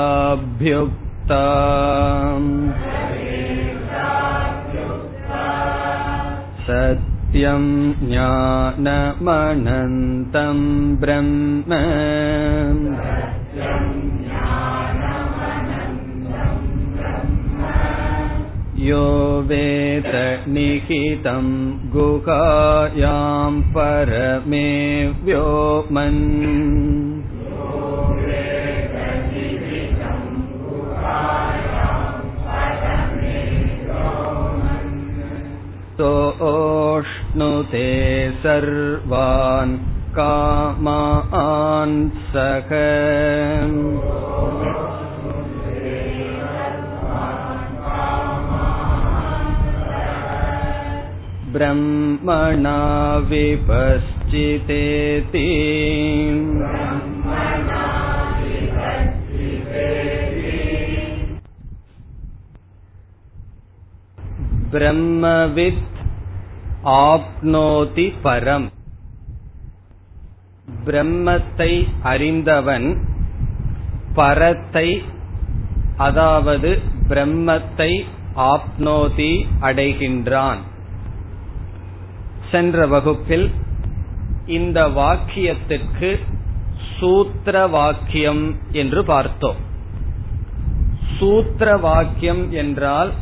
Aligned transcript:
तदेशाभ्युक्ता 0.04 1.42
सत्यं 6.66 7.64
ज्ञानमनन्तं 8.08 8.98
ब्रह्म 11.00 11.70
यो 18.88 19.04
वेद 19.48 20.06
निहितं 20.54 21.44
गुहायां 21.92 23.52
परमे 23.76 24.70
व्योमन् 25.24 26.22
सोऽश्नुते 36.00 37.86
सर्वान् 38.42 39.76
कामान् 40.18 41.96
सः 42.32 42.70
ब्रह्मणा 51.52 52.78
विपश्चितेति 53.28 54.68
பிரம்மவித் 64.74 65.82
ஆப்னோதி 67.04 68.06
பரம் 68.24 68.66
பிரம்மத்தை 70.84 71.72
அறிந்தவன் 72.02 72.88
பரத்தை 74.14 74.88
அதாவது 75.96 76.70
பிரம்மத்தை 77.08 77.90
ஆப்னோதி 78.52 79.32
அடைகின்றான் 79.60 80.62
சென்ற 82.51 82.87
வகுப்பில் 82.87 83.51
இந்த 84.45 84.87
வாக்கியத்திற்கு 84.87 86.19
சூத்திர 86.99 87.67
வாக்கியம் 87.67 88.57
என்று 88.71 89.05
பார்த்தோம். 89.05 89.55
சூத்திர 91.19 91.77
வாக்கியம் 91.77 92.51
என்றால் 92.51 93.13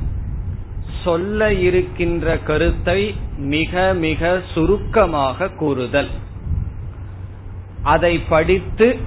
சொல்ல 1.03 1.53
இருக்கின்ற 1.53 2.37
கருத்தை 2.37 3.15
மிக 3.37 3.93
மிக 3.93 4.41
சுருக்கமாக 4.53 5.49
கூறுதல். 5.49 6.09
அதை 7.83 8.19
படித்து 8.19 8.97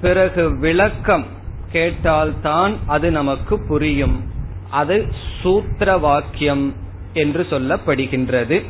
பிறகு 0.00 0.58
விளக்கம் 0.58 1.24
கேட்டால்தான் 1.72 2.76
அது 2.86 3.10
நமக்கு 3.10 3.66
புரியும். 3.68 4.32
அது 4.70 5.12
சூத்திர 5.42 5.96
வாக்கியம் 5.96 6.74
என்று 7.12 7.46
சொல்லப்படுகின்றது. 7.50 8.64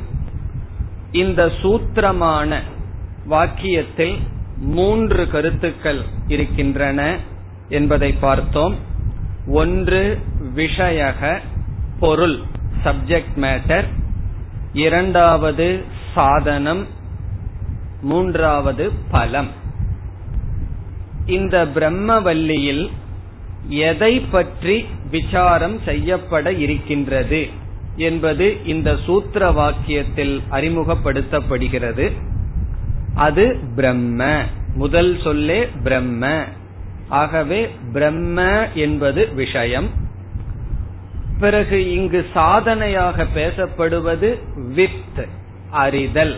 இந்த 1.12 1.53
சூத்திரமான 1.62 2.60
வாக்கியத்தில் 3.31 4.19
மூன்று 4.56 5.31
கருத்துக்கள் 5.31 6.03
இருக்கின்றன 6.26 7.16
என்பதை 7.69 8.12
பார்த்தோம். 8.12 8.76
ஒன்று 9.47 10.19
விஷயக 10.56 11.38
பொருள் 12.00 12.38
சப்ஜெக்ட் 12.84 13.37
மேட்டர் 13.37 13.84
இரண்டாவது 14.72 15.84
சாதனம். 16.15 16.87
மூன்றாவது 18.03 18.93
பலம். 19.10 19.49
இந்த 21.26 21.65
பிரம்மவல்லியில் 21.75 22.91
எதை 23.69 24.20
பற்றி 24.20 24.87
விசாரம் 25.10 25.81
செய்யப்பட 25.84 26.53
இருக்கின்றது? 26.53 27.49
என்பது 27.97 28.56
இந்த 28.65 28.97
சூத்திர 29.05 29.51
வாக்கியத்தில் 29.51 30.41
அறிமுகப்படுத்தப்படுகிறது. 30.51 32.12
அது 33.15 33.59
பிரம்ம. 33.77 34.43
முதல் 34.75 35.21
சொல்லே 35.23 35.69
பிரம்ம. 35.83 36.45
ஆகவே 37.09 37.71
பிரம்ம 37.93 38.67
என்பது 38.75 39.29
விஷயம். 39.34 39.89
பிறகு 41.41 41.93
இங்கு 41.93 42.27
சாதனையாக 42.34 43.25
பேசப்படுவது 43.25 44.39
வித் 44.75 45.27
அறிதல். 45.71 46.37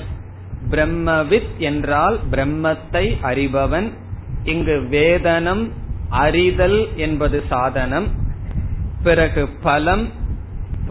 பிரம்மவித் 0.71 1.57
என்றால் 1.59 2.19
பிரம்மத்தை 2.31 3.17
அறிபவன். 3.23 3.93
இங்கு 4.45 4.89
வேதனம் 4.91 5.71
அறிதல் 6.09 6.89
என்பது 6.97 7.45
சாதனம். 7.49 8.09
பிறகு 9.03 9.49
பலம் 9.63 10.09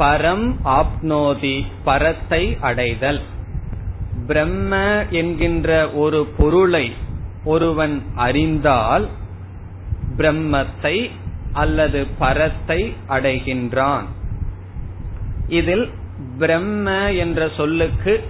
பரம் 0.02 0.56
ஆப்னோதி 0.66 1.66
பரத்தை 1.84 2.58
அடைதல். 2.62 3.22
பிரம்ம 4.28 5.04
என்கின்ற 5.10 5.92
ஒரு 5.92 6.28
பொருளை 6.38 6.94
ஒருவன் 7.44 8.04
அறிந்தால் 8.16 9.08
பிரம்மத்தை 10.18 11.10
அல்லது 11.54 12.06
பரத்தை 12.18 12.94
அடைகின்றான். 13.10 14.04
இதில் 15.48 15.90
பிரம்ம 16.38 17.12
என்ற 17.12 17.50
சொல்லுக்கு 17.58 18.24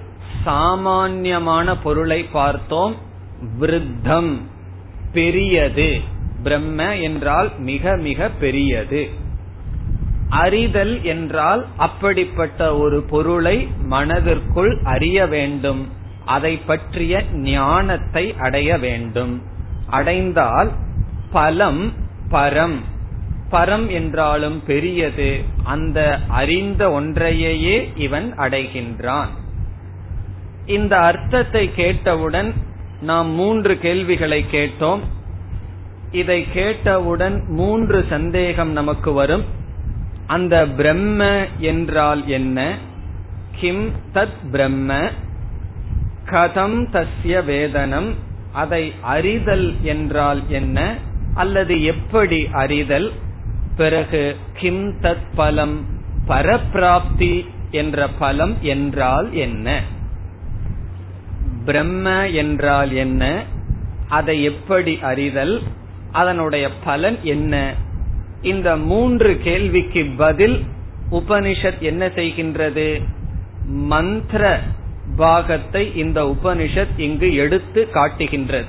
சாமான்யமான 0.44 1.78
பொருளை 1.78 2.24
பார்த்தோம். 2.24 2.96
விருத்தம். 3.60 4.42
பெரியது. 5.14 6.00
பிரம்ம 6.44 6.98
என்றால் 6.98 7.60
மிக 7.60 7.96
மிக 7.96 8.30
பெரியது. 8.30 9.10
அறிதல் 10.32 11.04
என்றால் 11.04 11.66
அப்படிப்பட்ட 11.78 12.78
ஒரு 12.78 13.02
பொருளை 13.02 13.68
மனதிற்குள் 13.82 14.80
அறிய 14.84 15.28
வேண்டும். 15.28 15.92
அதை 16.26 16.58
பற்றிய 16.58 17.24
ஞானத்தை 17.34 18.36
அடைய 18.40 18.78
வேண்டும். 18.78 19.44
அடைந்தால் 19.90 20.72
பலம் 21.32 21.94
பரம். 22.32 22.78
பரம் 23.52 23.88
என்றாலும் 23.88 24.64
பெரியது. 24.66 25.44
அந்த 25.64 26.20
அறிந்த 26.28 26.92
ஒன்றையே 26.92 27.92
இவன் 27.96 28.34
அடைகின்றான். 28.38 29.32
இந்த 30.66 30.98
அர்த்தத்தை 30.98 31.74
கேட்டவுடன் 31.74 32.54
நாம் 33.02 33.30
மூன்று 33.30 33.80
கேள்விகளை 33.80 34.46
கேட்டோம். 34.52 35.00
இதை 36.12 36.46
கேட்டவுடன் 36.54 37.44
மூன்று 37.48 38.06
சந்தேகம் 38.10 38.72
நமக்கு 38.72 39.12
வரும். 39.12 39.60
அந்த 40.28 40.68
பிரம்ம 40.68 41.48
என்றால் 41.58 42.28
என்ன? 42.28 42.78
கிம் 43.60 43.92
தத் 44.14 44.50
பிரம்ம 44.52 45.10
கதம் 46.26 46.86
தஸ்ய 46.92 47.44
வேதனம் 47.44 48.14
அதை 48.54 48.94
அறிதல் 49.02 49.84
என்றால் 49.84 50.42
என்ன? 50.48 50.96
அல்லது 51.34 51.84
எப்படி 51.84 52.48
அறிதல்? 52.52 53.12
பிறகு 53.76 54.36
கிம் 54.54 54.94
தத் 55.02 55.36
பலம் 55.36 55.86
பரப்பிராப்தி 56.28 57.46
என்ற 57.72 58.10
பலம் 58.10 58.58
என்றால் 58.62 59.34
என்ன? 59.34 59.82
பிரம்ம 61.66 62.30
என்றால் 62.30 62.92
என்ன? 62.92 63.44
அதை 64.10 64.44
எப்படி 64.44 65.00
அறிதல்? 65.02 65.62
அதனுடைய 66.12 66.70
பலன் 66.84 67.18
என்ன? 67.22 67.74
இந்த 68.42 68.78
மூன்று 68.78 69.40
கேள்விக்கு 69.44 70.06
பதில் 70.18 70.64
உபனிஷத் 71.12 71.80
என்ன 71.80 72.08
செய்கின்றது? 72.08 73.02
மந்திர 73.66 74.60
பாகத்தை 75.16 75.96
இந்த 75.96 76.24
உபனிஷத் 76.24 76.94
இங்கு 76.98 77.36
எடுத்து 77.36 77.90
காட்டுகின்றது. 77.90 78.66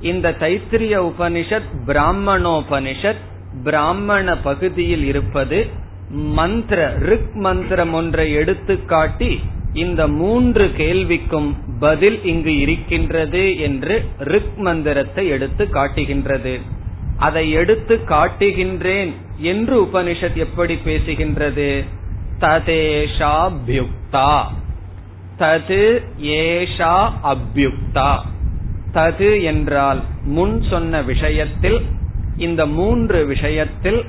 இந்த 0.00 0.30
தைத்திரிய 0.30 1.12
உபனிஷத் 1.12 1.68
பிராமணோபனிஷத் 1.86 3.22
பிராமண 3.64 4.36
பகுதியில் 4.36 5.04
இருப்பது 5.04 5.66
மந்திர 6.10 6.94
ரிக் 6.98 7.34
மந்திரம் 7.34 7.92
ஒன்றை 7.92 8.32
எடுத்து 8.32 8.84
காட்டி 8.84 9.40
இந்த 9.72 10.08
மூன்று 10.08 10.66
கேள்விக்கும் 10.66 11.54
பதில் 11.80 12.24
இங்கு 12.24 12.58
இருக்கின்றது 12.58 13.58
என்று 13.58 14.04
ரிக் 14.18 14.56
மந்திரத்தை 14.56 15.28
எடுத்து 15.28 15.68
காட்டுகின்றது. 15.68 16.76
அதை 17.18 17.50
எடுத்து 17.50 18.00
காட்டுகின்றேன் 18.08 19.12
என்று 19.36 19.82
உபனிஷத் 19.82 20.34
எப்படி 20.34 20.74
பேசுகின்றது? 20.74 21.84
ததேஷா 22.40 23.52
பியுக்தா 23.66 24.44
தது 25.38 26.02
ஏஷா 26.22 27.10
அபியுக்தா. 27.22 28.18
தது 28.94 29.42
என்றால் 29.42 30.02
முன் 30.24 30.62
சொன்ன 30.70 31.02
விஷயத்தில் 31.02 31.80
இந்த 32.36 32.66
மூன்று 32.66 33.26
விஷயத்தில் 33.26 34.04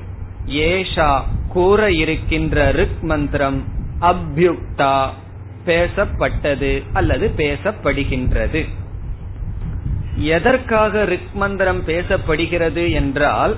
ஏஷா 0.46 1.22
கூற 1.48 1.92
இருக்கின்ற 1.92 2.70
ரிக் 2.70 3.00
மந்திரம் 3.00 3.64
அபியுக்தா 4.00 5.08
பேசப்பட்டது 5.66 6.82
அல்லது 6.92 7.30
பேசப்படுகின்றது. 7.36 8.68
எதற்காக 10.20 11.04
ரிக் 11.04 11.32
மந்திரம் 11.32 11.82
பேசப்படுகிறது 11.86 12.92
என்றால் 12.92 13.56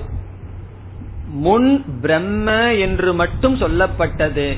முன் 1.27 1.85
பிரம்ம 2.01 2.73
என்று 2.73 3.13
மட்டும் 3.13 3.55
சொல்லப்பட்டது. 3.55 4.57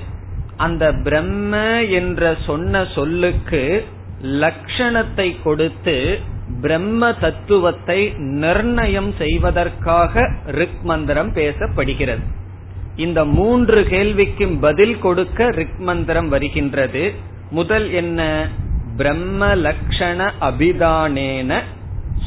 அந்த 0.58 0.92
பிரம்ம 1.04 1.84
என்ற 1.84 2.36
சொன்ன 2.46 2.86
சொல்லுக்கு 2.96 3.86
லட்சணத்தை 4.22 5.36
கொடுத்து 5.44 6.20
பிரம்ம 6.62 7.14
தத்துவத்தை 7.14 8.14
நிர்ணயம் 8.18 9.14
செய்வதற்காக 9.18 10.30
ரிக் 10.46 10.82
மந்திரம் 10.82 11.34
பேசப்படுகிறது. 11.34 12.26
இந்த 12.96 13.26
மூன்று 13.26 13.82
கேள்விக்கும் 13.82 14.60
பதில் 14.60 15.00
கொடுக்க 15.00 15.50
ரிக் 15.50 15.80
மந்திரம் 15.80 16.30
வருகின்றது. 16.30 17.14
முதல் 17.52 17.92
என்ன? 17.92 18.48
பிரம்ம 18.98 19.56
லட்சண 19.56 20.32
அபிதானேன 20.42 21.62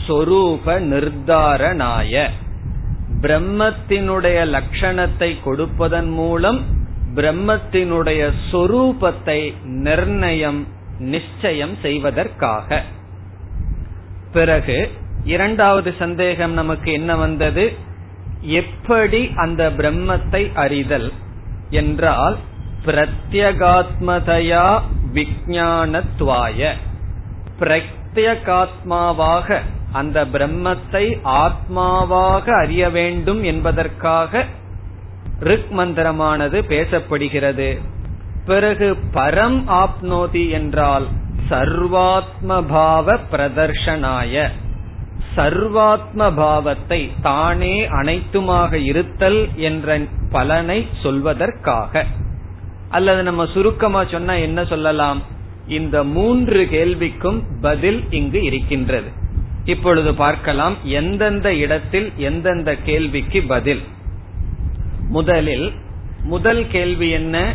சொரூப 0.06 0.80
நிர்தாரணாய. 0.80 2.28
பிரம்மத்தினுடைய 3.20 4.38
லட்சணத்தை 4.46 5.42
கொடுப்பதன் 5.42 6.10
மூலம் 6.10 6.64
பிரம்மத்தினுடைய 7.14 8.32
சொரூபத்தை 8.52 9.54
நிர்ணயம் 9.64 10.66
நிச்சயம் 10.98 11.76
செய்வதற்காக. 11.82 12.82
பிறகு 14.32 14.90
இரண்டாவது 15.24 15.94
சந்தேகம் 15.98 16.52
நமக்கு 16.52 16.92
என்ன 16.92 17.16
வந்தது? 17.16 17.76
எப்படி 18.40 19.30
அந்த 19.36 19.70
பிரம்மத்தை 19.70 20.54
அறிதல் 20.54 21.12
என்றால் 21.70 22.36
பிரத்யகாத்மதையா 22.86 24.80
விஜானத்வாய 25.14 26.74
பிரத்யகாத்மாவாக 28.18 29.60
அந்த 29.92 30.24
பிரம்மத்தை 30.24 31.20
ஆத்மாவாக 31.24 32.56
அறிய 32.58 32.90
வேண்டும் 32.90 33.42
என்பதற்காக 33.42 34.44
ரிக் 35.40 35.72
மந்திரமானது 35.76 36.62
பேசப்படுகிறது. 36.68 37.80
பிறகு 38.46 38.96
பரம் 39.14 39.62
ஆப்னோதி 39.68 40.50
என்றால் 40.50 41.06
சர்வாத்ம 41.50 42.64
பாவ 42.68 43.18
பிரதர்ஷனாய. 43.32 44.48
சர்வாத்ம 45.36 46.34
பாவத்தை 46.36 47.12
தானே 47.22 47.88
அனைத்துமாக 47.88 48.72
இருத்தல் 48.72 49.48
என்ற 49.56 50.00
பலனை 50.30 50.88
சொல்வதற்காக. 51.02 52.04
அல்லது 52.88 53.22
நம்ம 53.22 53.46
சுருக்கமா 53.46 54.04
சொன்னா 54.04 54.34
என்ன 54.34 54.64
சொல்லலாம்? 54.64 55.36
இந்த 55.68 56.04
மூன்று 56.04 56.68
கேள்விக்கும் 56.72 57.42
பதில் 57.60 58.04
இங்கு 58.10 58.42
இருக்கின்றது. 58.42 59.10
இப்பொழுது 59.64 60.14
பார்க்கலாம் 60.14 60.76
எந்தெந்த 60.82 61.54
இடத்தில் 61.54 62.12
எந்தெந்த 62.16 62.76
கேள்விக்கு 62.76 63.42
பதில். 63.42 63.82
முதலில் 65.08 65.72
முதல் 66.24 66.66
கேள்வி 66.68 67.08
என்ன? 67.10 67.54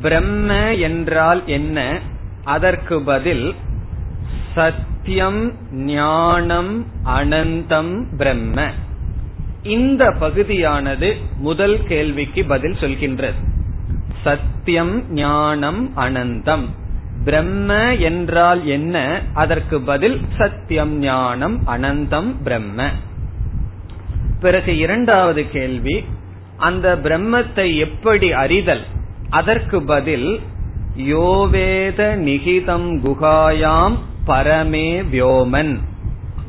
பிரம்ம 0.00 0.74
என்றால் 0.74 1.42
என்ன? 1.46 1.98
அதற்கு 2.44 3.02
பதில் 3.02 3.54
சத்தியம் 4.54 5.52
ஞானம் 5.72 6.86
அனந்தம் 7.04 8.16
பிரம்ம. 8.16 8.70
இந்த 9.62 10.10
பகுதியானது 10.10 11.16
முதல் 11.38 11.86
கேள்விக்கு 11.86 12.44
பதில் 12.44 12.76
சொல்கின்றது. 12.80 13.44
சத்தியம் 14.22 15.12
ஞானம் 15.12 15.96
அனந்தம். 15.96 16.66
பிரம்ம 17.26 17.94
என்றால் 17.94 18.66
என்ன? 18.66 19.22
அதற்கு 19.34 19.80
பதில் 19.80 20.18
சத்தியம் 20.38 20.94
ஞானம் 20.98 21.56
அனந்தம் 21.66 22.30
பிரம்ம. 22.44 22.88
பிறகு 24.40 24.72
இரண்டாவது 24.76 25.42
கேள்வி 25.50 25.96
அந்த 26.56 26.96
பிரம்மத்தை 26.96 27.66
எப்படி 27.76 28.32
அறிதல்? 28.32 28.84
அதற்கு 29.30 29.82
பதில் 29.82 30.28
யோவேத 30.96 32.00
நிகிதம் 32.26 32.88
குகாயாம் 33.04 33.96
பரமே 34.26 34.90
வியோமன். 35.12 35.74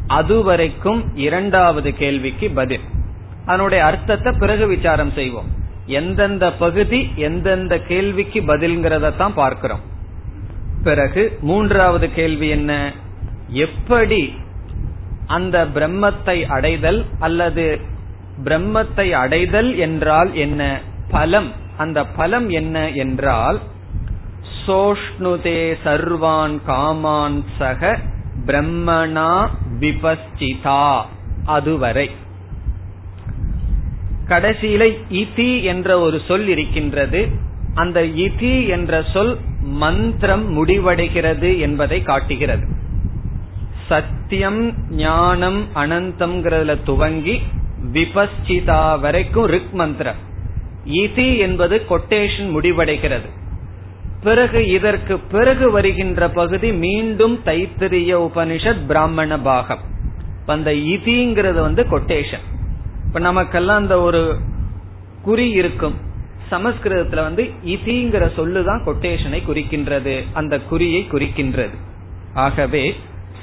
அதுவரைக்கும் 0.07 1.01
இரண்டாவது 1.15 1.89
கேள்விக்கு 1.95 2.49
பதில். 2.49 2.85
அதனுடைய 3.45 3.81
அர்த்தத்தை 3.85 4.33
பிறகு 4.39 4.67
விசாரம் 4.67 5.11
செய்வோம். 5.11 5.49
எந்தெந்த 5.99 6.45
பகுதி 6.63 6.99
எந்தெந்த 7.15 7.75
கேள்விக்கு 7.91 8.39
பதில்ங்கிறத 8.41 9.15
தான் 9.15 9.37
பார்க்கிறோம். 9.43 9.95
பிறகு 10.83 11.37
மூன்றாவது 11.41 12.13
கேள்வி 12.13 12.47
என்ன? 12.47 12.91
எப்படி 13.47 14.33
அந்த 15.25 15.65
பிரம்மத்தை 15.65 16.45
அடைதல் 16.45 17.05
அல்லது 17.19 17.81
பிரம்மத்தை 18.43 19.11
அடைதல் 19.11 19.77
என்றால் 19.77 20.35
என்ன? 20.35 20.81
பலம். 21.09 21.51
அந்த 21.77 22.05
பலம் 22.05 22.49
என்ன 22.49 22.91
என்றால் 22.91 23.59
சோஷ்ணுதே 24.67 25.75
சர்வான் 25.83 26.59
காமான் 26.67 27.43
சக 27.57 27.99
பிரம்மணா 28.45 29.47
விபஸ்சிதா 29.79 31.01
அதுவரை. 31.45 32.11
கடைசியில 34.25 34.97
இதி 35.09 35.63
என்ற 35.63 35.99
ஒரு 35.99 36.21
சொல் 36.27 36.47
இருக்கின்றது. 36.47 37.27
அந்த 37.73 38.01
இதி 38.01 38.67
என்ற 38.67 39.03
சொல் 39.13 39.37
மந்திரம் 39.67 40.45
முடிவடைகிறது 40.57 41.59
என்பதை 41.59 42.01
காட்டுகிறது. 42.01 42.67
சத்தியம் 43.87 44.73
ஞானம் 44.89 45.65
அனந்தம்ங்கிறதுல 45.75 46.83
துவங்கி 46.83 47.41
விபஸ்சிதா 47.93 48.99
வரைக்கும் 48.99 49.45
ரிக் 49.45 49.73
மந்திரம். 49.73 50.15
இதி 50.85 51.37
என்பது 51.37 51.81
கொட்டேஷன் 51.89 52.51
முடிவடைகிறது. 52.55 53.29
பிறகு 54.21 54.67
இதற்கு 54.67 55.19
பிறகு 55.19 55.71
வருகின்ற 55.71 56.29
பகுதி 56.29 56.73
மீண்டும் 56.73 57.39
தைத்திரிய 57.45 58.29
உபனிஷத் 58.29 58.85
பிராமண 58.87 59.39
பாகம். 59.39 59.79
அந்த 60.45 60.71
இதிங்கிறது 60.71 61.61
வந்து 61.61 61.83
கொட்டேஷன். 61.83 62.45
இப்ப 63.07 63.19
நமக்கெல்லாம் 63.19 63.77
அந்த 63.77 63.99
ஒரு 63.99 64.37
குறி 65.21 65.49
இருக்கும். 65.49 66.05
சமஸ்கிருதத்துல 66.51 67.15
வந்து 67.15 67.51
இதிங்கிற 67.65 68.31
சொல்லுதான் 68.37 68.83
கொட்டேஷனை 68.85 69.39
குறிக்கின்றது. 69.47 70.25
அந்த 70.33 70.59
குறியை 70.71 71.01
குறிக்கின்றது. 71.11 71.75
ஆகவே 72.33 72.95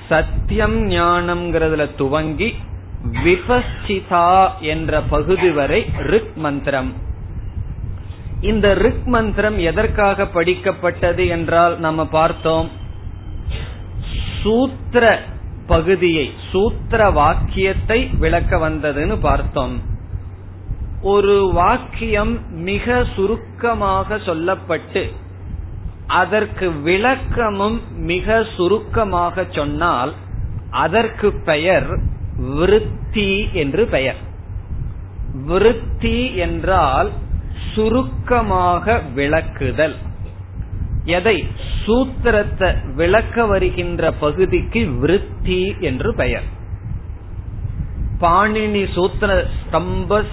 சத்தியம் 0.09 0.91
ஞானம்ங்கிறதுல 0.91 1.91
துவங்கி 1.97 2.55
விபஸ்சிதா 3.25 4.61
என்ற 4.61 5.01
பகுதி 5.01 5.51
வரை 5.51 5.85
ரிக் 5.99 6.37
மந்திரம். 6.37 6.93
இந்த 8.41 8.75
ரிக் 8.75 9.05
மந்திரம் 9.05 9.59
எதற்காக 9.59 10.29
படிக்கப்பட்டது 10.35 11.29
என்றால் 11.29 11.79
நம்ம 11.79 12.07
பார்த்தோம். 12.07 12.71
சூத்திர 14.43 15.23
பகுதியை 15.67 16.33
சூத்திர 16.53 17.11
வாக்கியத்தை 17.11 18.11
விளக்க 18.19 18.69
வந்ததுன்னு 18.69 19.21
பார்த்தோம். 19.21 19.83
ஒரு 21.05 21.51
வாக்கியம் 21.53 22.63
மிக 22.63 23.05
சுருக்கமாக 23.17 24.17
சொல்லப்பட்டு 24.17 25.03
அதற்கு 26.07 26.71
விளக்கமும் 26.71 27.81
மிக 27.97 28.45
சுருக்கமாக 28.57 29.45
சொன்னால் 29.51 30.13
அதற்கு 30.71 31.33
பெயர் 31.45 31.87
விருத்தி 32.57 33.49
என்று 33.53 33.87
பெயர். 33.87 34.21
விருத்தி 35.47 36.35
என்றால் 36.35 37.11
சுருக்கமாக 37.75 39.03
விளக்குதல். 39.17 39.95
எதை? 41.05 41.47
சூத்திரத்தை 41.87 42.95
விளக்க 42.95 43.47
வருகின்ற 43.47 44.13
பகுதிக்கு 44.13 44.87
விருத்தி 44.91 45.77
என்று 45.81 46.15
பெயர். 46.15 46.49
பாணினி 48.21 48.93
சூத்திர 48.93 49.47
ஸ்தம்ப 49.61 50.25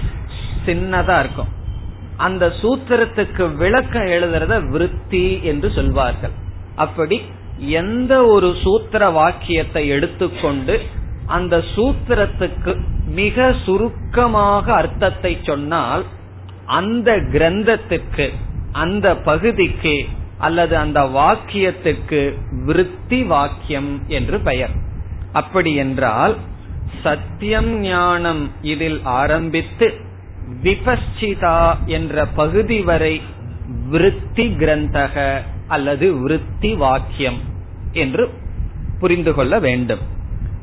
சின்னதா 0.66 1.18
இருக்கும். 1.20 1.52
அந்த 2.28 2.46
சூத்திரத்துக்கு 2.62 3.44
விளக்கம் 3.56 4.10
எழுதுறத 4.16 4.56
விருத்தி 4.72 5.26
என்று 5.44 5.70
சொல்வார்கள். 5.72 6.34
அப்படி 6.76 7.18
எந்த 7.82 8.14
ஒரு 8.26 8.50
சூத்திர 8.64 9.10
வாக்கியத்தை 9.10 9.84
எடுத்துக்கொண்டு 9.88 10.76
அந்த 11.36 11.56
சூத்திரத்துக்கு 11.76 12.72
மிக 13.20 13.46
சுருக்கமாக 13.66 14.66
அர்த்தத்தை 14.74 15.32
சொன்னால் 15.44 16.04
அந்த 16.80 17.12
கிரந்தத்துக்கு 17.34 18.26
அந்த 18.84 19.08
பகுதிக்கு 19.30 19.96
அல்லது 20.38 20.76
அந்த 20.78 21.00
வாக்கியத்துக்கு 21.18 22.22
விருத்தி 22.68 23.20
வாக்கியம் 23.24 23.92
என்று 24.18 24.38
பெயர். 24.40 24.74
அப்படி 25.32 25.72
என்றால் 25.76 26.34
சத்தியம் 27.04 27.72
ஞானம் 27.82 28.44
இதில் 28.72 29.00
ஆரம்பித்து 29.20 29.88
விபஸ்சிதா 30.64 31.86
என்ற 31.86 32.26
பகுதி 32.26 32.82
வரை 32.82 33.22
விருத்தி 33.90 34.48
கிரந்தக 34.48 35.42
அல்லது 35.68 36.20
விருத்தி 36.20 36.74
வாக்கியம் 36.74 37.40
என்று 37.92 38.30
புரிந்து 39.00 39.34
கொள்ள 39.34 39.60
வேண்டும். 39.60 40.00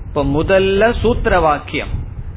இப்ப 0.06 0.24
முதல்ல 0.24 1.00
சூத்திர 1.00 1.40
வாக்கியம் 1.40 1.88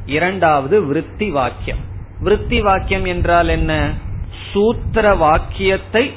இரண்டாவது 0.06 0.86
விருத்தி 0.86 1.30
வாக்கியம். 1.30 1.78
விருத்தி 2.20 2.62
வாக்கியம் 2.62 3.06
என்றால் 3.06 3.48
என்ன? 3.48 3.94
சூத்திர 4.52 5.16
வாக்கியத்தை 5.16 6.12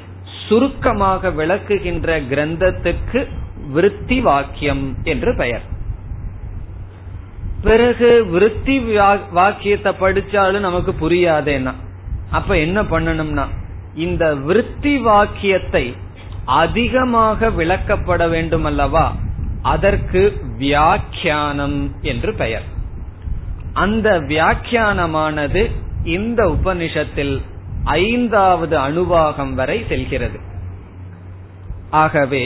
சுருக்கமாக 0.48 1.28
விளக்குகின்ற 1.28 2.22
கிரந்தத்துக்கு 2.30 3.26
விருத்தி 3.72 4.20
வாக்கியம் 4.20 4.96
என்று 5.04 5.36
பெயர். 5.36 5.72
பிறகு 7.64 8.26
விருத்தி 8.26 8.76
வாக்கியத்தை 9.30 9.92
படிச்சாலும் 10.00 10.66
நமக்கு 10.68 10.92
புரியாதேன்னா 11.00 11.72
அப்ப 12.30 12.58
என்ன 12.58 12.82
பண்ணணும்னா 12.82 13.46
இந்த 13.94 14.34
விருத்தி 14.34 14.98
வாக்கியத்தை 14.98 15.84
அதிகமாக 16.44 17.48
விளக்கப்பட 17.50 18.28
வேண்டும் 18.28 18.64
அல்லவா 18.64 19.04
அதற்கு 19.62 20.22
வியாக்கியானம் 20.58 21.78
என்று 22.02 22.34
பெயர். 22.34 22.66
அந்த 23.72 24.08
வியாக்கியானமானது 24.20 25.62
இந்த 26.04 26.40
உபனிஷத்தில் 26.46 27.34
ஐந்தாவது 27.84 28.76
அணுவாகம் 28.78 29.54
வரை 29.54 29.84
செல்கிறது. 29.88 30.38
ஆகவே 31.90 32.44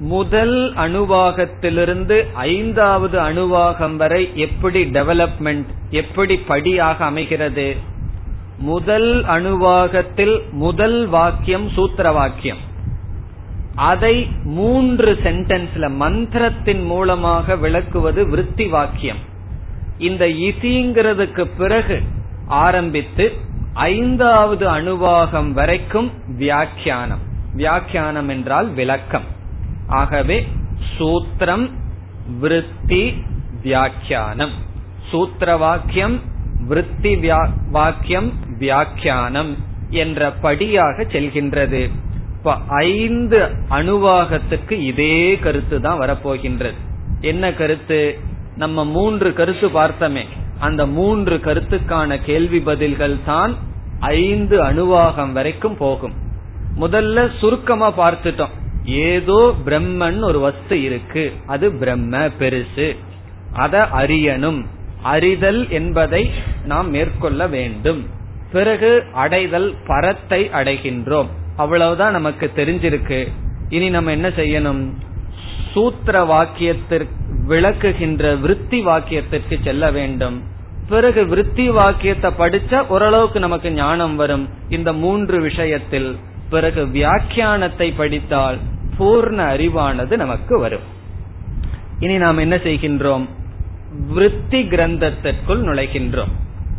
முதல் 0.00 0.74
அணுவாகத்திலிருந்து 0.74 2.32
ஐந்தாவது 2.32 3.18
அணுவாகம் 3.18 3.96
வரை 3.96 4.30
எப்படி 4.34 4.84
டெவலப்மெண்ட் 4.84 5.64
எப்படி 5.90 6.36
படியாக 6.36 7.04
அமைகிறது? 7.04 7.76
முதல் 8.58 9.24
அணுவாகத்தில் 9.24 10.50
முதல் 10.50 11.06
வாக்கியம் 11.06 11.68
சூத்திர 11.68 12.12
வாக்கியம் 12.12 12.58
அதை 13.74 14.28
மூன்று 14.44 15.18
சென்டென்ஸ்ல 15.22 15.90
மந்திரத்தின் 15.90 16.84
மூலமாக 16.84 17.56
விளக்குவது 17.56 18.28
விருத்தி 18.28 18.66
வாக்கியம். 18.66 19.16
இந்த 19.98 20.26
இசிங்கிறதுக்கு 20.26 21.50
பிறகு 21.58 22.02
ஆரம்பித்து 22.46 23.32
ஐந்தாவது 23.72 24.66
அணுவாகம் 24.66 25.52
வரைக்கும் 25.52 26.12
வியாக்கியானம். 26.26 27.20
வியாக்கியானம் 27.54 28.28
என்றால் 28.28 28.68
விளக்கம். 28.68 29.36
ஆகவே 29.88 30.46
சூத்திரம் 30.98 31.70
விருத்தி 32.40 33.24
வியாக்கியானம். 33.62 34.50
சூத்திர 35.10 35.56
வாக்கியம் 35.56 36.20
விருத்தி 36.66 37.18
வாக்கியம் 37.70 38.32
வியாக்கியானம் 38.58 39.56
என்ற 39.90 40.30
படியாக 40.30 41.02
செல்கின்றது. 41.02 41.90
இப்ப 42.36 42.56
ஐந்து 42.68 43.48
அணுவாகத்துக்கு 43.70 44.70
இதே 44.70 45.38
கருத்து 45.38 45.80
தான் 45.80 46.00
வரப்போகின்றது. 46.00 46.74
என்ன 47.20 47.52
கருத்து? 47.52 48.18
நம்ம 48.56 48.84
மூன்று 48.84 49.32
கருத்து 49.32 49.68
பார்த்தமே. 49.68 50.24
அந்த 50.58 50.86
மூன்று 50.86 51.36
கருத்துக்கான 51.36 52.24
கேள்வி 52.24 52.60
பதில்கள் 52.60 53.16
தான் 53.24 53.56
ஐந்து 54.00 54.62
அணுவாகம் 54.62 55.32
வரைக்கும் 55.32 55.76
போகும். 55.76 56.12
முதல்ல 56.80 57.38
சுருக்கமா 57.38 57.92
பார்த்துட்டோம். 57.92 58.54
ஏதோ 58.88 59.54
பிரம்மன் 59.66 60.20
ஒரு 60.20 60.40
வஸ்து 60.40 60.82
இருக்கு. 60.82 61.32
அது 61.46 61.72
பிரம்ம 61.72 62.18
பெருசு. 62.18 62.96
அத 63.52 63.88
அறியணும். 63.92 64.64
அறிதல் 65.02 65.70
என்பதை 65.70 66.30
நாம் 66.64 66.90
மேற்கொள்ள 66.90 67.46
வேண்டும். 67.46 68.06
பிறகு 68.52 69.04
அடைதல் 69.12 69.74
பரத்தை 69.86 70.50
அடைகின்றோம். 70.52 71.26
அவ்வளவுதான் 71.56 72.12
நமக்கு 72.12 72.50
தெரிஞ்சிருக்கு. 72.56 73.32
இனி 73.68 73.88
நம்ம 73.88 74.10
என்ன 74.10 74.28
செய்யணும்? 74.28 74.92
சூத்திர 75.72 76.24
வாக்கியத்திற்கு 76.24 77.08
விளக்குகின்ற 77.48 78.40
விருத்தி 78.40 78.84
வாக்கியத்திற்கு 78.84 79.62
செல்ல 79.64 79.90
வேண்டும். 79.90 80.42
பிறகு 80.88 81.26
விருத்தி 81.26 81.70
வாக்கியத்தை 81.70 82.30
படிச்சா 82.38 82.86
ஓரளவுக்கு 82.86 83.40
நமக்கு 83.40 83.70
ஞானம் 83.70 84.16
வரும். 84.16 84.48
இந்த 84.68 84.92
மூன்று 84.92 85.40
விஷயத்தில் 85.40 86.16
பிறகு 86.50 86.86
வியாக்கியானத்தை 86.86 87.92
படித்தால் 87.96 88.58
பூர்ண 88.98 89.56
அறிவானது 89.56 90.16
நமக்கு 90.16 90.58
வரும். 90.58 90.86
இனி 91.98 92.16
நாம் 92.16 92.36
என்ன 92.36 92.56
செய்கின்றோம்? 92.56 93.28
விருத்தி 94.08 94.62
கிரந்தத்திற்குள் 94.62 95.62
நுழைகின்றோம். 95.62 96.32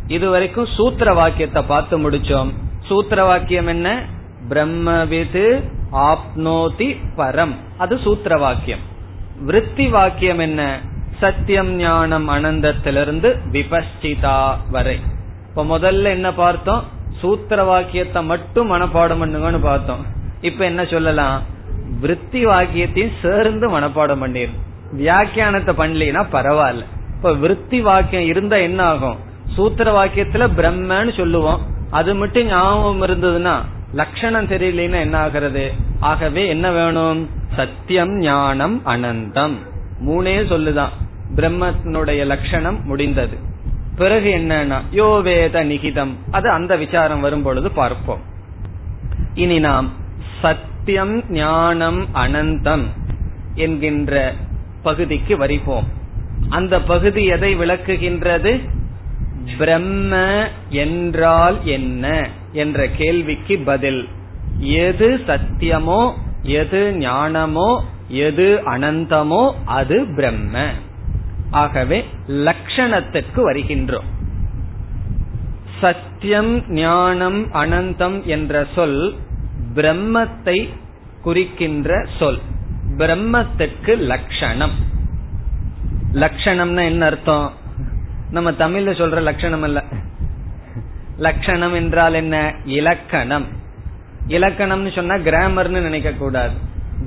இதுவரைக்கும் 0.06 0.66
சூத்திர 0.66 1.14
வாக்கியத்தை 1.14 1.62
பார்த்து 1.62 2.10
முடிச்சோம். 2.10 2.52
சூத்திர 2.80 3.24
வாக்கியம் 3.24 3.66
என்ன? 3.66 4.02
பிரம்மவிது 4.48 5.62
ஆப்னோதி 5.92 6.96
பரம். 7.16 7.54
அது 7.78 7.98
சூத்திர 7.98 8.36
வாக்கியம் 8.36 8.88
விருத்தி 9.40 9.88
வாக்கியம் 9.88 10.38
என்ன? 10.38 10.80
சத்தியம் 11.20 11.70
ஞானம் 11.74 12.28
அனந்தத்திலிருந்து 12.28 13.38
விபஸ்டிதா 13.52 14.56
வரை. 14.70 15.00
இப்ப 15.48 15.64
முதல்ல 15.64 16.02
என்ன 16.02 16.34
பார்த்தோம்? 16.34 16.84
சூத்திர 17.20 17.64
வாக்கியத்தை 17.64 18.24
மட்டும் 18.24 18.72
மனப்பாடம் 18.72 19.22
பண்ணுங்கன்னு 19.22 19.60
பார்த்தோம். 19.60 20.06
இப்ப 20.40 20.64
என்ன 20.64 20.84
சொல்லலாம்? 20.84 21.42
விருத்தி 22.00 22.46
வாக்கியத்தையும் 22.46 23.18
சேர்ந்து 23.22 23.80
மனப்பாடம் 23.80 24.22
பண்ணிரு. 24.22 24.50
வியாக்கியானத்தை 24.98 25.72
பண்ணலனா 25.72 26.24
பரவாயில்ல. 26.32 26.84
இப்ப 27.16 27.32
விருத்தி 27.34 27.80
வாக்கியம் 27.80 28.24
இருந்தா 28.24 28.56
என்ன 28.56 28.82
ஆகும்? 28.82 29.18
சூத்திர 29.54 30.04
வாக்கியத்துல 30.04 30.48
பிரம்மன்னு 30.56 31.16
சொல்லுவோம். 31.16 31.60
அது 31.90 32.14
மட்டும் 32.14 32.46
ஞாபகம் 32.46 33.02
இருந்ததுன்னா 33.02 33.54
லட்சணம் 33.94 34.46
தெரியலன்னா 34.46 35.00
என்ன 35.00 35.18
ஆகிறது? 35.18 35.72
ஆகவே 36.00 36.46
என்ன 36.46 36.70
வேணும்? 36.70 37.30
சத்தியம் 37.56 38.18
ஞானம் 38.18 38.82
அனந்தம். 38.86 39.54
மூணே 40.06 40.34
சொல்லுதான். 40.52 40.94
பிரம்மத்தினுடைய 41.36 42.26
லட்சணம் 42.26 42.84
முடிந்தது. 42.84 43.36
பிறகு 43.96 44.34
என்னன்னா 44.34 44.80
யோ 44.92 45.22
வேத 45.22 45.64
நிகிதம். 45.64 46.14
அது 46.30 46.50
அந்த 46.50 46.76
விசாரம் 46.76 47.20
வரும் 47.20 47.42
பொழுது 47.42 47.70
பார்ப்போம். 47.70 48.20
இனி 49.34 49.58
நாம் 49.58 49.90
சத்தியம் 50.42 51.30
ஞானம் 51.30 52.06
அனந்தம் 52.14 52.84
என்கின்ற 53.54 54.34
பகுதிக்கு 54.82 55.36
வருவோம். 55.36 55.88
அந்த 56.48 56.80
பகுதி 56.80 57.24
எதை 57.24 57.56
விளக்குகின்றது? 57.56 58.52
பிரம்ம 59.58 60.12
என்றால் 60.68 61.64
என்ன 61.64 62.28
என்ற 62.52 62.88
கேள்விக்கு 62.88 63.58
பதில். 63.58 64.08
எது 64.58 65.20
சத்தியமோ 65.26 66.02
எது 66.42 66.94
ஞானமோ 66.98 67.80
எது 68.08 68.62
அனந்தமோ 68.64 69.52
அது 69.64 70.06
பிரம்ம. 70.16 70.64
ஆகவே 71.50 72.04
லட்சணத்திற்கு 72.28 73.40
வருகின்றோம். 73.50 74.08
சத்தியம் 75.80 76.70
ஞானம் 76.70 77.52
அனந்தம் 77.52 78.24
என்ற 78.24 78.66
சொல் 78.74 79.14
பிரம்மத்தை 79.74 80.68
குறிக்கின்ற 81.22 82.06
சொல். 82.18 82.38
பிரம்மத்துக்கு 82.96 83.98
லட்சணம். 83.98 84.70
லட்சணம்னா 86.12 86.84
என்ன 86.84 87.06
அர்த்தம்? 87.06 87.52
நம்ம 88.30 88.50
தமிழ்ல 88.50 88.92
சொல்ற 88.94 89.22
லட்சணம் 89.22 89.62
அல்ல. 89.62 89.84
லட்சணம் 91.18 91.74
என்றால் 91.74 92.14
என்ன? 92.14 92.54
இலக்கணம். 92.64 93.46
இலக்கணம்னு 94.28 94.94
சொன்னா 94.94 95.14
கிராமர்னு 95.14 95.80
நினைக்க 95.80 96.12
கூடாது. 96.12 96.54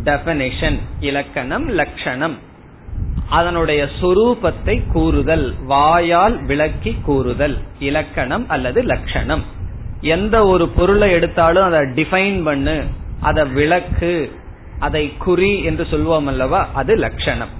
டெபனிஷன் 0.03 0.79
இலக்கணம் 1.00 1.67
லட்சணம். 1.67 2.38
அதனுடைய 3.29 3.88
சொரூபத்தை 4.01 4.91
கூறுதல். 4.91 5.55
வாயால் 5.63 6.46
விளக்கி 6.46 6.98
கூறுதல். 7.01 7.58
இலக்கணம் 7.79 8.50
அல்லது 8.50 8.82
லட்சணம். 8.82 9.43
எந்த 10.03 10.45
ஒரு 10.45 10.67
பொருளை 10.67 11.12
எடுத்தாலும் 11.12 11.63
அதை 11.63 11.79
டிஃபைன் 11.79 12.43
பண்ணு 12.43 12.83
அதை 13.22 13.45
விளக்கு 13.45 14.31
அதை 14.79 15.13
குறி 15.17 15.63
என்று 15.63 15.88
சொல்வோம் 15.91 16.25
அல்லவா? 16.25 16.69
அது 16.74 16.95
லட்சணம். 16.95 17.53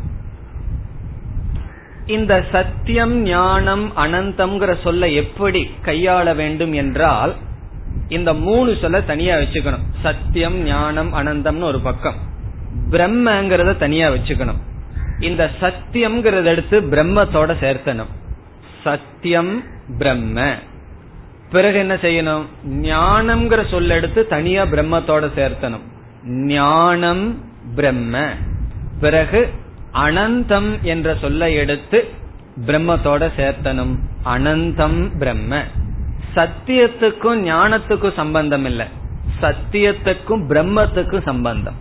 இந்த 2.05 2.45
சத்தியம் 2.51 3.21
ஞானம் 3.21 3.91
அனந்தம்ங்கிற 3.97 4.75
சொல்ல 4.83 5.07
எப்படி 5.07 5.69
கையாள 5.85 6.35
வேண்டும் 6.35 6.73
என்றால் 6.73 7.35
இந்த 8.07 8.33
மூணு 8.33 8.77
சொல்ல 8.81 9.01
தனியா 9.01 9.35
வச்சுக்கணும். 9.35 9.85
சத்தியம் 10.01 10.57
ஞானம் 10.63 11.13
அனந்தம்னு 11.13 11.62
ஒரு 11.62 11.79
பக்கம். 11.79 12.15
பிரம்மங்கிறத 12.89 13.77
தனியா 13.77 14.09
வச்சுக்கணும். 14.09 14.62
இந்த 15.19 15.50
சத்தியம்ங்கிறத 15.62 16.43
எடுத்து 16.43 16.81
பிரம்மத்தோட 16.81 17.51
சேர்த்தணும். 17.62 18.12
சத்தியம் 18.83 19.63
பிரம்ம. 19.97 20.55
பிறகு 21.53 21.77
என்ன 21.77 21.95
செய்யணும்? 21.95 22.45
ஞானம்ங்கிற 22.67 23.69
சொல்ல 23.69 23.95
எடுத்து 23.95 24.27
தனியா 24.27 24.63
பிரம்மத்தோட 24.63 25.29
சேர்த்தணும். 25.36 25.86
ஞானம் 26.27 27.38
பிரம்ம. 27.75 28.27
பிறகு 29.00 29.50
அனந்தம் 29.93 30.81
என்ற 30.81 31.15
சொல்லை 31.22 31.55
எடுத்து 31.55 32.07
பிரம்மத்தோட 32.65 33.29
சேர்த்தனும் 33.38 33.95
அனந்தம் 34.25 35.17
பிரம்ம. 35.17 35.63
சத்தியத்துக்கும் 36.36 37.45
ஞானத்துக்கும் 37.45 38.13
சம்பந்தம் 38.13 38.65
இல்லை. 38.65 38.86
சத்தியத்துக்கும் 39.41 40.48
பிரம்மத்துக்கும் 40.50 41.22
சம்பந்தம். 41.22 41.75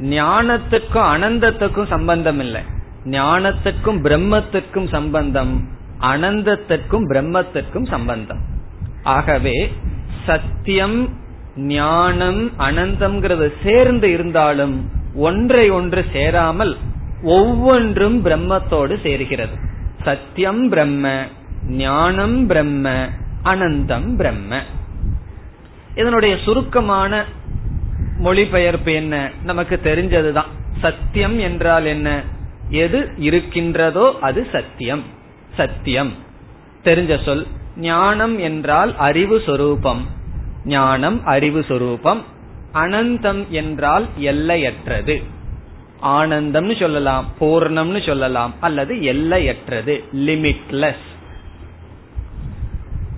ஞானத்துக்கும் 0.00 1.08
அனந்தத்துக்கும் 1.14 1.86
சம்பந்தம் 1.86 2.40
இல்லை. 2.40 2.62
ஞானத்துக்கும் 3.04 4.02
பிரம்மத்துக்கும் 4.02 4.88
சம்பந்தம். 4.88 5.68
அனந்தத்திற்கும் 6.00 7.04
பிரம்மத்திற்கும் 7.08 7.88
சம்பந்தம். 7.88 8.47
ஆகவே 9.08 9.72
சத்தியம் 10.26 11.08
ஞானம் 11.56 12.50
அனந்தம்ங்கிறது 12.58 13.52
சேர்ந்து 13.62 14.10
இருந்தாலும் 14.10 14.90
ஒன்றை 15.14 15.70
ஒன்று 15.70 16.04
சேராமல் 16.12 16.76
ஒவ்வொன்றும் 17.22 18.24
பிரம்மத்தோடு 18.24 19.00
சேர்கிறது. 19.02 19.56
சத்தியம் 20.04 20.68
பிரம்ம 20.68 21.24
ஞானம் 21.68 22.46
பிரம்ம 22.46 23.08
அனந்தம் 23.44 24.16
பிரம்ம. 24.16 24.62
இதனுடைய 25.94 26.36
சுருக்கமான 26.44 27.24
மொழிபெயர்ப்பு 28.18 28.92
என்ன? 28.92 29.30
நமக்கு 29.44 29.80
தெரிஞ்சதுதான். 29.84 30.50
சத்தியம் 30.80 31.38
என்றால் 31.38 31.84
என்ன? 31.84 32.22
எது 32.68 33.10
இருக்கின்றதோ 33.16 34.16
அது 34.20 34.46
சத்தியம். 34.52 35.02
சத்தியம். 35.56 36.12
தெரிஞ்ச 36.84 37.24
சொல். 37.24 37.46
ஞானம் 37.78 38.38
என்றால் 38.38 38.96
அறிவு 38.96 39.42
சொரூபம். 39.46 40.06
ஞானம் 40.64 41.24
அறிவு 41.24 41.64
சொரூபம். 41.68 42.22
அனந்தம் 42.74 43.48
என்றால் 43.48 44.06
எல்லையற்றது. 44.18 45.22
ஆனந்தம்னு 46.02 46.80
சொல்லலாம் 46.80 47.28
பூர்ணம்னு 47.40 48.06
சொல்லலாம் 48.06 48.54
அல்லது 48.60 49.02
எல்லையற்றது 49.02 50.04
லிமிட்லெஸ் 50.14 51.06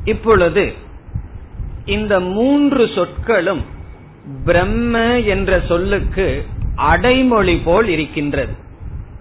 இப்பொழுது 0.05 0.73
இந்த 1.85 2.21
மூன்று 2.21 2.91
சொற்களும் 2.95 3.65
பிரம்ம 4.45 5.21
என்ற 5.21 5.61
சொல்லுக்கு 5.69 6.47
அடைமொழி 6.77 7.57
போல் 7.57 7.89
இருக்கின்றது. 7.89 8.53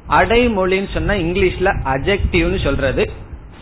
அடைமொழின்னு 0.10 0.94
சொன்னா 0.94 1.14
இங்கிலீஷ்ல 1.14 1.82
அஜெக்டிவ்னு 1.86 2.64
சொல்றது. 2.64 3.12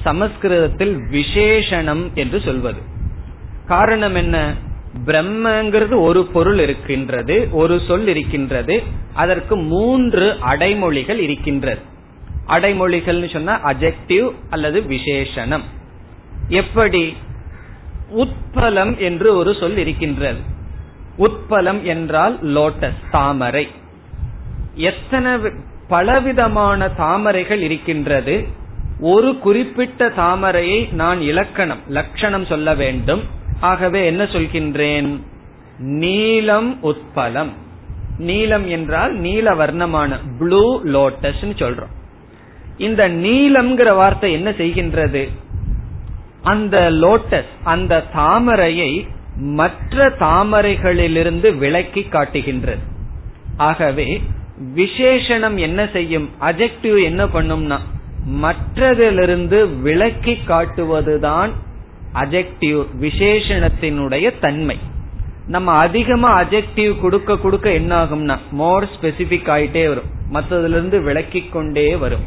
சமஸ்கிருதத்தில் 0.08 0.98
விசேஷனம் 1.12 2.14
என்று 2.14 2.42
சொல்வது. 2.42 2.82
காரணம் 3.68 4.16
என்ன? 4.16 4.54
பிரம்மங்கிறது 5.06 6.00
ஒரு 6.00 6.26
பொருள் 6.26 6.60
இருக்கின்றது 6.60 7.48
ஒரு 7.52 7.82
சொல் 7.88 8.08
இருக்கின்றது 8.08 8.84
அதற்கு 9.14 9.56
மூன்று 9.56 10.36
அடைமொழிகள் 10.42 11.18
இருக்கின்றது. 11.18 11.82
அடைமொழிகள்னு 12.48 13.34
சொன்னா 13.34 13.60
அஜெக்டிவ் 13.64 14.32
அல்லது 14.50 14.82
விசேஷனம் 14.82 15.66
எப்படி? 16.48 17.18
உட்பலம் 18.16 18.98
என்று 18.98 19.36
ஒரு 19.36 19.56
சொல் 19.56 19.78
இருக்கின்றது. 19.78 20.40
உட்பலம் 21.18 21.82
என்றால் 21.82 22.40
லோட்டஸ் 22.44 23.04
தாமரை. 23.12 23.68
எத்தனை 24.76 25.52
பலவிதமான 25.88 26.88
தாமரைகள் 26.88 27.62
இருக்கின்றது? 27.62 28.66
ஒரு 29.00 29.38
குறிப்பிட்ட 29.38 30.10
தாமரையை 30.10 30.90
நான் 30.92 31.22
இலக்கணம் 31.22 31.80
லட்சணம் 31.88 32.46
சொல்ல 32.46 32.76
வேண்டும். 32.76 33.24
ஆகவே 33.60 34.06
என்ன 34.06 34.24
சொல்கின்றேன்? 34.24 35.20
நீலம் 35.78 36.80
உத்பலம் 36.84 37.50
நீலம் 38.18 38.68
என்றால் 38.68 39.14
நீல 39.14 39.54
வர்ணமான 39.54 40.20
ப்ளூ 40.40 40.82
லோட்டஸ் 40.84 41.42
சொல்றோம். 41.42 41.94
இந்த 42.78 43.10
நீலம்ங்கிற 43.10 43.96
வார்த்தை 43.96 44.34
என்ன 44.34 44.50
செய்கின்றது? 44.50 45.30
அந்த 46.42 46.92
லோட்டஸ் 46.92 47.52
அந்த 47.64 48.04
தாமரையை 48.16 49.08
மற்ற 49.36 50.10
தாமரைகளிலிருந்து 50.10 51.58
விளக்கி 51.58 52.04
காட்டுகின்றது. 52.04 52.82
ஆகவே 53.58 54.22
விசேஷனம் 54.76 55.56
என்ன 55.56 55.88
செய்யும்? 55.94 56.30
அஜெக்டிவ் 56.42 57.04
என்ன 57.04 57.26
பண்ணும்னா 57.26 57.80
மற்றதிலிருந்து 58.32 59.82
விளக்கி 59.82 60.38
காட்டுவதுதான் 60.48 61.50
அஜெக்டிவ் 62.14 62.86
விசேஷணத்தினுடைய 63.02 64.40
தன்மை. 64.40 64.78
நம்ம 65.48 65.72
அதிகமா 65.72 66.44
அஜெக்டிவ் 66.44 67.02
கொடுக்க 67.02 67.38
கொடுக்க 67.38 67.72
என்ன 67.72 68.04
ஆகும்னா 68.04 68.38
மோர் 68.52 68.84
ஸ்பெசிபிக் 68.84 69.50
ஆயிட்டே 69.56 69.88
வரும். 69.88 70.10
மற்றதுல 70.34 70.70
இருந்து 70.70 71.02
விளக்கி 71.02 71.42
கொண்டே 71.42 71.96
வரும். 71.96 72.26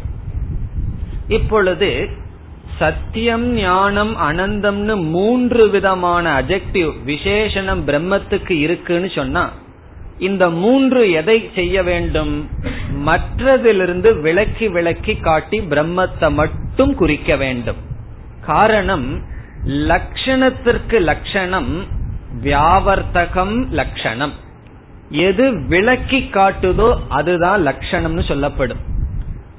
இப்பொழுது 1.28 2.08
சத்தியம் 2.78 3.52
ஞானம் 3.52 4.16
அனந்தம்னு 4.16 5.02
மூன்று 5.02 5.70
விதமான 5.70 6.40
அஜெக்டிவ் 6.40 6.92
விசேஷனம் 7.06 7.82
பிரம்மத்துக்கு 7.86 8.50
இருக்குன்னு 8.50 9.10
சொன்னா 9.10 9.50
இந்த 10.18 10.50
மூன்று 10.50 11.10
எதை 11.10 11.50
செய்ய 11.54 11.82
வேண்டும்? 11.82 12.48
மற்றதிலிருந்து 13.08 14.10
விளக்கி 14.20 14.68
விளக்கி 14.68 15.14
காட்டி 15.16 15.58
பிரம்மத்தை 15.72 16.28
மட்டும் 16.40 16.92
குறிக்க 16.94 17.36
வேண்டும். 17.36 17.80
காரணம் 18.46 19.08
லட்சணத்திற்கு 19.90 20.98
லட்சணம் 21.00 21.72
வியாவர்த்தகம் 22.42 23.56
லட்சணம் 23.80 24.34
எது 25.26 25.44
விளக்கி 25.66 26.20
காட்டுதோ 26.32 26.88
அதுதான் 27.08 27.60
லட்சணம்னு 27.66 28.24
சொல்லப்படும். 28.28 28.82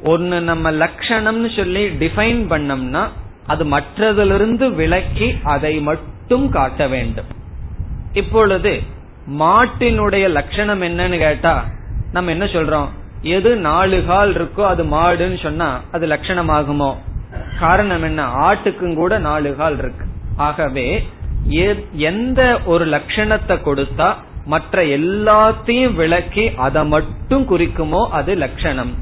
ஒன்னு 0.04 0.38
நம்ம 0.41 0.71
லட்சணம்னு 0.84 1.49
சொல்லி 1.56 1.84
டிஃபைன் 2.04 2.41
பண்ணோம்னா 2.54 3.04
அது 3.47 3.63
மற்றதிலிருந்து 3.65 4.65
விளக்கி 4.75 5.27
அதை 5.56 5.73
மட்டும் 5.89 6.45
காட்ட 6.49 6.82
வேண்டும். 6.88 7.30
இப்பொழுது 8.13 8.71
மாட்டினுடைய 9.39 10.25
லட்சணம் 10.38 10.82
என்னன்னு 10.82 11.17
கேட்டா 11.17 11.54
நம்ம 12.12 12.32
என்ன 12.32 12.45
சொல்றோம்? 12.45 12.89
எது 13.22 13.56
நாலு 13.56 14.04
கால் 14.06 14.34
இருக்கோ 14.34 14.66
அது 14.66 14.84
மாடுன்னு 14.84 15.44
சொன்னா 15.44 15.82
அது 15.92 16.08
லட்சணமாகுமோ? 16.08 16.96
காரணம் 17.60 18.04
என்ன? 18.04 18.26
ஆட்டுக்கும் 18.26 18.96
கூட 18.96 19.20
நாலு 19.20 19.56
கால் 19.56 19.78
இருக்கு. 19.78 20.06
ஆகவே 20.36 21.08
எந்த 21.94 22.60
ஒரு 22.66 22.88
லட்சணத்தை 22.88 23.58
கொடுத்தா 23.60 24.14
மற்ற 24.46 24.84
எல்லாத்தையும் 24.84 25.94
விளக்கி 25.94 26.52
அதை 26.56 26.86
மட்டும் 26.86 27.46
குறிக்குமோ 27.50 28.08
அது 28.08 28.36
லட்சணம். 28.36 28.94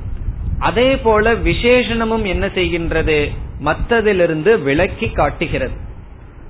அதே 0.60 0.98
போல 0.98 1.34
விசேஷணமும் 1.34 2.26
என்ன 2.26 2.46
செய்கின்றது? 2.46 3.30
மற்றதிலிருந்து 3.64 4.64
விளக்கி 4.64 5.10
காட்டுகிறது. 5.10 5.74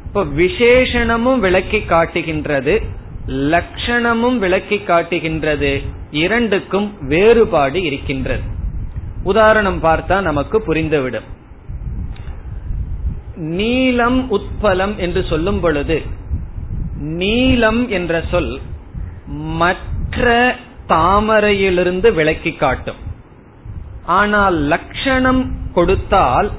இப்ப 0.05 0.23
விசேஷணமும் 0.23 1.39
விளக்கி 1.39 1.81
காட்டுகின்றது. 1.81 2.81
லட்சணமும் 3.29 4.37
விளக்கி 4.37 4.77
காட்டுகின்றது. 4.77 5.81
இரண்டுக்கும் 6.11 6.97
வேறுபாடு 7.01 7.81
இருக்கின்றது. 7.81 8.41
உதாரணம் 9.23 9.83
பார்த்தா 9.83 10.21
நமக்கு 10.21 10.63
புரிந்துவிடும். 10.67 11.27
நீலம் 13.35 14.31
உட்பலம் 14.31 14.95
என்று 14.95 15.25
சொல்லும் 15.29 15.59
பொழுது 15.59 16.01
நீலம் 16.99 17.89
என்ற 17.89 18.23
சொல் 18.31 18.59
மற்ற 19.27 20.55
தாமரையிலிருந்து 20.87 22.13
விளக்கி 22.13 22.51
காட்டும். 22.51 22.95
ஆனால் 24.05 24.55
லட்சணம் 24.55 25.53
கொடுத்தால் 25.73 26.51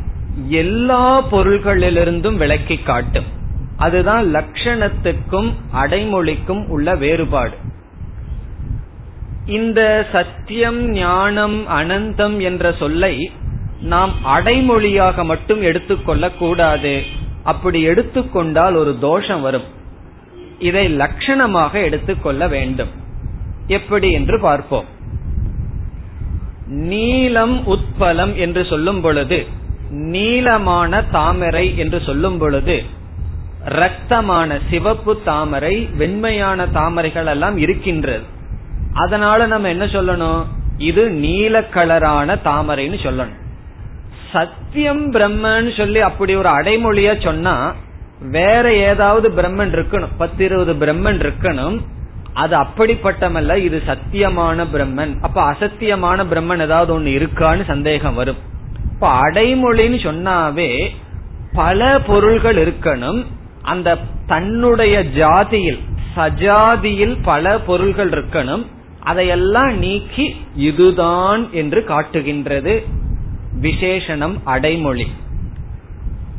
எல்லா 0.49 1.23
பொருள்களிலிருந்தும் 1.23 2.37
விளக்கி 2.37 2.77
காட்டும். 2.77 3.39
அதுதான் 3.81 4.25
லட்சணத்துக்கும் 4.35 5.51
அடைமொழிக்கும் 5.75 6.63
உள்ள 6.69 6.95
வேறுபாடு. 6.95 7.57
இந்த 9.47 9.81
சத்தியம் 10.13 10.81
ஞானம் 10.91 11.59
அனந்தம் 11.69 12.37
என்ற 12.41 12.73
சொல்லை 12.79 13.15
நாம் 13.81 14.15
அடைமொழியாக 14.27 15.25
மட்டும் 15.25 15.63
எடுத்துக்கொள்ள 15.63 16.31
கூடாது. 16.31 16.95
அப்படி 17.45 17.81
எடுத்துக்கொண்டால் 17.83 18.75
ஒரு 18.75 18.93
தோஷம் 19.01 19.41
வரும். 19.41 19.69
இதை 20.59 20.85
லட்சணமாக 20.97 21.75
எடுத்துக்கொள்ள 21.83 22.49
வேண்டும். 22.49 22.93
எப்படி 23.67 24.11
என்று 24.13 24.41
பார்ப்போம். 24.41 24.89
நீலம் 26.67 27.57
உத்பலம் 27.67 28.35
என்று 28.35 28.65
சொல்லும் 28.65 29.01
பொழுது 29.01 29.39
நீளமான 30.09 31.03
தாமரை 31.11 31.67
என்று 31.79 31.99
சொல்லும் 32.07 32.39
பொழுது 32.39 32.77
ரத்தமான 33.71 34.59
சிவப்பு 34.71 35.23
தாமரை 35.25 35.89
வெண்மையான 35.99 36.67
தாமரைகள் 36.67 37.27
எல்லாம் 37.27 37.57
இருக்கின்றது. 37.57 38.23
அதனால 38.95 39.47
நம்ம 39.47 39.69
என்ன 39.69 39.85
சொல்லணும்? 39.85 40.45
இது 40.79 41.11
நீல 41.11 41.61
கலரான 41.61 42.37
தாமரைன்னு 42.45 42.99
சொல்லணும். 43.03 43.39
சத்தியம் 44.33 45.13
பிரம்மன்னு 45.13 45.77
சொல்லி 45.77 46.01
அப்படி 46.01 46.35
ஒரு 46.35 46.49
அடைமொழிய 46.49 47.23
சொன்னா 47.23 47.75
வேற 48.21 48.75
ஏதாவது 48.75 49.29
பிரம்மன் 49.31 49.75
இருக்கணும். 49.75 50.13
பத்து 50.19 50.45
இருபது 50.45 50.75
பிரம்மன் 50.75 51.23
இருக்கணும். 51.23 51.81
அது 52.33 52.59
அப்படிப்பட்டமல்ல 52.59 53.57
இது 53.57 53.83
சத்தியமான 53.87 54.67
பிரம்மன். 54.75 55.21
அப்ப 55.21 55.51
அசத்தியமான 55.53 56.25
பிரம்மன் 56.25 56.61
ஏதாவது 56.61 57.01
ஒண்ணு 57.01 57.03
இருக்கான்னு 57.03 57.65
சந்தேகம் 57.67 58.15
வரும். 58.15 58.37
இப்ப 58.95 59.21
அடைமொழின்னு 59.21 59.99
சொன்னாவே 60.07 60.89
பல 61.53 62.01
பொருள்கள் 62.01 62.57
இருக்கணும். 62.57 63.27
அந்த 63.63 63.99
தன்னுடைய 64.27 65.03
ஜாதியில் 65.03 65.81
சஜாதியில் 66.17 67.17
பல 67.23 67.59
பொருள்கள் 67.59 68.11
இருக்கணும். 68.11 68.67
அதையெல்லாம் 69.01 69.79
நீக்கி 69.79 70.37
இதுதான் 70.55 71.49
என்று 71.53 71.85
காட்டுகின்றது 71.85 72.85
விசேஷனம் 73.63 74.37
அடைமொழி. 74.45 75.07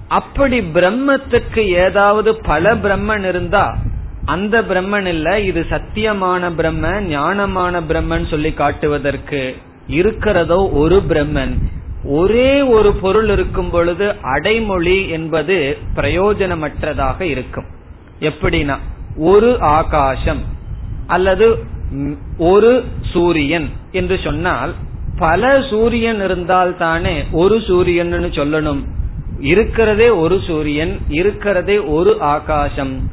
அப்படி 0.08 0.62
பிரம்மத்துக்கு 0.62 1.60
ஏதாவது 1.60 2.36
பல 2.36 2.76
பிரம்மன் 2.76 3.28
இருந்தா 3.28 3.78
அந்த 4.26 4.62
பிரம்மன் 4.62 5.06
இல்ல 5.06 5.40
இது 5.40 5.66
சத்தியமான 5.70 6.52
பிரம்ம 6.56 7.02
ஞானமான 7.02 7.82
பிரம்மன் 7.90 8.30
சொல்லி 8.30 8.54
காட்டுவதற்கு 8.54 9.56
இருக்கிறதோ 9.88 10.70
ஒரு 10.72 11.02
பிரம்மன். 11.10 11.56
ஒரே 12.04 12.62
ஒரு 12.62 12.94
பொருள் 12.94 13.30
இருக்கும் 13.30 13.70
பொழுது 13.70 14.16
அடைமொழி 14.22 15.10
என்பது 15.10 15.78
பிரயோஜனமற்றதாக 15.96 17.22
இருக்கும். 17.22 17.66
எப்படின்னா 18.20 18.78
ஒரு 19.18 19.62
ஆகாசம் 19.62 20.42
அல்லது 21.08 21.64
ஒரு 22.38 22.84
சூரியன் 23.14 23.70
என்று 23.92 24.20
சொன்னால் 24.24 24.74
பல 25.18 25.64
சூரியன் 25.70 26.24
இருந்தால் 26.24 26.78
தானே 26.78 27.24
ஒரு 27.32 27.62
சூரியன் 27.68 28.14
சொல்லணும். 28.14 28.84
இருக்கிறதே 29.40 30.10
ஒரு 30.10 30.40
சூரியன் 30.48 31.00
இருக்கிறதே 31.10 31.78
ஒரு 31.78 32.22
ஆகாசம். 32.22 33.12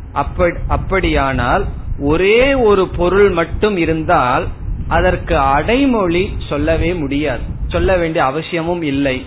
அப்படியானால் 0.69 1.65
ஒரே 2.01 2.55
ஒரு 2.55 2.89
பொருள் 2.89 3.31
மட்டும் 3.31 3.77
இருந்தால் 3.77 4.47
அதற்கு 4.89 5.39
அடைமொழி 5.39 6.37
சொல்லவே 6.49 6.95
முடியாது. 6.95 7.41
சொல்ல 7.67 7.97
வேண்டிய 7.97 8.25
அவசியமும் 8.25 8.83
இல்லை. 8.83 9.27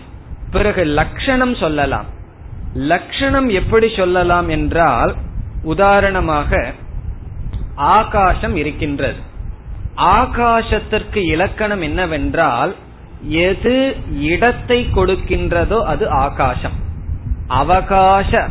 பிறகு 0.51 0.83
லட்சணம் 0.83 1.55
சொல்லலாம். 1.55 2.07
லட்சணம் 2.73 3.49
எப்படி 3.49 3.87
சொல்லலாம் 3.95 4.49
என்றால் 4.49 5.15
உதாரணமாக 5.63 6.73
ஆகாசம் 7.75 8.55
இருக்கின்றது. 8.55 9.19
ஆகாசத்திற்கு 9.97 11.19
இலக்கணம் 11.31 11.81
என்னவென்றால் 11.81 12.75
எது 13.29 13.95
இடத்தை 14.19 14.87
கொடுக்கின்றதோ 14.95 15.83
அது 15.83 16.09
ஆகாசம். 16.09 16.77
அவகாச 17.49 18.49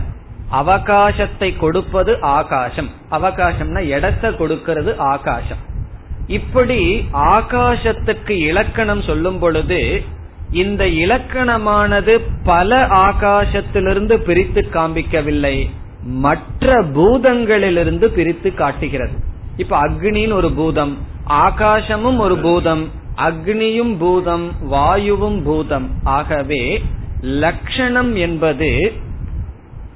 அவகாசத்தை 0.52 1.56
கொடுப்பது 1.56 2.12
ஆகாசம். 2.20 2.90
அவகாசம்னா 3.10 3.82
இடத்தை 3.86 4.36
கொடுக்கிறது 4.36 4.92
ஆகாசம். 4.98 5.68
இப்படி 6.30 6.80
ஆகாசத்துக்கு 7.32 8.34
இலக்கணம் 8.48 9.02
சொல்லும் 9.02 9.38
பொழுது 9.38 10.02
இந்த 10.52 10.84
இலக்கணமானது 10.84 12.14
பல 12.44 12.78
ஆகாசத்திலிருந்து 13.00 14.16
பிரித்து 14.28 14.60
காண்பிக்கவில்லை. 14.74 15.56
மற்ற 16.24 16.82
பூதங்களிலிருந்து 16.96 18.06
பிரித்து 18.06 18.50
காட்டுகிறது. 18.54 19.16
இப்ப 19.56 19.76
அக்னின்னு 19.88 20.32
ஒரு 20.32 20.50
பூதம் 20.50 20.94
ஆகாசமும் 21.28 22.18
ஒரு 22.18 22.36
பூதம் 22.36 22.84
அக்னியும் 23.16 23.94
பூதம் 23.98 24.46
வாயுவும் 24.74 25.42
பூதம். 25.42 25.88
ஆகவே 26.04 26.62
லட்சணம் 27.42 28.12
என்பது 28.16 28.70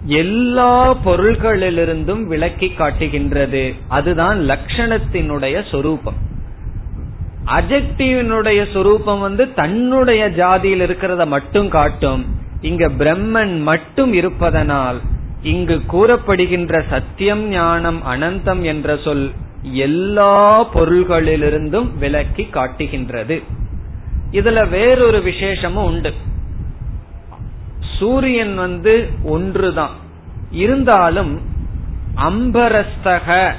எல்லா 0.06 0.94
பொருள்களிலிருந்தும் 0.94 2.22
விளக்கி 2.22 2.68
காட்டுகின்றது. 2.68 3.74
அதுதான் 3.88 4.38
லட்சணத்தினுடைய 4.38 5.70
சொரூபம். 5.70 6.14
அஜெக்டிவினுடைய 7.46 8.72
சொரூபம் 8.72 9.20
வந்து 9.20 9.52
தன்னுடைய 9.52 10.30
ஜாதியில் 10.30 10.84
இருக்கிறத 10.86 11.26
மட்டும் 11.26 11.68
காட்டும். 11.68 12.24
இங்க 12.60 12.88
பிரம்மன் 12.88 13.60
மட்டும் 13.60 14.12
இருப்பதனால் 14.12 15.00
இங்கு 15.42 15.80
கூறப்படுகின்ற 15.92 16.84
சத்தியம் 16.90 17.48
ஞானம் 17.48 18.02
அனந்தம் 18.10 18.60
என்ற 18.60 18.96
சொல் 19.04 19.30
எல்லா 19.62 20.68
பொருள்களிலிருந்தும் 20.74 21.98
விளக்கி 21.98 22.44
காட்டுகின்றது. 22.44 23.42
இதுல 24.32 24.68
வேறொரு 24.68 25.18
விசேஷமும் 25.18 25.84
உண்டு. 25.84 26.12
சூரியன் 27.98 28.54
வந்து 28.54 29.08
ஒன்றுதான். 29.24 29.94
இருந்தாலும் 30.50 31.40
அம்பரஸ்தக 32.16 33.52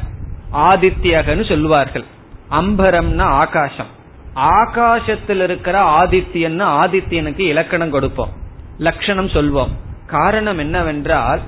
ஆதித்யகன்னு 0.54 1.48
சொல்லுவார்கள். 1.48 2.04
அம்பரம்னா 2.52 3.22
ஆகாசம். 3.22 3.94
ஆகாசத்தில் 4.36 5.44
இருக்கிற 5.44 6.06
ஆதித்யன்னு 6.06 6.66
ஆதித்யனுக்கு 6.84 7.40
இலக்கணம் 7.40 7.90
கொடுப்போம். 7.90 8.30
லட்சணம் 8.78 9.28
சொல்வோம். 9.28 9.70
காரணம் 10.06 10.58
என்னவென்றால் 10.58 11.40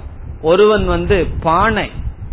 ஒருவன் 0.42 0.86
வந்து 0.86 1.28
பானை 1.42 1.92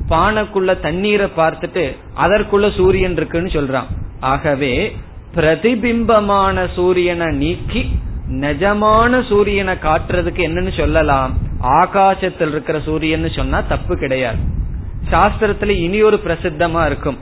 பானைக்குள்ள 0.09 0.81
தண்ணீரை 0.81 1.29
பார்த்துட்டு 1.37 1.97
அதற்குள்ள 2.17 2.77
சூரியன் 2.77 3.13
இருக்குன்னு 3.13 3.49
சொல்றான். 3.49 3.87
ஆகவே 4.21 4.97
பிரதிபிம்பமான 5.35 6.67
சூரியனை 6.75 7.37
நீக்கி 7.37 7.99
நிஜமான 8.31 9.27
சூரியனை 9.27 9.75
காட்டுறதுக்கு 9.75 10.47
என்னன்னு 10.47 10.77
சொல்லலாம். 10.77 11.39
ஆகாசத்தில் 11.63 12.49
இருக்கிற 12.49 12.81
சூரியன் 12.81 13.31
சொன்னா 13.31 13.61
தப்பு 13.61 13.97
கிடையாது. 13.97 14.37
சாஸ்திரத்துல 15.11 15.69
இனி 15.69 16.03
ஒரு 16.03 16.21
பிரசித்தமா 16.25 16.87
இருக்கும். 16.87 17.19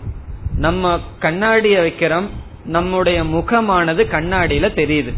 நம்ம 0.56 1.00
கண்ணாடிய 1.20 1.80
வைக்கிறோம். 1.80 2.26
நம்முடைய 2.64 3.24
முகமானது 3.24 4.04
கண்ணாடியில 4.04 4.68
தெரியுது. 4.78 5.12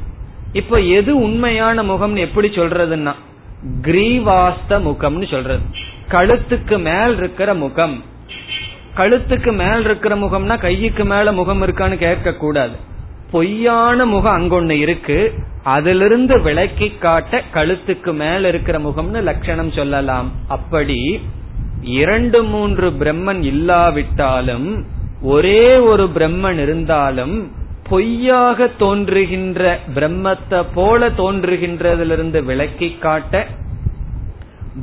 இப்ப 0.53 0.79
எது 0.79 1.16
உண்மையான 1.16 1.83
முகம்னு 1.83 2.16
எப்படி 2.16 2.49
சொல்றதுன்னா 2.49 3.12
கிரீவாஸ்த 3.81 4.68
முகம்னு 4.68 5.31
சொல்றது. 5.31 5.62
கழுத்துக்கு 6.09 6.79
மேல் 6.79 7.16
இருக்கிற 7.16 7.55
முகம். 7.55 8.03
கழுத்துக்கு 8.97 9.53
மேல் 9.53 9.85
இருக்கிற 9.85 10.16
முகம்னா 10.16 10.59
கைக்கு 10.59 11.05
மேல 11.05 11.33
முகம் 11.33 11.62
இருக்கான்னு 11.62 11.97
கேட்க 11.97 12.35
கூடாது 12.35 12.92
பொய்யான 13.35 14.07
முகம் 14.12 14.37
அங்கொன்னு 14.38 14.77
இருக்கு. 14.85 15.18
அதிலிருந்து 15.77 16.35
விளக்கி 16.47 16.88
காட்ட 17.05 17.42
கழுத்துக்கு 17.55 18.12
மேல 18.23 18.49
இருக்கிற 18.53 18.79
முகம்னு 18.87 19.23
லட்சணம் 19.29 19.73
சொல்லலாம். 19.79 20.29
அப்படி 20.57 21.01
இரண்டு 22.01 22.38
மூன்று 22.53 22.88
பிரம்மன் 23.01 23.42
இல்லாவிட்டாலும் 23.53 24.68
ஒரே 25.33 25.66
ஒரு 25.90 26.05
பிரம்மன் 26.16 26.61
இருந்தாலும் 26.64 27.37
பொய்யாக 27.88 28.66
தோன்றுகின்ற 28.79 29.62
பிரம்மத்தை 29.94 30.61
போல 30.75 31.09
தோன்றுகின்றதிலிருந்து 31.20 32.40
விளக்கி 32.44 32.90
காட்ட 33.01 33.44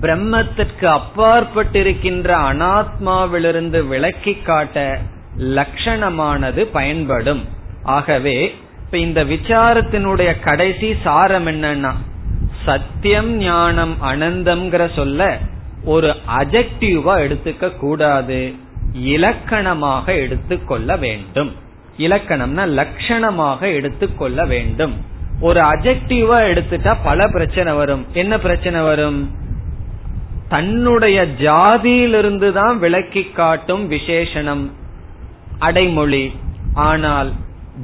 பிரம்மத்திற்கு 0.02 0.88
அப்பாற்பட்டிருக்கின்ற 0.98 2.30
அனாத்மாவிலிருந்து 2.50 3.80
விளக்கி 3.88 4.34
காட்ட 4.50 4.78
லட்சணமானது 5.58 6.62
பயன்படும். 6.78 7.44
ஆகவே 7.84 8.56
இப்ப 8.86 8.98
இந்த 8.98 9.24
விசாரத்தினுடைய 9.24 10.40
கடைசி 10.40 10.96
சாரம் 11.04 11.48
என்னன்னா 11.48 11.94
சத்தியம் 12.66 13.38
ஞானம் 13.38 13.96
அனந்தம்ங்கிற 14.04 14.94
சொல்ல 14.96 15.38
ஒரு 15.84 16.16
அஜெக்டிவா 16.38 17.18
எடுத்துக்க 17.20 17.78
கூடாது. 17.78 18.54
இலக்கணமாக 18.94 20.06
எடுத்துக்கொள்ள 20.06 20.98
வேண்டும். 20.98 21.56
இலக்கணம்னா 21.98 22.66
லட்சணமாக 22.66 23.62
எடுத்துக்கொள்ள 23.62 24.46
வேண்டும். 24.46 25.06
ஒரு 25.40 25.62
அஜெக்டிவா 25.62 26.40
எடுத்துட்டா 26.42 26.98
பல 27.04 27.28
பிரச்சனை 27.28 27.74
வரும். 27.74 28.06
என்ன 28.14 28.40
பிரச்சனை 28.40 28.82
வரும்? 28.82 29.32
தன்னுடைய 30.50 31.28
ஜாதியிலிருந்து 31.40 32.52
தான் 32.52 32.80
விளக்கி 32.80 33.24
காட்டும் 33.24 33.92
விசேஷனம். 33.92 34.72
அடைமொழி. 35.60 36.32
ஆனால் 36.74 37.32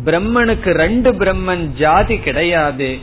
பிரம்மனுக்கு 0.05 0.71
ரெண்டு 0.71 1.13
பிரம்மன் 1.13 1.65
ஜாதி 1.65 2.17
கிடையாது. 2.17 2.97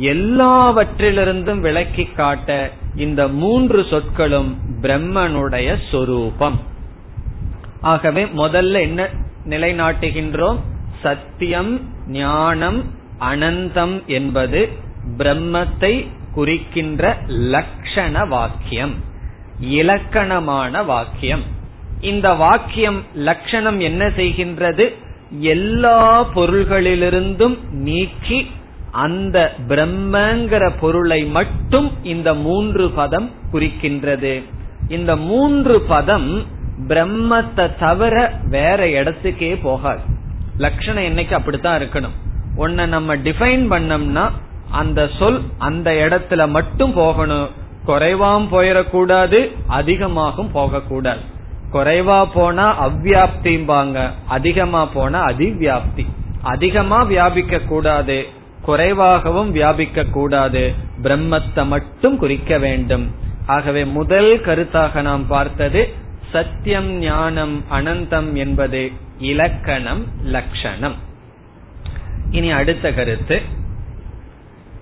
எல்லாவற்றிலிருந்தும் 0.00 1.60
விளக்கி 1.60 2.04
காட்ட 2.04 2.70
இந்த 2.96 3.28
மூன்று 3.28 3.86
சொற்களும் 3.90 4.58
பிரம்மனுடைய 4.82 5.76
சொரூபம். 5.90 6.60
ஆகவே 7.80 8.24
முதல்ல 8.24 8.80
என்ன 8.80 9.08
நிலைநாட்டுகின்றோம்? 9.48 10.58
சத்தியம் 11.02 11.80
ஞானம் 12.06 12.94
அனந்தம் 13.20 14.06
என்பது 14.06 14.68
பிரம்மத்தை 15.16 16.06
குறிக்கின்ற 16.32 17.16
லட்சண 17.26 18.28
வாக்கியம் 18.28 18.94
இலக்கணமான 19.60 20.82
வாக்கியம். 20.82 21.42
இந்த 22.00 22.32
வாக்கியம் 22.32 23.02
லட்சணம் 23.14 23.80
என்ன 23.80 24.06
செய்கின்றது? 24.06 24.94
எல்லா 25.30 26.28
பொருள்களிலிருந்தும் 26.34 27.58
நீக்கி 27.70 28.50
அந்த 28.90 29.54
பிரம்மங்கிற 29.68 30.72
பொருளை 30.80 31.24
மட்டும் 31.24 31.92
இந்த 32.02 32.34
மூன்று 32.34 32.90
பதம் 32.90 33.30
குறிக்கின்றது. 33.52 34.42
இந்த 34.88 35.16
மூன்று 35.16 35.80
பதம் 35.80 36.42
பிரம்மத்தை 36.88 37.78
தவிர 37.78 38.32
வேற 38.44 38.86
இடத்துக்கே 38.86 39.58
போகாது. 39.62 40.00
லட்சணம் 40.56 41.04
என்னைக்கு 41.04 41.32
அப்படித்தான் 41.32 41.80
இருக்கணும். 41.80 42.16
ஒன்ன 42.56 42.86
நம்ம 42.86 43.16
டிஃபைன் 43.16 43.70
பண்ணோம்னா 43.70 44.30
அந்த 44.70 45.08
சொல் 45.18 45.40
அந்த 45.58 45.90
இடத்துல 45.90 46.48
மட்டும் 46.48 46.92
போகணும். 46.92 47.48
குறைவாம் 47.86 48.46
போயிடக்கூடாது 48.52 49.56
அதிகமாகவும் 49.66 50.52
போகக்கூடாது. 50.52 51.20
குறைவா 51.72 52.26
போனா 52.34 52.66
அவ்வியாப்திம்பாங்க. 52.86 54.10
அதிகமா 54.28 54.86
போனா 54.86 55.26
அதிவியாப்தி 55.26 56.04
அதிகமா 56.42 57.02
வியாபிக்க 57.02 57.58
கூடாது 57.58 58.18
குறைவாகவும் 58.62 59.50
வியாபிக்க 59.50 60.04
கூடாது 60.04 60.74
பிரம்மத்தை 61.02 61.66
மட்டும் 61.66 62.16
குறிக்க 62.16 62.58
வேண்டும். 62.58 63.06
ஆகவே 63.46 63.84
முதல் 63.84 64.40
கருத்தாக 64.40 65.02
நாம் 65.02 65.26
பார்த்தது 65.26 65.82
சத்தியம் 66.32 66.90
ஞானம் 66.98 67.64
அனந்தம் 67.72 68.32
என்பது 68.32 68.92
இலக்கணம் 69.18 70.02
லட்சணம் 70.22 70.94
இனி 72.30 72.50
அடுத்த 72.50 72.92
கருத்து. 72.92 73.42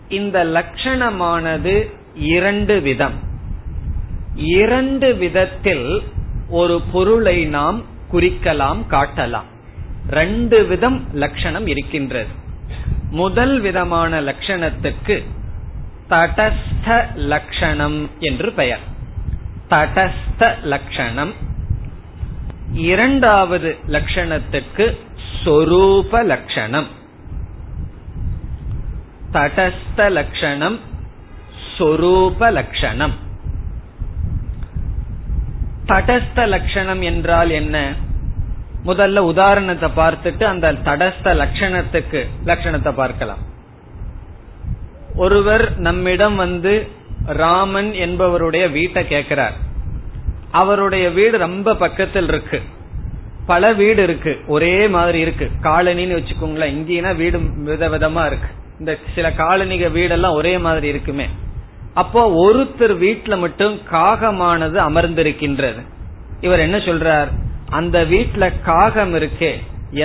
இந்த 0.09 0.45
லட்சணமானது 0.45 1.75
இரண்டு 2.15 2.81
விதம். 2.81 3.17
இரண்டு 4.35 5.15
விதத்தில் 5.15 6.03
ஒரு 6.49 6.81
பொருளை 6.93 7.45
நாம் 7.45 7.83
குறிக்கலாம் 8.13 8.83
காட்டலாம். 8.91 9.49
ரெண்டு 10.11 10.65
விதம் 10.65 11.05
லட்சணம் 11.13 11.67
இருக்கின்றது. 11.67 12.29
முதல் 13.11 13.61
விதமான 13.61 14.21
லட்சணத்துக்கு 14.21 15.25
தடஸ்த 16.11 17.15
லட்சணம் 17.15 18.11
என்று 18.19 18.53
பெயர். 18.53 18.81
தடஸ்த 19.71 20.63
லட்சணம். 20.63 21.33
இரண்டாவது 22.73 23.77
லட்சணத்துக்கு 23.89 24.97
சொரூப 25.45 26.25
லட்சணம். 26.25 26.87
தடஸ்த 29.33 30.11
லட்சணம் 30.11 30.79
சொரூப 31.79 32.53
லட்சணம். 32.53 33.27
தடஸ்த 35.89 36.47
லட்சணம் 36.49 37.03
என்றால் 37.03 37.51
என்ன? 37.51 37.95
முதல்ல 38.87 39.19
உதாரணத்தை 39.19 39.91
பார்த்துட்டு 39.97 40.45
அந்த 40.45 40.73
தடஸ்த 40.73 41.25
லட்சணத்துக்கு 41.25 42.27
லட்சணத்தை 42.45 42.93
பார்க்கலாம். 42.93 43.39
ஒருவர் 45.17 45.79
நம்மிடம் 45.79 46.37
வந்து 46.37 46.89
ராமன் 47.27 47.93
என்பவருடைய 47.93 48.71
வீட்டை 48.71 49.07
கேட்கிறார். 49.07 49.53
அவருடைய 50.51 51.11
வீடு 51.11 51.39
ரொம்ப 51.39 51.75
பக்கத்தில் 51.75 52.29
இருக்கு. 52.29 52.63
பல 53.47 53.73
வீடு 53.73 54.03
இருக்கு. 54.03 54.41
ஒரே 54.47 54.89
மாதிரி 54.89 55.19
இருக்கு. 55.19 55.51
காலனின்னு 55.63 56.19
வச்சுக்கோங்களேன். 56.21 56.75
இங்கேனா 56.79 57.17
வீடு 57.17 57.39
விதவிதமா 57.39 58.27
இருக்கு. 58.27 58.49
இந்த 58.79 58.99
சில 59.15 59.31
காலனிக 59.31 59.89
வீடெல்லாம் 59.89 60.33
ஒரே 60.33 60.59
மாதிரி 60.59 60.89
இருக்குமே. 60.89 61.27
அப்போ 62.01 62.21
ஒருத்தர் 62.45 62.95
வீட்டுல 63.05 63.35
மட்டும் 63.39 63.75
காகமானது 63.93 64.79
அமர்ந்திருக்கின்றது. 64.89 65.81
இவர் 66.41 66.65
என்ன 66.67 66.79
சொல்றார்? 66.89 67.31
அந்த 67.79 67.97
வீட்டுல 68.13 68.45
காகம் 68.65 69.15
இருக்கே 69.15 69.53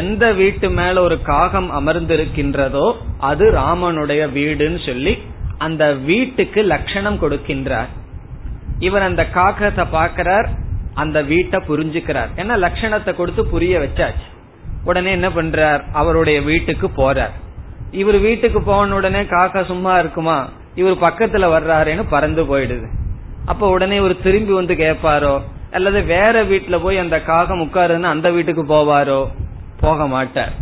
எந்த 0.01 0.23
வீட்டு 0.39 0.67
மேல 0.79 0.95
ஒரு 1.01 1.17
காகம் 1.21 1.69
அமர்ந்திருக்கின்றதோ 1.79 2.86
அது 3.29 3.45
ராமனுடைய 3.51 4.21
வீடுன்னு 4.38 4.79
சொல்லி 4.86 5.13
அந்த 5.58 5.84
வீட்டுக்கு 6.10 6.62
லட்சணம் 6.73 7.21
கொடுக்கின்றார். 7.21 7.91
இவர் 8.79 9.08
அந்த 9.10 9.23
காகத்தை 9.34 9.86
பாக்கிறார் 9.91 10.47
அந்த 10.93 11.17
வீட்டை 11.32 11.60
புரிஞ்சுக்கிறார். 11.67 12.32
ஏன்னா 12.41 12.56
லட்சணத்தை 12.65 13.12
கொடுத்து 13.15 13.43
புரிய 13.53 13.75
வச்சாச்சு. 13.79 14.27
உடனே 14.84 15.12
என்ன 15.12 15.29
பண்றார்? 15.29 15.82
அவருடைய 15.93 16.39
வீட்டுக்கு 16.41 16.88
போறார். 16.97 17.34
இவர் 18.01 18.19
வீட்டுக்கு 18.19 18.60
போன 18.63 18.95
உடனே 18.95 19.21
காக்கா 19.34 19.62
சும்மா 19.65 19.93
இருக்குமா? 19.99 20.38
இவர் 20.75 21.13
பக்கத்துல 21.13 21.45
வர்றாருன்னு 21.45 22.05
பறந்து 22.09 22.43
போயிடுது. 22.43 22.86
அப்ப 23.45 23.69
உடனே 23.69 23.95
இவர் 23.95 24.21
திரும்பி 24.21 24.51
வந்து 24.53 24.73
கேட்பாரோ? 24.73 25.41
அல்லது 25.71 26.01
வேற 26.01 26.43
வீட்டுல 26.43 26.79
போய் 26.79 26.97
அந்த 26.97 27.21
காகம் 27.21 27.62
உட்காருன்னு 27.62 28.01
அந்த 28.01 28.31
வீட்டுக்கு 28.31 28.63
போவாரோ? 28.63 29.27
போக 29.79 30.07
மாட்டார். 30.07 30.53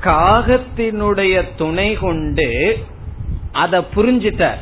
காகத்தினுடைய 0.00 1.44
துணை 1.56 1.94
கொண்டு 1.94 2.78
அத 3.52 3.80
புரிஞ்சிட்டார். 3.80 4.58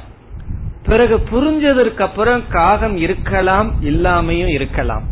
பிறகு 0.82 1.16
புரிஞ்சதற்கு 1.32 2.00
அப்புறம் 2.00 2.48
காகம் 2.48 2.96
இருக்கலாம் 2.96 3.74
இல்லாமையும் 3.82 4.48
இருக்கலாம். 4.48 5.02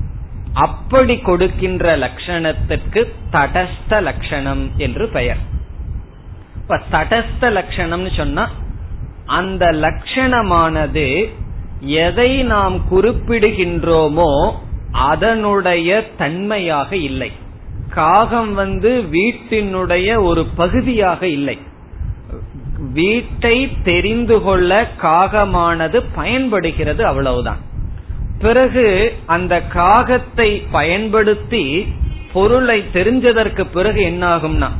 அப்படி 0.53 1.19
கொடுக்கின்ற 1.19 1.99
லட்சணத்திற்கு 1.99 3.13
தடஸ்த 3.33 4.03
லட்சணம் 4.03 4.71
என்று 4.77 5.09
பெயர். 5.09 5.37
இப்ப 6.57 6.81
தடஸ்த 6.93 7.41
லட்சணம்னு 7.41 8.17
சொன்னா 8.17 8.51
அந்த 9.27 9.67
லட்சணமானது 9.67 11.29
எதை 11.81 12.43
நாம் 12.43 12.77
குறிப்பிடுகின்றோமோ 12.91 14.53
அதனுடைய 14.93 16.11
தன்மையாக 16.19 16.97
இல்லை. 16.97 17.31
காகம் 17.89 18.55
வந்து 18.55 19.05
வீட்டினுடைய 19.13 20.23
ஒரு 20.23 20.47
பகுதியாக 20.47 21.27
இல்லை. 21.27 21.59
வீட்டை 22.93 23.69
தெரிந்து 23.83 24.43
கொள்ள 24.43 24.91
காகமானது 25.03 26.05
பயன்படுகிறது 26.15 27.07
அவ்வளவுதான். 27.07 27.61
பிறகு 28.39 29.15
அந்த 29.27 29.63
காகத்தை 29.75 30.63
பயன்படுத்தி 30.71 31.95
பொருளை 32.33 32.85
தெரிஞ்சதற்கு 32.93 33.67
பிறகு 33.73 34.03
என்ன 34.03 34.37
ஆகும்னா 34.37 34.71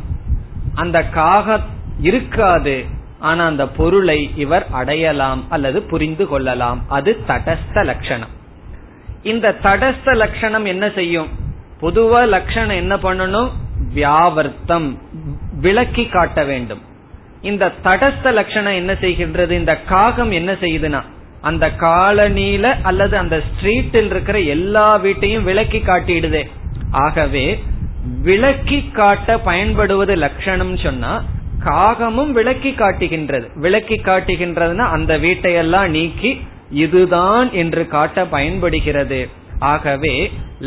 அந்த 0.75 1.09
காகம் 1.09 1.63
இருக்காது 2.01 2.85
ஆனா 3.23 3.43
அந்த 3.47 3.65
பொருளை 3.79 4.19
இவர் 4.37 4.67
அடையலாம் 4.71 5.41
அல்லது 5.49 5.79
புரிந்து 5.83 6.25
கொள்ளலாம். 6.27 6.79
அது 6.89 7.11
தடஸ்த 7.29 7.85
லட்சணம். 7.85 8.33
இந்த 9.23 9.57
தடஸ்த 9.63 10.15
லட்சணம் 10.23 10.65
என்ன 10.65 10.87
செய்யும்? 10.95 11.29
பொதுவா 11.81 12.21
லட்சணம் 12.29 12.81
என்ன 12.83 12.95
பண்ணணும்? 12.97 13.51
வியாவர்த்தம் 13.95 14.89
விளக்கி 15.61 16.05
காட்ட 16.07 16.41
வேண்டும். 16.45 16.83
இந்த 17.41 17.73
தடஸ்த 17.85 18.33
லட்சணம் 18.33 18.79
என்ன 18.81 18.93
செய்கின்றது? 18.93 19.51
இந்த 19.51 19.75
காகம் 19.93 20.31
என்ன 20.31 20.53
செய்யுதுன்னா 20.53 21.03
அந்த 21.41 21.67
காலனியில 21.81 22.67
அல்லது 22.83 23.15
அந்த 23.17 23.37
ஸ்ட்ரீட்டில் 23.47 24.11
இருக்கிற 24.11 24.39
எல்லா 24.55 24.89
வீட்டையும் 24.97 25.45
விளக்கி 25.45 25.79
காட்டிடுதே. 25.79 26.43
ஆகவே 27.05 27.47
விளக்கி 28.23 28.79
காட்ட 28.93 29.39
பயன்படுவது 29.39 30.15
லட்சணம் 30.17 30.77
சொன்னா 30.77 31.13
காகமும் 31.65 32.33
விளக்கி 32.39 32.73
காட்டுகின்றது. 32.73 33.47
விளக்கி 33.65 33.95
காட்டுகின்றதுன்னா 33.95 34.87
அந்த 34.97 35.13
வீட்டையெல்லாம் 35.19 35.89
நீக்கி 35.89 36.31
இதுதான் 36.85 37.49
என்று 37.53 37.83
காட்ட 37.95 38.25
பயன்படுகிறது. 38.27 39.21
ஆகவே 39.59 40.15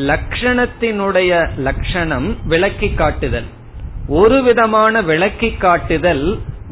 லட்சணத்தினுடைய 0.10 1.32
லட்சணம் 1.68 2.28
விளக்கி 2.48 2.90
காட்டுதல். 2.94 3.48
ஒரு 4.20 4.38
விதமான 4.44 5.02
விளக்கி 5.02 5.50
காட்டுதல் 5.66 6.26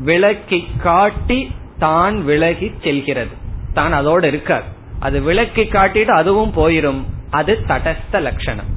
விளக்கி 0.05 0.59
காட்டி 0.83 1.39
தான் 1.79 2.15
விலகி 2.23 2.67
செல்கிறது. 2.83 3.33
தான் 3.73 3.93
அதோடு 3.93 4.27
இருக்காது 4.27 4.67
அது 4.99 5.17
விளக்கி 5.21 5.63
காட்டிட்டு 5.63 6.13
அதுவும் 6.21 6.53
போயிரும். 6.57 7.01
அது 7.29 7.53
தடஸ்த 7.67 8.21
லட்சணம் 8.27 8.69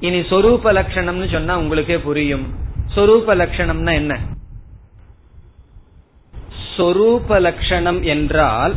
இனி 0.00 0.20
சொரூப 0.30 0.72
லட்சணம்னு 0.78 1.28
சொன்னா 1.32 1.54
உங்களுக்கே 1.58 1.98
புரியும். 1.98 2.46
சொரூப 2.96 3.34
லட்சணம்னா 3.42 3.92
என்ன? 4.02 4.14
சொரூப 6.76 7.38
லட்சணம் 7.40 8.00
என்றால் 8.14 8.74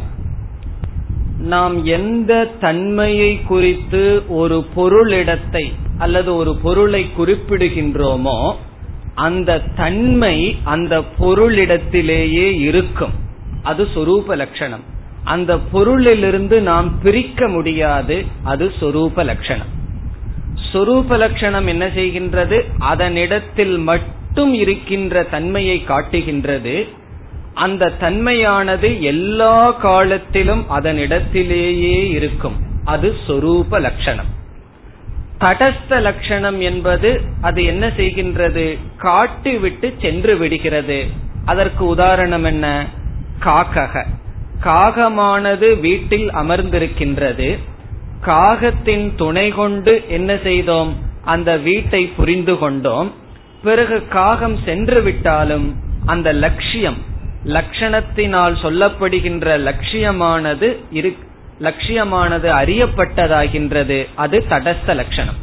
நாம் 1.54 1.76
எந்த 1.98 2.34
தன்மையை 2.60 3.32
குறித்து 3.50 4.04
ஒரு 4.42 4.58
பொருளிடத்தை 4.76 5.66
அல்லது 5.98 6.30
ஒரு 6.36 6.52
பொருளை 6.64 7.02
குறிப்பிடுகின்றோமோ 7.18 8.40
அந்த 9.26 9.60
தன்மை 9.76 10.36
அந்த 10.64 10.94
பொருளிடத்திலேயே 11.20 12.48
இருக்கும். 12.68 13.16
அது 13.64 13.84
சொரூப 13.96 14.36
லட்சணம் 14.36 14.84
அந்த 15.24 15.54
பொருளிலிருந்து 15.74 16.58
நாம் 16.62 16.90
பிரிக்க 17.02 17.48
முடியாது 17.48 18.18
அது 18.44 18.66
சொரூப 18.80 19.24
லட்சணம் 19.24 19.72
சொரூப 20.72 21.18
லட்சணம் 21.18 21.68
என்ன 21.68 21.86
செய்கின்றது? 21.98 22.58
அதனிடத்தில் 22.92 23.76
மட்டும் 23.90 24.54
இருக்கின்ற 24.54 25.24
தன்மையை 25.34 25.78
காட்டுகின்றது. 25.84 26.76
அந்த 27.58 27.92
தன்மையானது 28.00 28.90
எல்லா 29.02 29.72
காலத்திலும் 29.72 30.66
அதனிடத்திலேயே 30.70 32.10
இருக்கும். 32.10 32.58
அது 32.86 33.16
சொரூப 33.28 33.80
லட்சணம். 33.80 34.30
தடஸ்த 35.40 36.02
லட்சணம் 36.02 36.60
என்பது 36.62 37.22
அது 37.42 37.64
என்ன 37.64 37.88
செய்கின்றது? 37.88 38.78
காட்டி 38.98 39.58
விட்டு 39.58 39.94
சென்று 40.02 40.38
விடுகிறது. 40.38 41.06
அதற்கு 41.46 41.86
உதாரணம் 41.86 42.44
என்ன? 42.44 42.88
காக்கக 43.46 44.06
காகமானது 44.64 45.80
வீட்டில் 45.80 46.28
அமர்ந்திருக்கின்றது. 46.34 47.58
காகத்தின் 48.26 49.16
துணை 49.16 49.50
கொண்டு 49.50 50.04
என்ன 50.08 50.38
செய்தோம்? 50.44 50.96
அந்த 51.26 51.58
வீட்டை 51.58 52.06
புரிந்து 52.18 52.58
கொண்டோம். 52.58 53.12
பிறகு 53.64 54.08
காகம் 54.08 54.58
சென்று 54.66 55.02
விட்டாலும் 55.02 55.76
அந்த 56.06 56.34
லட்சியம் 56.34 57.16
லட்சணத்தினால் 57.56 58.56
சொல்லப்படுகின்ற 58.64 59.48
லட்சியமானது 59.68 60.70
இரு 61.00 61.12
லட்சியமானது 61.68 62.48
அறியப்பட்டதாகின்றது. 62.62 64.00
அது 64.16 64.38
தடஸ்த 64.50 64.96
லட்சணம். 65.02 65.40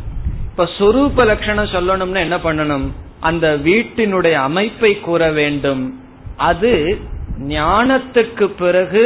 இப்ப 0.51 0.69
சொரூப 0.79 1.25
லட்சணம் 1.25 1.75
சொல்லணும்னா 1.77 2.25
என்ன 2.27 2.37
பண்ணணும்? 2.37 2.87
அந்த 3.21 3.47
வீட்டினுடைய 3.65 4.37
அமைப்பை 4.49 4.93
கூற 5.01 5.31
வேண்டும். 5.31 5.85
அது 6.51 6.73
ஞானத்துக்கு 7.49 8.47
பிறகு 8.59 9.05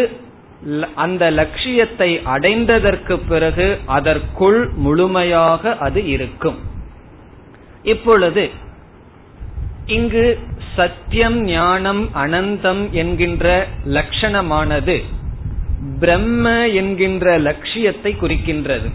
அந்த 0.95 1.25
லட்சியத்தை 1.31 2.11
அடைந்ததற்கு 2.35 3.17
பிறகு 3.29 3.67
அதற்குள் 3.87 4.61
முழுமையாக 4.77 5.77
அது 5.87 6.01
இருக்கும். 6.07 6.59
இப்பொழுது 7.83 8.45
இங்கு 9.87 10.25
சத்தியம் 10.76 11.38
ஞானம் 11.44 12.02
அனந்தம் 12.22 12.83
என்கின்ற 13.02 13.46
லட்சணமானது 13.96 14.96
பிரம்ம 16.00 16.44
என்கின்ற 16.81 17.26
லட்சியத்தை 17.38 18.12
குறிக்கின்றது. 18.22 18.88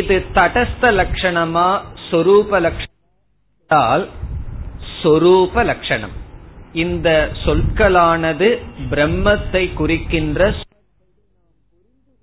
இது 0.00 0.16
தடஸ்த 0.38 0.92
லட்சணமா 1.00 1.68
சொரூப 2.08 2.60
லட்சணத்தால் 2.66 4.04
சொரூப 5.02 5.64
லட்சணம். 5.70 6.14
இந்த 6.84 7.08
சொற்களானது 7.44 8.48
பிரம்மத்தை 8.90 9.64
குறிக்கின்ற 9.80 10.40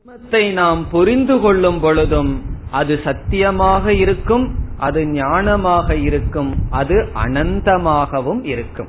பிரம்மத்தை 0.05 0.43
நாம் 0.59 0.81
புரிந்து 0.89 1.35
கொள்ளும் 1.39 1.79
பொழுதும் 1.79 2.31
அது 2.79 2.93
சத்தியமாக 3.07 3.93
இருக்கும் 4.03 4.45
அது 4.77 5.03
ஞானமாக 5.03 6.01
இருக்கும் 6.01 6.55
அது 6.69 7.09
அனந்தமாகவும் 7.15 8.43
இருக்கும். 8.43 8.87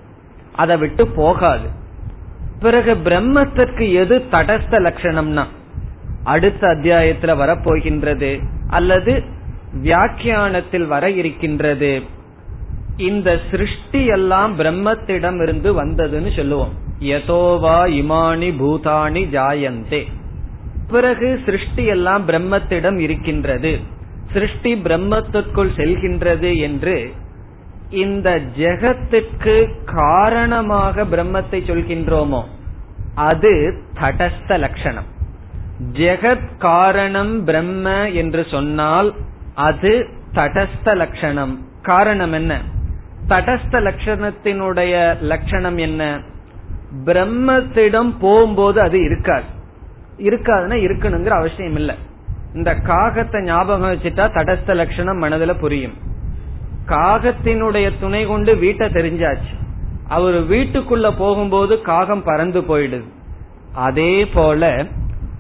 அதை 0.55 0.77
விட்டு 0.77 1.09
போகாது. 1.09 1.68
பிறகு 2.61 2.94
பிரம்மத்திற்கு 2.94 3.92
எது 3.92 4.18
தடஸ்த 4.31 4.70
லட்சணம்னா 4.70 5.44
அடுத்த 6.24 6.66
அத்தியாயத்துல 6.66 7.37
வரப்போகின்றது 7.37 8.42
அல்லது 8.68 9.22
வியாக்கியானத்தில் 9.83 10.87
வர 10.87 11.11
இருக்கின்றது. 11.11 12.03
இந்த 12.96 13.38
சிருஷ்டி 13.51 14.07
எல்லாம் 14.07 14.59
பிரம்மத்திடம் 14.59 15.42
இருந்து 15.42 15.85
வந்ததுன்னு 15.85 16.37
சொல்லுவோம். 16.37 16.72
யதோவா 17.01 17.87
இமானி 17.87 18.51
பூதானி 18.51 19.22
ஜாயந்தே. 19.29 20.05
பிறகு 20.90 21.40
சிருஷ்டி 21.44 21.85
எல்லாம் 21.85 22.29
பிரம்மத்திடம் 22.29 22.98
இருக்கின்றது. 22.98 23.79
சிருஷ்டி 24.32 24.74
பிரம்மத்திற்குள் 24.74 25.70
செல்கின்றது 25.76 26.60
என்று 26.60 27.12
இந்த 27.90 28.40
ஜெகத்துக்கு 28.58 29.68
காரணமாக 29.84 31.04
பிரம்மத்தை 31.04 31.60
சொல்கின்றோமோ 31.60 32.42
அது 33.14 33.82
தடஸ்த 34.00 34.58
லட்சணம். 34.58 35.04
ஜெகத் 35.92 36.48
காரணம் 36.58 37.44
பிரம்ம 37.44 38.10
என்று 38.10 38.46
சொன்னால் 38.50 39.14
அது 39.54 40.06
தடஸ்த 40.34 40.96
லட்சணம். 40.96 41.66
காரணம் 41.82 42.32
என்ன? 42.32 42.60
தடஸ்த 43.28 43.70
லட்சணத்தினுடைய 43.70 45.20
லட்சணம் 45.20 45.76
என்ன? 45.76 46.20
பிரம்மத்திடம் 47.04 48.14
போகும்போது 48.20 48.80
அது 48.80 48.98
இருக்காது. 49.02 49.48
இருக்காதுன்னா 50.18 50.76
இருக்கணுங்கிற 50.84 51.28
அவசியம் 51.28 51.76
இல்லை 51.76 51.94
இந்த 52.54 52.74
காகத்தை 52.74 53.42
ஞாபகம் 53.42 53.92
வச்சுட்டா 53.92 54.28
தடஸ்த 54.34 54.74
லட்சணம் 54.74 55.22
மனதுல 55.22 55.58
புரியும். 55.58 55.94
காகத்தினுடைய 56.87 57.92
துணை 58.00 58.26
கொண்டு 58.26 58.56
வீட்டை 58.56 58.88
தெரிஞ்சாச்சு. 58.88 59.56
அவர் 60.08 60.34
வீட்டுக்குள்ள 60.34 61.14
போகும்போது 61.18 61.80
காகம் 61.80 62.22
பறந்து 62.22 62.61
போயிடுது. 62.61 63.08
அதே 63.72 64.26
போல 64.26 64.87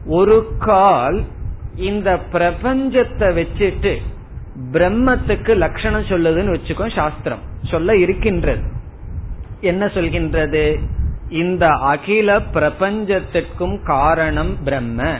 ஒரு 0.06 0.48
கால் 0.58 1.22
இந்த 1.76 2.18
பிரபஞ்சத்தை 2.32 3.46
வச்சுட்டு 3.46 3.96
பிரம்மத்துக்கு 4.72 5.56
லட்சணம் 5.56 6.02
சொல்லுதுன்னு 6.02 6.58
வச்சுக்கோ 6.58 6.96
சாஸ்திரம். 6.96 7.38
சொல்ல 7.62 7.96
இருக்கின்றது. 7.96 8.62
என்ன 9.60 9.86
சொல்கின்றது? 9.86 10.78
இந்த 11.28 11.68
அகில 11.68 12.38
பிரபஞ்சத்திற்கும் 12.38 13.82
காரணம் 13.82 14.62
பிரம்ம. 14.64 15.18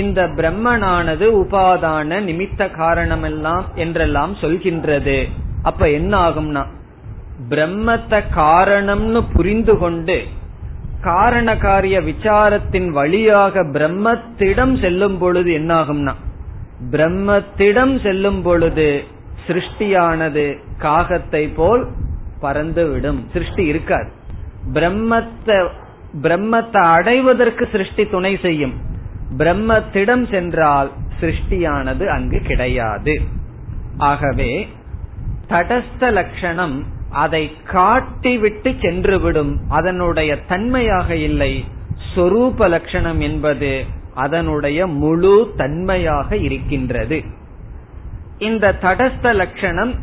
இந்த 0.00 0.20
பிரம்மனானது 0.38 1.26
உபாதான 1.42 2.20
நிமித்த 2.28 2.70
காரணம் 2.70 3.22
எல்லாம் 3.22 3.64
என்றெல்லாம் 3.74 4.34
சொல்கின்றது. 4.40 5.16
அப்ப 5.62 5.90
என்ன 5.90 6.12
ஆகும்னா 6.18 6.62
பிரம்மத்தை 7.50 8.20
காரணம்னு 8.36 9.20
புரிந்து 9.34 9.74
கொண்டு 9.78 10.16
காரண 11.00 11.48
காரிய 11.56 11.96
விசாரத்தின் 12.00 12.88
வழியாக 12.90 13.64
பிரம்மத்திடம் 13.76 14.74
செல்லும் 14.80 15.18
பொழுது 15.18 15.50
என்னாகும்னா 15.52 16.14
பிரம்மத்திடம் 16.92 17.94
செல்லும் 18.02 18.42
பொழுது 18.42 18.88
சிருஷ்டியானது 19.46 20.44
காகத்தை 20.78 21.44
போல் 21.54 21.82
பறந்துவிடும். 22.42 23.20
சிருஷ்டி 23.32 23.64
இருக்காது. 23.64 24.08
பிரம்மத்தை 24.72 25.56
பிரம்மத்தை 26.22 26.80
அடைவதற்கு 26.96 27.64
சிருஷ்டி 27.72 28.04
துணை 28.06 28.32
செய்யும். 28.36 28.74
பிரம்மத்திடம் 29.38 30.30
சென்றால் 30.30 30.90
சிருஷ்டியானது 31.20 32.06
அங்கு 32.06 32.40
கிடையாது. 32.40 33.20
ஆகவே 33.96 34.68
தடஸ்த 35.48 36.12
லட்சணம் 36.12 36.84
அதை 37.10 37.52
காட்டிவிட்டு 37.72 38.70
சென்றுவிடும். 38.80 39.56
அதனுடைய 39.68 40.38
தன்மையாக 40.48 41.14
இல்லை. 41.14 41.64
சொரூப 42.14 42.68
லட்சணம் 42.68 43.20
என்பது 43.20 43.84
அதனுடைய 44.14 44.86
முழு 44.86 45.52
தன்மையாக 45.56 46.36
இருக்கின்றது. 46.36 47.22
இந்த 48.38 48.76
தடஸ்த 48.82 49.34
லட்சணம் 49.34 49.94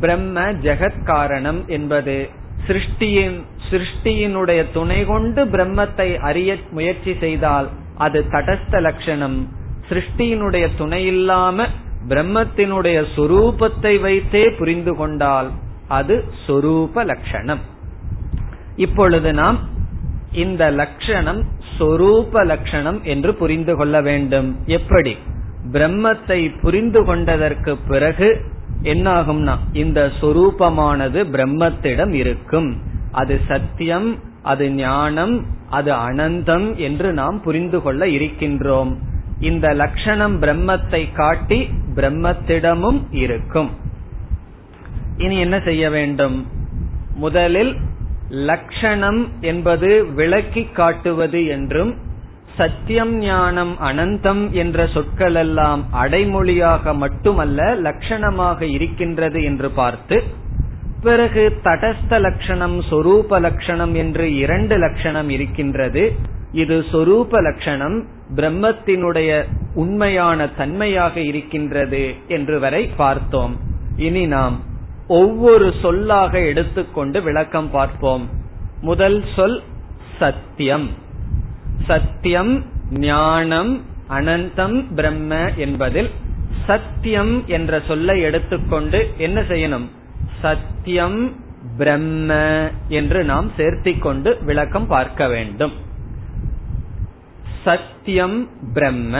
பிரம்ம 0.00 0.40
ஜெகத் 0.40 1.04
காரணம் 1.04 1.64
என்பது 1.66 2.28
சிருஷ்டியின் 2.66 3.42
சிருஷ்டியினுடைய 3.70 4.66
துணை 4.72 5.04
கொண்டு 5.04 5.44
பிரம்மத்தை 5.44 6.18
அறிய 6.18 6.56
முயற்சி 6.70 7.16
செய்தால் 7.20 7.68
அது 7.96 8.24
தடஸ்த 8.30 8.80
லட்சணம். 8.80 9.48
சிருஷ்டியினுடைய 9.88 10.68
துணை 10.78 11.06
இல்லாம 11.06 11.66
பிரம்மத்தினுடைய 12.08 13.04
சொரூபத்தை 13.16 14.00
வைத்தே 14.00 14.50
புரிந்து 14.50 14.96
கொண்டால் 14.96 15.50
அது 15.88 16.24
சொரூப 16.46 17.04
லட்சணம். 17.04 17.60
இப்பொழுது 18.76 19.32
நாம் 19.32 19.58
இந்த 20.32 20.70
லட்சணம் 20.70 21.44
சொரூப 21.78 22.44
லட்சணம் 22.44 23.02
என்று 23.02 23.34
புரிந்து 23.34 23.76
கொள்ள 23.76 24.00
வேண்டும். 24.00 24.56
எப்படி? 24.66 25.16
பிரம்மத்தை 25.72 26.60
புரிந்து 26.60 27.04
கொண்டதற்கு 27.04 27.76
பிறகு 27.76 28.40
என்னாகும்னா 28.82 29.54
இந்த 29.72 30.10
சொரூபமானது 30.20 31.20
பிரம்மத்திடம் 31.32 32.12
இருக்கும். 32.12 32.76
அது 33.12 33.40
சத்தியம் 33.46 34.18
அது 34.42 34.70
ஞானம் 34.70 35.46
அது 35.70 35.92
அனந்தம் 35.92 36.76
என்று 36.76 37.12
நாம் 37.12 37.42
புரிந்து 37.42 37.82
கொள்ள 37.82 38.06
இருக்கின்றோம். 38.06 38.96
இந்த 39.40 39.74
லட்சணம் 39.74 40.42
பிரம்மத்தை 40.42 41.12
காட்டி 41.12 41.68
பிரம்மத்திடமும் 41.94 43.02
இருக்கும். 43.10 43.70
இனி 45.16 45.38
என்ன 45.38 45.60
செய்ய 45.60 45.90
வேண்டும்? 45.90 46.46
முதலில் 47.14 47.76
லட்சணம் 48.28 49.28
என்பது 49.40 50.06
விளக்கி 50.12 50.64
காட்டுவது 50.64 51.46
என்றும் 51.46 51.94
சத்தியம் 52.56 53.18
ஞானம் 53.18 53.76
அனந்தம் 53.80 54.50
என்ற 54.50 54.86
சொற்கள் 54.86 55.34
எல்லாம் 55.34 55.84
அடைமொழியாக 55.92 56.94
மட்டுமல்ல 56.94 57.74
லட்சணமாக 57.74 58.62
இருக்கின்றது 58.62 59.42
என்று 59.42 59.70
பார்த்து 59.70 60.24
பிறகு 61.02 61.60
தடஸ்த 61.64 62.20
லட்சணம் 62.20 62.80
சொரூப 62.80 63.40
லட்சணம் 63.40 63.94
என்று 63.94 64.36
இரண்டு 64.36 64.78
லட்சணம் 64.78 65.28
இருக்கின்றது. 65.28 66.14
இது 66.52 66.84
சொரூப 66.92 67.30
லட்சணம் 67.30 68.06
பிரம்மத்தினுடைய 68.36 69.44
உண்மையான 69.74 70.46
தன்மையாக 70.46 71.16
இருக்கின்றது 71.16 72.14
என்று 72.28 72.58
வரை 72.58 72.86
பார்த்தோம். 72.96 73.60
இனி 73.96 74.26
நாம் 74.26 74.60
ஒவ்வொரு 75.08 75.72
சொல்லாக 75.82 76.40
எடுத்துக்கொண்டு 76.40 77.22
விளக்கம் 77.22 77.70
பார்ப்போம். 77.70 78.28
முதல் 78.80 79.24
சொல் 79.36 79.62
சத்தியம். 80.18 80.90
சத்தியம் 81.86 82.64
ஞானம் 82.90 83.82
அனந்தம் 84.10 84.94
பிரம்ம 84.94 85.50
என்பதில் 85.56 86.10
சத்தியம் 86.66 87.46
என்ற 87.46 87.80
சொல்லை 87.86 88.20
எடுத்துக்கொண்டு 88.20 89.10
என்ன 89.16 89.40
செய்யணும்? 89.40 89.86
சத்தியம் 90.46 91.20
பிரம்ம 91.78 92.32
என்று 92.88 93.20
நாம் 93.24 93.48
சேர்த்திக்கொண்டு 93.56 94.30
விளக்கம் 94.44 94.86
பார்க்க 94.86 95.28
வேண்டும். 95.28 95.74
சத்தியம் 97.64 98.38
பிரம்ம. 98.72 99.14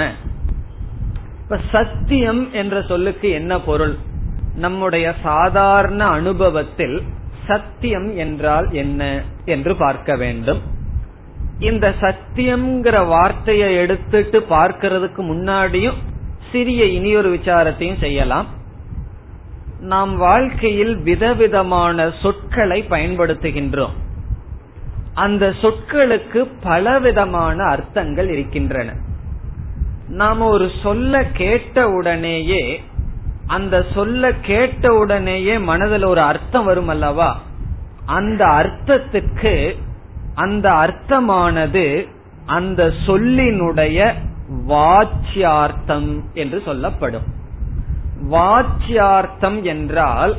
இப்ப 1.43 1.59
சத்தியம் 1.72 2.43
என்ற 2.53 2.77
சொல்லுக்கு 2.83 3.29
என்ன 3.31 3.53
பொருள்? 3.61 3.95
நம்முடைய 4.57 5.07
சாதாரண 5.22 6.03
அனுபவத்தில் 6.18 6.97
சத்தியம் 7.47 8.09
என்றால் 8.16 8.66
என்ன 8.72 9.03
என்று 9.45 9.72
பார்க்க 9.77 10.16
வேண்டும். 10.16 10.61
இந்த 11.59 11.87
சத்தியம்ங்கிற 12.01 12.97
வார்த்தையை 13.07 13.68
எடுத்துட்டு 13.77 14.39
பார்க்கிறதுக்கு 14.51 15.22
முன்னாடியும் 15.33 16.01
சிறிய 16.53 16.83
இனியொரு 16.99 17.31
விசாரத்தையும் 17.35 18.01
செய்யலாம். 18.01 18.49
நாம் 19.81 20.16
வாழ்க்கையில் 20.16 20.97
விதவிதமான 20.97 22.11
சொற்களை 22.22 22.85
பயன்படுத்துகின்றோம். 22.91 23.95
அந்த 25.14 25.55
சொற்களுக்கு 25.62 26.51
பலவிதமான 26.62 27.64
அர்த்தங்கள் 27.64 28.29
இருக்கின்றன. 28.29 28.93
நாம 30.09 30.49
ஒரு 30.49 30.70
சொல்ல 30.83 31.24
கேட்ட 31.24 31.89
உடனேயே 31.89 32.83
அந்த 33.47 33.85
சொல்ல 33.95 34.33
கேட்ட 34.33 34.95
உடனேயே 34.95 35.59
மனதில் 35.59 36.03
ஒரு 36.03 36.20
அர்த்தம் 36.20 36.64
வரும் 36.64 36.89
அல்லவா? 36.89 37.41
அந்த 38.07 38.45
அர்த்தத்துக்கு 38.45 39.77
அந்த 40.35 40.70
அர்த்தமானது 40.70 42.09
அந்த 42.47 42.93
சொல்லினுடைய 43.07 44.12
வாச்சியார்த்தம் 44.68 46.20
என்று 46.35 46.62
சொல்லப்படும். 46.64 47.36
வாச்சியார்த்தம் 48.22 49.62
என்றால் 49.62 50.36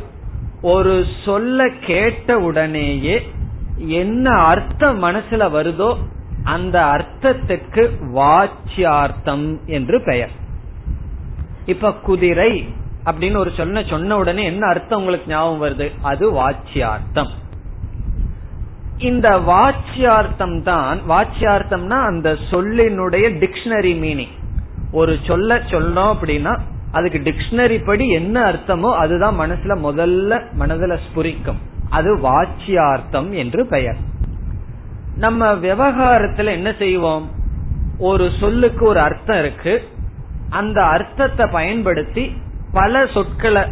ஒரு 0.61 1.05
சொல்ல 1.25 1.69
கேட்ட 1.85 2.37
உடனேயே 2.37 3.31
என்ன 3.75 4.29
அர்த்தம் 4.35 5.03
மனசுல 5.03 5.49
வருதோ 5.51 5.97
அந்த 6.43 6.83
அர்த்தத்துக்கு 6.83 7.89
வாச்சியார்த்தம் 8.15 9.65
என்று 9.65 10.01
பெயர். 10.01 10.29
இப்ப 11.65 11.93
குதிரை 11.93 12.69
அப்படின்னு 13.05 13.37
ஒரு 13.37 13.51
சொன்ன 13.57 13.83
சொன்ன 13.83 14.17
உடனே 14.17 14.43
என்ன 14.43 14.67
அர்த்தம் 14.67 14.99
உங்களுக்கு 14.99 15.31
ஞாபகம் 15.31 15.63
வருது? 15.63 15.91
அது 16.01 16.33
வாச்சியார்த்தம். 16.33 17.29
இந்த 18.97 19.29
வாச்சியார்த்தம் 19.29 20.61
தான் 20.61 20.99
வாச்சியார்த்தம்னா 21.09 22.03
அந்த 22.05 22.37
சொல்லினுடைய 22.51 23.25
டிக்ஷனரி 23.43 23.93
மீனிங். 24.05 24.35
ஒரு 24.91 25.17
சொல்ல 25.23 25.55
சொல்லணும் 25.55 26.13
அப்படின்னா 26.13 26.59
அதுக்கு 26.91 27.19
டிக்ஷனரி 27.19 27.85
படி 27.85 28.09
என்ன 28.09 28.51
அர்த்தமோ 28.51 28.91
அதுதான் 28.93 29.39
மனசுல 29.39 29.77
முதல்ல 29.83 30.41
மனதுல 30.59 30.97
ஸ்புரிக்கும். 31.07 31.59
அது 31.89 32.17
வாச்சியார்த்தம் 32.17 33.29
என்று 33.29 33.65
பெயர். 33.65 33.97
நம்ம 35.17 35.53
விவகாரத்துல 35.53 36.45
என்ன 36.45 36.73
செய்வோம்? 36.79 37.29
ஒரு 37.99 38.31
சொல்லுக்கு 38.39 38.85
ஒரு 38.85 38.99
அர்த்தம் 38.99 39.39
இருக்கு. 39.39 39.87
அந்த 40.49 40.83
அர்த்தத்தை 40.83 41.45
பயன்படுத்தி 41.51 42.35
பல 42.71 43.05
சொற்களை 43.05 43.63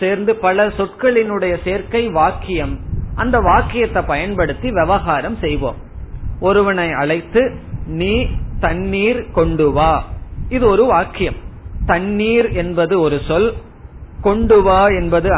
சேர்ந்து 0.00 0.34
பல 0.36 0.66
சொற்களினுடைய 0.66 1.56
சேர்க்கை 1.64 2.08
வாக்கியம். 2.08 2.78
அந்த 3.14 3.40
வாக்கியத்தை 3.40 4.02
பயன்படுத்தி 4.02 4.70
விவகாரம் 4.70 5.36
செய்வோம். 5.36 5.76
ஒருவனை 6.40 6.92
அழைத்து 6.92 7.58
நீ 7.86 8.26
தண்ணீர் 8.60 9.30
கொண்டு 9.30 9.72
வா. 9.72 10.04
இது 10.48 10.66
ஒரு 10.66 10.84
வாக்கியம். 10.84 11.46
தண்ணீர் 11.90 12.48
என்பது 12.52 12.94
ஒரு 13.00 13.18
சொல் 13.28 13.48
கொண்டு 14.22 14.56
வா 14.62 14.80
என்பது 15.00 15.28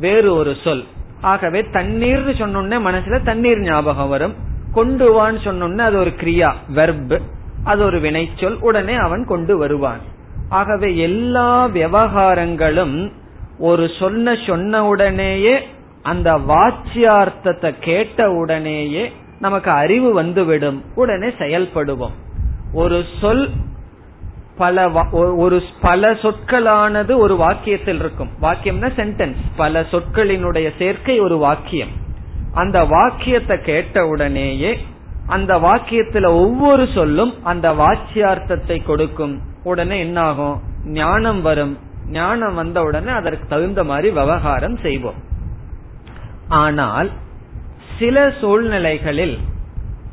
வேறு 0.00 0.30
ஒரு 0.34 0.52
சொல். 0.64 0.84
ஆகவே 1.20 1.60
தண்ணீர் 1.72 2.28
சொன்னோடனே 2.28 2.78
மனசுல 2.88 3.22
தண்ணீர் 3.22 3.60
ஞாபகம் 3.60 4.08
வரும். 4.08 4.34
கொண்டு 4.72 5.06
வான்னு 5.10 5.38
சொன்னோடனே 5.44 5.84
அது 5.88 5.96
ஒரு 5.98 6.12
கிரியா 6.22 6.50
வெர்ப் 6.68 7.14
அது 7.64 7.84
ஒரு 7.84 7.98
வினைச்சொல் 8.00 8.58
உடனே 8.60 8.94
அவன் 9.06 9.24
கொண்டு 9.24 9.56
வருவான். 9.58 10.02
ஆகவே 10.48 10.88
எல்லா 10.98 11.52
விவகாரங்களும் 11.68 12.96
ஒரு 13.58 13.90
சொன்ன 13.98 14.34
சொன்ன 14.46 14.84
உடனேயே 14.86 15.54
அந்த 16.02 16.30
வாச்சியார்த்தத்தை 16.48 17.70
கேட்ட 17.80 18.30
உடனேயே 18.30 19.04
நமக்கு 19.38 19.70
அறிவு 19.82 20.10
வந்துவிடும். 20.12 20.80
உடனே 20.94 21.28
செயல்படுவோம். 21.38 22.16
ஒரு 22.72 22.98
சொல் 23.20 23.48
பல 24.56 24.86
ஒரு 25.44 25.56
பல 25.80 26.10
சொற்களானது 26.22 27.12
ஒரு 27.24 27.34
வாக்கியத்தில் 27.36 28.00
இருக்கும். 28.02 28.30
வாக்கியம்னா 28.40 28.90
சென்டென்ஸ் 28.98 29.40
பல 29.56 29.80
சொற்களினுடைய 29.92 30.68
சேர்க்கை 30.78 31.16
ஒரு 31.20 31.36
வாக்கியம். 31.38 31.92
அந்த 32.54 32.78
வாக்கியத்தை 32.84 33.56
கேட்ட 33.60 34.06
உடனேயே 34.06 34.72
அந்த 35.26 35.52
வாக்கியத்துல 35.66 36.26
ஒவ்வொரு 36.44 36.84
சொல்லும் 36.94 37.32
அந்த 37.44 37.66
வாக்கியார்த்தத்தை 37.82 38.78
கொடுக்கும். 38.84 39.34
உடனே 39.64 39.98
என்ன 39.98 40.18
ஆகும் 40.20 40.56
ஞானம் 41.00 41.42
வரும். 41.42 41.74
ஞானம் 42.10 42.54
வந்த 42.54 42.78
உடனே 42.82 43.12
அதற்கு 43.20 43.46
தகுந்த 43.48 43.84
மாதிரி 43.84 44.08
விவகாரம் 44.10 44.76
செய்வோம். 44.76 45.20
ஆனால் 46.64 47.10
சில 47.98 48.16
சூழ்நிலைகளில் 48.40 49.36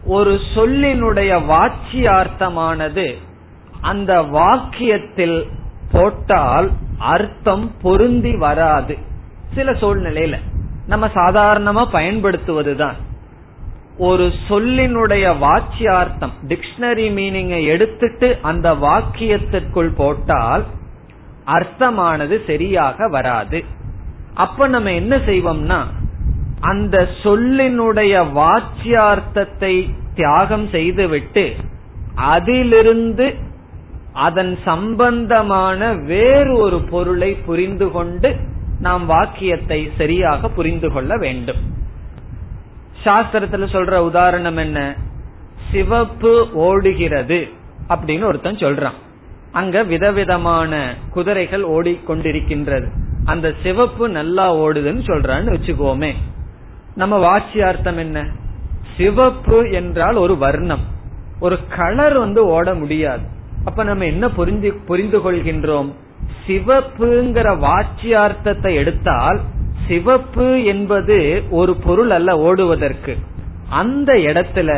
ஒரு 0.05 0.33
சொல்லினுடைய 0.55 1.31
வாச்சியார்த்தமானது 1.51 3.05
அந்த 3.82 4.21
வாக்கியத்தில் 4.21 5.47
போட்டால் 5.91 6.71
அர்த்தம் 6.97 7.71
பொருந்தி 7.82 8.36
வராது. 8.36 8.97
சில 9.53 9.71
சூழ்நிலையில 9.71 10.36
நம்ம 10.88 11.07
சாதாரணமா 11.07 11.84
பயன்படுத்துவதுதான். 11.93 12.97
ஒரு 13.97 14.32
சொல்லினுடைய 14.47 15.25
வாச்சியார்த்தம் 15.41 16.36
டிக்ஷனரி 16.47 17.07
மீனிங்கை 17.17 17.65
எடுத்துட்டு 17.65 18.38
அந்த 18.41 18.73
வாக்கியத்திற்குள் 18.73 19.95
போட்டால் 19.95 20.65
அர்த்தமானது 21.45 22.45
சரியாக 22.45 23.07
வராது. 23.07 23.63
அப்ப 24.34 24.67
நம்ம 24.67 24.91
என்ன 24.91 25.15
செய்வோம்னா 25.15 25.79
அந்த 26.59 27.09
சொல்லினுடைய 27.23 28.13
வாச்சியார்த்தத்தை 28.39 29.91
தியாகம் 30.15 30.69
செய்துவிட்டு 30.69 31.55
அதிலிருந்து 32.15 33.49
அதன் 34.14 34.57
சம்பந்தமான 34.66 35.93
வேறு 35.93 36.57
ஒரு 36.57 36.82
பொருளை 36.82 37.34
புரிந்து 37.34 37.91
கொண்டு 37.91 38.36
நாம் 38.80 39.05
வாக்கியத்தை 39.05 39.91
சரியாக 39.97 40.49
புரிந்து 40.49 40.91
கொள்ள 40.91 41.18
வேண்டும். 41.18 41.57
சாஸ்திரத்துல 43.03 43.66
சொல்ற 43.72 43.95
உதாரணம் 43.95 44.57
என்ன? 44.57 44.95
சிவப்பு 45.72 46.49
ஓடுகிறது 46.53 47.47
அப்படின்னு 47.89 48.24
ஒருத்தன் 48.24 48.55
சொல்றான். 48.55 48.99
அங்க 49.51 49.84
விதவிதமான 49.84 50.95
குதிரைகள் 51.09 51.64
ஓடிக்கொண்டிருக்கின்றது. 51.64 52.88
அந்த 53.26 53.53
சிவப்பு 53.64 54.09
நல்லா 54.09 54.55
ஓடுதுன்னு 54.55 55.03
சொல்றான்னு 55.05 55.57
வச்சுக்கோமே. 55.57 56.14
நம்ம 56.95 57.18
வாட்சியார்த்தம் 57.18 57.97
என்ன? 57.97 58.28
சிவப்பு 58.97 59.72
என்றால் 59.72 60.16
ஒரு 60.16 60.38
வர்ணம். 60.38 60.82
ஒரு 61.39 61.59
கலர் 61.68 62.18
வந்து 62.18 62.45
ஓட 62.45 62.74
முடியாது. 62.74 63.39
அப்ப 63.66 63.84
நம்ம 63.84 64.05
என்ன 64.05 64.26
புரிந்து 64.30 64.70
புரிந்து 64.89 65.20
கொள்கின்றோம் 65.26 65.89
சிவப்புங்கிற 66.45 67.47
வாட்சியார்த்தத்தை 67.66 68.72
எடுத்தால் 68.74 69.39
சிவப்பு 69.88 70.47
என்பது 70.64 71.18
ஒரு 71.49 71.74
பொருள் 71.76 72.09
அல்ல 72.09 72.32
ஓடுவதற்கு. 72.38 73.14
அந்த 73.70 74.12
இடத்துல 74.30 74.70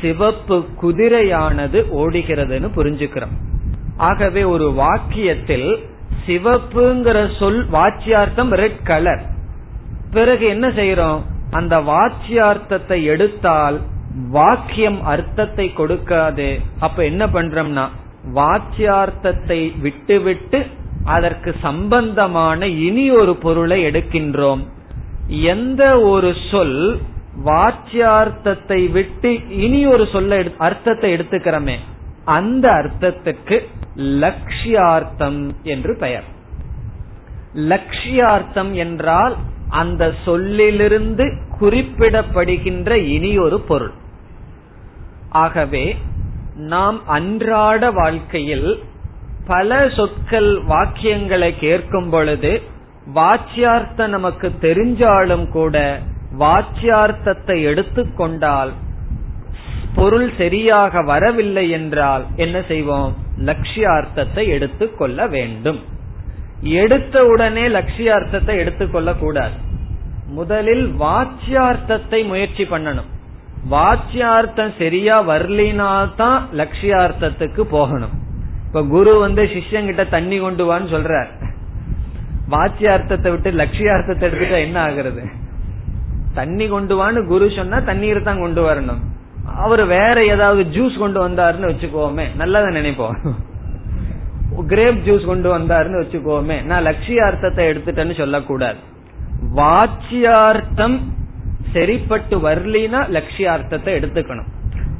சிவப்பு 0.00 0.56
குதிரையானது 0.82 1.78
ஓடுகிறதுன்னு 2.02 2.68
புரிஞ்சுக்கிறோம். 2.76 3.34
ஆகவே 3.96 4.42
ஒரு 4.44 4.66
வாக்கியத்தில் 4.72 5.68
சிவப்புங்கிற 6.26 7.18
சொல் 7.38 7.60
வாட்சியார்த்தம் 7.70 8.52
ரெட் 8.62 8.82
கலர் 8.82 9.22
பிறகு 10.10 10.46
என்ன 10.46 10.66
செய்யறோம் 10.68 11.20
அந்த 11.50 11.74
வாட்சியார்த்தத்தை 11.90 12.98
எடுத்தால் 13.04 13.78
வாக்கியம் 14.30 15.00
அர்த்தத்தை 15.02 15.66
கொடுக்காது. 15.76 16.48
அப்ப 16.78 17.04
என்ன 17.04 17.26
பண்றோம்னா 17.26 17.86
வாச்சியார்த்தத்தை 18.34 19.60
விட்டுவிட்டு 19.80 20.66
அதற்கு 21.04 21.50
சம்பந்தமான 21.60 22.66
இனி 22.66 23.10
ஒரு 23.10 23.36
பொருளை 23.36 23.78
எடுக்கின்றோம். 23.84 24.62
எந்த 25.28 25.82
ஒரு 26.00 26.34
சொல் 26.50 26.80
வாச்சியார்த்தத்தை 27.44 28.80
விட்டு 28.90 29.30
இனி 29.48 29.86
ஒரு 29.86 30.06
சொல்ல 30.06 30.38
அர்த்தத்தை 30.58 31.12
எடுத்துக்கிறோமே 31.12 31.76
அந்த 32.24 32.64
அர்த்தத்துக்கு 32.70 33.56
லட்சியார்த்தம் 33.96 35.40
என்று 35.62 35.96
பெயர். 35.96 36.26
லட்சியார்த்தம் 37.54 38.72
என்றால் 38.72 39.36
அந்த 39.68 40.12
சொல்லிலிருந்து 40.24 41.24
குறிப்பிடப்படுகின்ற 41.60 42.90
இனி 43.06 43.38
ஒரு 43.38 43.60
பொருள். 43.60 43.94
ஆகவே 45.28 45.96
நாம் 46.58 47.06
அன்றாட 47.06 47.90
வாழ்க்கையில் 47.90 48.82
பல 49.46 49.88
சொற்கள் 49.88 50.62
வாக்கியங்களை 50.68 51.58
கேட்கும் 51.58 52.10
பொழுது 52.10 52.62
வாச்சியார்த்த 53.14 54.06
நமக்கு 54.06 54.52
தெரிஞ்சாலும் 54.60 55.48
கூட 55.48 56.00
வாச்சியார்த்தத்தை 56.38 57.62
எடுத்துக்கொண்டால் 57.62 58.72
பொருள் 59.94 60.32
சரியாக 60.36 61.02
வரவில்லை 61.02 61.70
என்றால் 61.70 62.24
என்ன 62.36 62.62
செய்வோம்? 62.68 63.14
லட்சியார்த்தத்தை 63.38 64.46
எடுத்துக்கொள்ள 64.46 65.26
வேண்டும். 65.26 65.80
எடுத்த 66.62 67.26
உடனே 67.26 67.68
லட்சியார்த்தத்தை 67.68 68.56
எடுத்துக்கொள்ள 68.58 69.12
கூடாது 69.12 69.56
முதலில் 70.26 70.94
வாச்சியார்த்தத்தை 71.00 72.26
முயற்சி 72.26 72.64
பண்ணணும். 72.64 73.08
வாச்சியார்த்தம் 73.70 74.72
சரியா 74.78 75.28
வரலினால்தான் 75.28 76.40
லட்சியார்த்தத்துக்கு 76.52 77.60
போகணும். 77.60 78.10
இப்ப 78.66 78.84
குரு 78.84 79.18
வந்து 79.18 79.42
சிஷ்யங்கிட்ட 79.42 80.08
தண்ணி 80.08 80.38
கொண்டு 80.38 80.74
வான்னு 80.74 80.82
சொல்றார். 80.82 81.28
வாச்சியார்த்தத்தை 82.50 83.30
விட்டு 83.30 83.50
லட்சியார்த்தத்தை 83.50 84.26
எடுத்துட்டா 84.28 84.58
என்ன 84.58 84.88
ஆகுறது? 84.88 85.26
தண்ணி 86.34 86.68
கொண்டு 86.68 86.94
வான்னு 87.00 87.26
குரு 87.26 87.50
சொன்னா 87.56 87.78
தண்ணீர் 87.78 88.22
தான் 88.22 88.40
கொண்டு 88.40 88.70
வரணும். 88.70 89.00
அவர் 89.56 89.86
வேற 89.86 90.24
ஏதாவது 90.24 90.62
ஜூஸ் 90.62 90.98
கொண்டு 90.98 91.28
வந்தாருன்னு 91.28 91.70
வச்சுக்கோமே. 91.70 92.36
நல்லதை 92.36 92.76
நினைப்போம். 92.76 93.34
கிரேப் 94.66 94.94
ஜூஸ் 94.94 95.26
கொண்டு 95.26 95.58
வந்தாருன்னு 95.58 96.02
வச்சுக்கோமே. 96.04 96.62
நான் 96.62 96.86
லட்சியார்த்தத்தை 96.86 97.64
எடுத்துட்டேன்னு 97.70 98.16
சொல்லக்கூடாது. 98.16 98.76
வாச்சியார்த்தம் 99.56 101.00
சரிப்பட்டு 101.72 102.36
வரலினா 102.48 103.00
லட்சியார்த்தத்தை 103.16 103.92
எடுத்துக்கணும். 103.98 104.48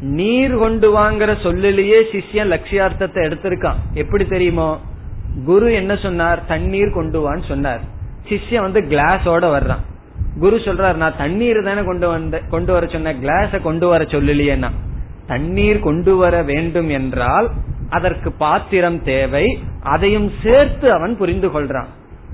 நீர் 0.00 0.54
கொண்டு 0.56 0.88
வாங்குற 0.98 1.30
சொல்லிலேயே 1.42 1.98
சிஷ்யன் 2.12 2.52
லட்சியார்த்தத்தை 2.54 3.20
எடுத்திருக்கான். 3.28 3.78
எப்படி 3.94 4.24
தெரியுமோ? 4.24 4.68
குரு 5.44 5.68
என்ன 5.72 5.96
சொன்னார்? 5.96 6.40
தண்ணீர் 6.46 6.90
கொண்டு 6.90 7.18
வான்னு 7.24 7.44
சொன்னார். 7.48 7.80
சிஷ்யன் 8.28 8.66
வந்து 8.66 8.80
கிளாஸோட 8.80 9.46
வர்றான். 9.56 9.84
குரு 10.40 10.56
சொல்றார் 10.56 10.94
நான் 10.94 11.16
தண்ணீர் 11.16 11.60
தானே 11.62 11.82
கொண்டு 11.84 12.08
வந்த 12.08 12.40
கொண்டு 12.50 12.72
வர 12.72 12.86
சொன்ன 12.86 13.12
கிளாஸ 13.12 13.60
கொண்டு 13.62 13.86
வர 13.88 14.04
சொல்லலையேனா 14.04 14.70
தண்ணீர் 15.26 15.80
கொண்டு 15.80 16.16
வர 16.16 16.42
வேண்டும் 16.42 16.88
என்றால் 16.88 17.48
அதற்கு 17.90 18.32
பாத்திரம் 18.32 19.02
தேவை. 19.02 19.46
அதையும் 19.82 20.30
சேர்த்து 20.42 20.86
அவன் 20.92 21.16
புரிந்து 21.16 21.48
கொள்றான். 21.48 21.90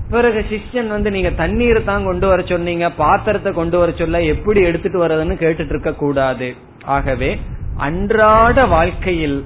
பிறகு 0.09 0.45
சிஷ்யன் 0.49 0.87
வந்து 0.87 1.09
நீங்க 1.11 1.29
தண்ணீர் 1.29 1.79
தான் 1.83 2.03
கொண்டு 2.03 2.27
வர 2.27 2.41
சொன்னீங்க 2.45 2.89
பாத்திரத்தை 2.89 3.51
கொண்டு 3.53 3.77
வர 3.77 3.91
சொல்ல 3.91 4.21
எப்படி 4.33 4.61
எடுத்துட்டு 4.61 4.99
வர்றதுன்னு 5.03 5.35
கேட்டுட்டு 5.43 5.73
இருக்க 5.75 5.93
கூடாது. 5.93 6.47
ஆகவே 6.85 7.29
அன்றாட 7.77 8.65
வாழ்க்கையில் 8.65 9.39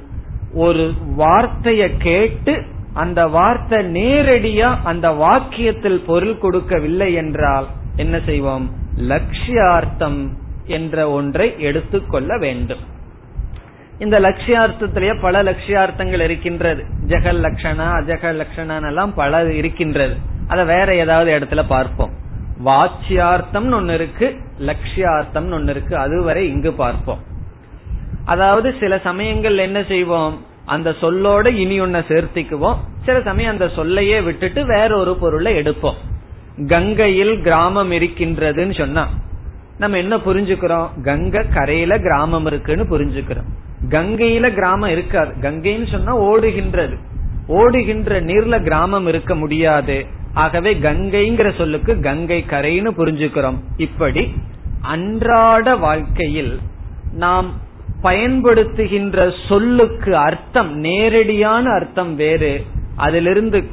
ஒரு 0.53 0.84
வார்த்தைய 1.18 1.84
கேட்டு 1.97 2.53
அந்த 2.93 3.28
வார்த்தை 3.28 3.80
நேரடியா 3.97 4.70
அந்த 4.84 5.07
வாக்கியத்தில் 5.24 5.99
பொருள் 6.05 6.38
கொடுக்கவில்லை 6.38 7.10
என்றால் 7.14 7.68
என்ன 7.95 8.16
செய்வோம்? 8.26 8.66
லட்சியார்த்தம் 9.12 10.22
என்ற 10.78 11.10
ஒன்றை 11.10 11.47
எடுத்துக்கொள்ள 11.60 12.38
வேண்டும். 12.38 12.84
இந்த 13.99 14.20
லட்சியார்த்தத்திலேயே 14.20 15.14
பல 15.22 15.43
லட்சியார்த்தங்கள் 15.43 16.24
இருக்கின்றது. 16.24 16.82
ஜெகல் 17.07 17.41
லட்சணா 17.45 17.88
அஜக 17.99 18.34
லட்சணான் 18.41 18.88
எல்லாம் 18.88 19.14
பல 19.14 19.41
இருக்கின்றது. 19.53 20.18
அதை 20.49 20.65
வேற 20.65 20.95
ஏதாவது 20.95 21.31
இடத்துல 21.37 21.63
பார்ப்போம். 21.67 22.13
வாச்சியார்த்தம் 22.65 23.73
ஒன்னு 23.73 23.93
இருக்கு 23.93 24.35
லட்சியார்த்தம் 24.59 25.51
ஒன்னு 25.51 25.71
இருக்கு 25.71 25.97
அதுவரை 25.97 26.49
இங்கு 26.49 26.73
பார்ப்போம். 26.73 27.19
அதாவது 28.25 28.75
சில 28.79 28.97
சமயங்கள் 28.97 29.57
என்ன 29.57 29.83
செய்வோம்? 29.83 30.45
அந்த 30.65 30.89
சொல்லோட 31.01 31.53
இனி 31.53 31.81
ஒன்ன 31.81 32.01
சேர்த்திக்குவோம். 32.07 32.77
சில 33.05 33.21
சமயம் 33.21 33.51
அந்த 33.51 33.67
சொல்லையே 33.67 34.21
விட்டுட்டு 34.21 34.65
வேற 34.65 34.97
ஒரு 34.97 35.15
பொருளை 35.15 35.55
எடுப்போம். 35.59 35.99
கங்கையில் 36.67 37.41
கிராமம் 37.41 37.91
இருக்கின்றதுன்னு 37.91 38.77
சொன்னா 38.77 39.07
நம்ம 39.77 39.97
என்ன 39.97 40.17
புரிஞ்சுக்கிறோம்? 40.17 40.87
கங்கை 41.03 41.47
கரையில 41.53 41.97
கிராமம் 41.97 42.45
இருக்குன்னு 42.45 42.83
புரிஞ்சுக்கிறோம். 42.83 43.49
கங்கையில 43.89 44.53
கிராமம் 44.53 44.89
இருக்காது. 44.89 45.33
கங்கைன்னு 45.41 45.91
சொன்னா 45.91 46.17
ஓடுகின்றது. 46.19 46.97
ஓடுகின்ற 47.47 48.21
நீர்ல 48.21 48.63
கிராமம் 48.63 49.07
இருக்க 49.07 49.35
முடியாது. 49.35 50.05
ஆகவே 50.34 50.73
கங்கைங்கிற 50.73 51.57
சொல்லுக்கு 51.57 52.01
கங்கை 52.01 52.45
கரைன்னு 52.49 52.91
புரிஞ்சுக்கிறோம். 52.97 53.57
இப்படி 53.77 54.34
அன்றாட 54.82 55.75
வாழ்க்கையில் 55.75 56.59
நாம் 57.11 57.53
பயன்படுத்துகின்ற 58.03 59.47
சொல்லுக்கு 59.47 60.17
அர்த்தம் 60.17 60.77
நேரடியான 60.77 61.71
அர்த்தம் 61.71 62.15
வேறு 62.15 62.65
அதிலிருந்து 62.95 63.63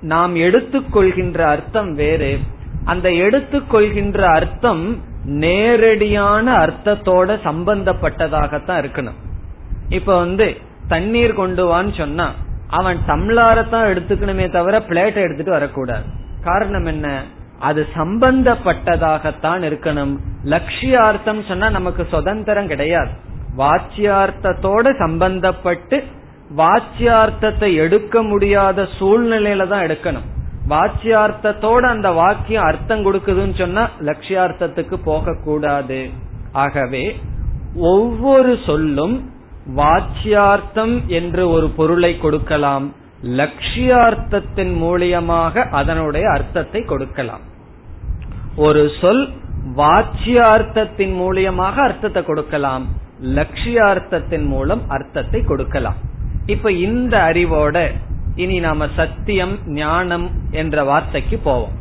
நாம் 0.00 0.36
எடுத்துக்கொள்கின்ற 0.36 1.38
அர்த்தம் 1.38 1.94
வேறு. 1.94 2.38
அந்த 2.84 3.08
எடுத்துக்கொள்கின்ற 3.10 4.18
அர்த்தம் 4.18 4.98
நேரடியான 5.24 6.52
அர்த்தத்தோட 6.56 7.38
சம்பந்தப்பட்டதாகத்தான் 7.44 8.80
இருக்கணும். 8.82 9.18
இப்ப 9.88 10.16
வந்து 10.16 10.56
தண்ணீர் 10.88 11.34
கொண்டு 11.34 11.62
வான்னு 11.72 11.98
சொன்னா 11.98 12.32
அவன் 12.68 12.98
டம்ளாரத்தான் 13.06 13.90
எடுத்துக்கணுமே 13.92 14.52
தவிர 14.52 14.78
பிளேட்டை 14.78 15.14
எடுத்துட்டு 15.14 15.50
வரக்கூடாது. 15.50 16.04
காரணம் 16.44 16.84
என்ன? 16.84 17.22
அது 17.58 17.86
சம்பந்தப்பட்டதாகத்தான் 17.96 19.62
இருக்கணும். 19.62 20.16
லட்சியார்த்தம் 20.44 21.48
சொன்னா 21.48 21.70
நமக்கு 21.70 22.06
சுதந்திரம் 22.10 22.66
கிடையாது. 22.66 23.10
வாச்சியார்த்தத்தோட 23.58 24.94
சம்பந்தப்பட்டு 24.98 26.02
வாச்சியார்த்தத்தை 26.56 27.74
எடுக்க 27.74 28.22
முடியாத 28.22 28.82
சூழ்நிலையில 28.82 29.68
தான் 29.68 29.86
எடுக்கணும். 29.86 30.34
வாச்சியார்த்தத்தோட 30.68 31.80
அந்த 31.80 32.10
வாக்கியம் 32.10 32.64
அர்த்தம் 32.64 33.04
கொடுக்குதுன்னு 33.04 33.58
சொன்னா 33.58 33.88
லட்சியார்த்தத்துக்கு 34.00 34.94
போக 35.04 35.36
கூடாது 35.44 36.10
ஆகவே 36.52 37.20
ஒவ்வொரு 37.76 38.58
சொல்லும் 38.66 39.30
வாச்சியார்த்தம் 39.74 41.06
என்று 41.06 41.50
ஒரு 41.50 41.68
பொருளை 41.68 42.18
கொடுக்கலாம். 42.18 42.94
லட்சியார்த்தத்தின் 43.22 44.74
மூலியமாக 44.82 45.68
அதனுடைய 45.70 46.30
அர்த்தத்தை 46.30 46.82
கொடுக்கலாம். 46.82 47.40
ஒரு 48.56 48.90
சொல் 49.00 49.30
வாச்சியார்த்தத்தின் 49.76 51.14
மூலியமாக 51.16 51.74
அர்த்தத்தை 51.74 52.24
கொடுக்கலாம். 52.24 52.86
லட்சியார்த்தத்தின் 53.22 54.46
மூலம் 54.46 54.82
அர்த்தத்தை 54.88 55.42
கொடுக்கலாம். 55.42 55.96
இப்ப 56.46 56.72
இந்த 56.72 57.18
அறிவோட 57.18 57.92
இனி 58.34 58.58
நாம 58.58 58.86
சத்தியம் 58.96 59.58
ஞானம் 59.66 60.30
என்ற 60.50 60.84
வார்த்தைக்கு 60.84 61.36
போவோம். 61.38 61.76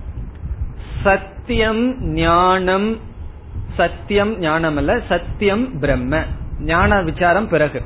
சத்தியம் 1.03 2.13
ஞானம் 2.13 2.97
சத்தியம் 3.75 4.39
ஞானம் 4.39 4.77
அல்ல 4.77 5.01
சத்தியம் 5.09 5.79
பிரம்ம. 5.79 6.23
ஞான 6.60 7.01
விசாரம் 7.01 7.47
பிறகு. 7.47 7.82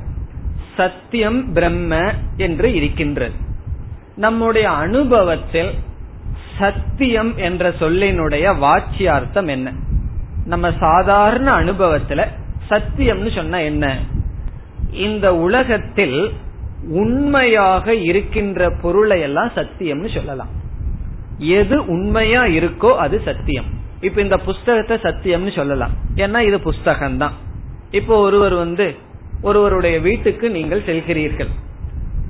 சத்தியம் 0.76 1.52
பிரம்ம 1.52 2.12
என்று 2.36 2.74
இருக்கின்றது. 2.74 3.34
நம்முடைய 4.16 4.70
அனுபவத்தில் 4.70 5.74
சத்தியம் 6.58 7.36
என்ற 7.36 7.70
சொல்லினுடைய 7.70 8.54
வாச்சியார்த்தம் 8.58 9.46
என்ன? 9.46 9.72
நம்ம 10.44 10.72
சாதாரண 10.80 11.60
அனுபவத்துல 11.60 12.26
சத்தியம்னு 12.70 13.34
சொன்ன 13.34 13.62
என்ன? 13.62 13.98
இந்த 14.92 15.36
உலகத்தில் 15.36 16.32
உண்மையாக 16.88 17.94
இருக்கின்ற 17.94 18.70
பொருளை 18.80 19.20
எல்லாம் 19.20 19.50
சத்தியம்னு 19.54 20.14
சொல்லலாம். 20.14 20.48
எது 21.38 21.86
உண்மையா 21.86 22.44
இருக்கோ 22.44 22.96
அது 22.96 23.22
சத்தியம். 23.24 23.64
இப்ப 24.00 24.20
இந்த 24.20 24.36
புஸ்தகத்தை 24.36 25.12
சத்தியம்னு 25.12 25.54
சொல்லலாம். 25.54 25.90
ஏன்னா 26.14 26.40
இது 26.40 26.60
புஸ்தகம் 26.60 27.16
தான் 27.16 27.32
இப்போ 27.90 28.18
ஒருவர் 28.18 28.54
வந்து 28.54 28.96
ஒருவருடைய 29.42 30.00
வீட்டுக்கு 30.00 30.50
நீங்கள் 30.50 30.82
செல்கிறீர்கள். 30.82 31.48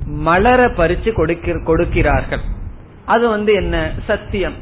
மலர 0.05 0.67
பறிச்சு 0.67 1.63
கொடுக்கிறார்கள். 1.63 2.39
அது 3.05 3.29
வந்து 3.29 3.53
என்ன? 3.53 3.91
சத்தியம். 4.07 4.53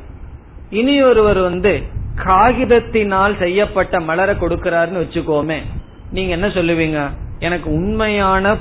இனி 0.69 1.01
ஒருவர் 1.01 1.37
வந்து 1.37 1.83
காகிதத்தினால் 2.15 3.37
செய்யப்பட்ட 3.37 3.99
மலரை 3.99 4.35
கொடுக்கிறாருன்னு 4.35 5.03
வச்சுக்கோமே. 5.05 5.57
நீங்க 6.11 6.31
என்ன 6.31 6.47
சொல்லுவீங்க? 6.47 7.09
எனக்கு 7.39 7.71
உண்மையான 7.71 8.57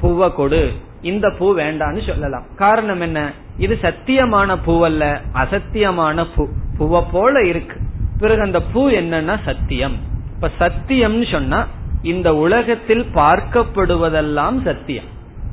பூவை 0.00 0.34
கொடு. 0.34 0.72
இந்த 1.02 1.30
பூ 1.38 1.56
வேண்டான்னு 1.56 2.06
சொல்லலாம். 2.06 2.44
காரணம் 2.56 3.00
என்ன? 3.00 3.32
இது 3.58 3.78
சத்தியமான 3.82 4.58
பூவல்ல 4.66 5.20
அசத்தியமான 5.34 6.26
பூ. 6.36 6.48
பூவை 6.78 7.02
போல 7.12 7.46
இருக்கு. 7.46 7.76
பிறகு 8.18 8.40
அந்த 8.40 8.62
பூ 8.62 8.90
என்னன்னா 8.90 9.38
சத்தியம். 9.44 10.09
இப்ப 10.40 10.70
சத்தியம்னு 10.70 11.30
சொன்னா 11.30 11.66
இந்த 12.02 12.34
உலகத்தில் 12.34 13.06
பார்க்கப்படுவதெல்லாம் 13.14 14.62
சத்தியம். 14.64 15.04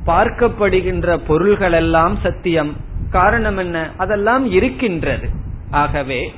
பார்க்கப்படுகின்ற 0.06 1.16
பொருள்கள் 1.26 1.72
எல்லாம் 1.72 2.18
சத்தியம். 2.22 2.76
காரணம் 3.10 3.56
என்ன? 3.56 3.90
அதெல்லாம் 3.96 4.50
இருக்கின்றது. 4.50 5.28
ஆகவே 5.70 6.34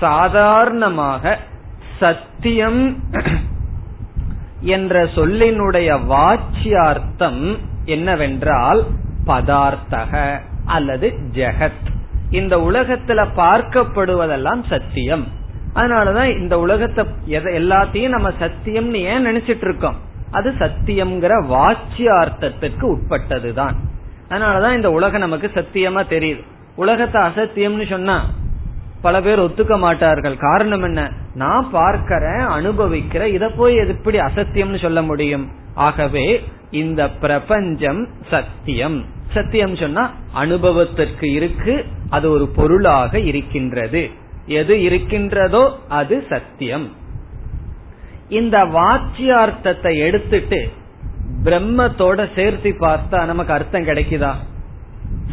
சாதாரணமாக 0.00 1.38
சத்தியம் 2.00 2.96
என்ற 4.60 5.04
சொல்லினுடைய 5.04 5.98
வாச்சியார்த்தம் 6.06 7.56
என்னவென்றால் 7.84 8.84
பதார்த்தக 9.26 10.40
அல்லது 10.64 11.12
ஜெகத். 11.32 11.86
இந்த 12.30 12.56
உலகத்துல 12.56 13.26
பார்க்கப்படுவதெல்லாம் 13.36 14.62
சத்தியம். 14.68 15.26
அதனாலதான் 15.74 16.38
இந்த 16.38 16.58
உலகத்தை 16.58 17.04
எல்லாத்தையும் 17.28 18.08
நம்ம 18.08 18.30
சத்தியம்னு 18.40 18.92
ஏன் 18.92 19.26
நினைச்சிட்டு 19.26 19.64
இருக்கோம்? 19.64 19.96
அது 20.30 20.50
சத்தியம்ங்கிற 20.50 21.32
வாச்சியார்த்தத்துக்கு 21.48 22.96
உட்பட்டதுதான். 22.96 23.74
அதனாலதான் 24.28 24.74
இந்த 24.74 24.90
உலகம் 24.90 25.20
நமக்கு 25.20 25.50
சத்தியமா 25.54 26.02
தெரியுது. 26.10 26.42
உலகத்தை 26.76 27.22
அசத்தியம்னு 27.22 27.88
சொன்னா 27.88 28.26
பல 29.02 29.20
பேர் 29.20 29.38
ஒத்துக்க 29.38 29.78
மாட்டார்கள். 29.78 30.36
காரணம் 30.36 30.82
என்ன? 30.82 31.10
நான் 31.34 31.68
பார்க்கிறேன் 31.70 32.46
அனுபவிக்கிற 32.46 33.24
இத 33.24 33.48
போய் 33.48 33.76
எப்படி 33.76 34.18
அசத்தியம்னு 34.18 34.80
சொல்ல 34.80 35.02
முடியும்? 35.02 35.50
ஆகவே 35.74 36.44
இந்த 36.70 37.10
பிரபஞ்சம் 37.10 38.08
சத்தியம். 38.30 39.04
சத்தியம் 39.32 39.76
சொன்னா 39.76 40.10
அனுபவத்திற்கு 40.32 41.32
இருக்கு 41.32 41.86
அது 42.10 42.30
ஒரு 42.30 42.48
பொருளாக 42.48 43.18
இருக்கின்றது. 43.18 44.10
எது 44.46 44.74
இருக்கின்றதோ 44.82 45.64
அது 45.88 46.16
சத்தியம். 46.28 46.86
இந்த 48.28 48.56
வாச்சியார்த்தத்தை 48.76 49.92
எடுத்துட்டு 50.06 50.60
பிரம்மத்தோட 51.44 52.18
சேர்த்து 52.34 52.70
பார்த்தா 52.80 53.18
நமக்கு 53.30 53.52
அர்த்தம் 53.52 53.86
கிடைக்குதா? 53.86 54.32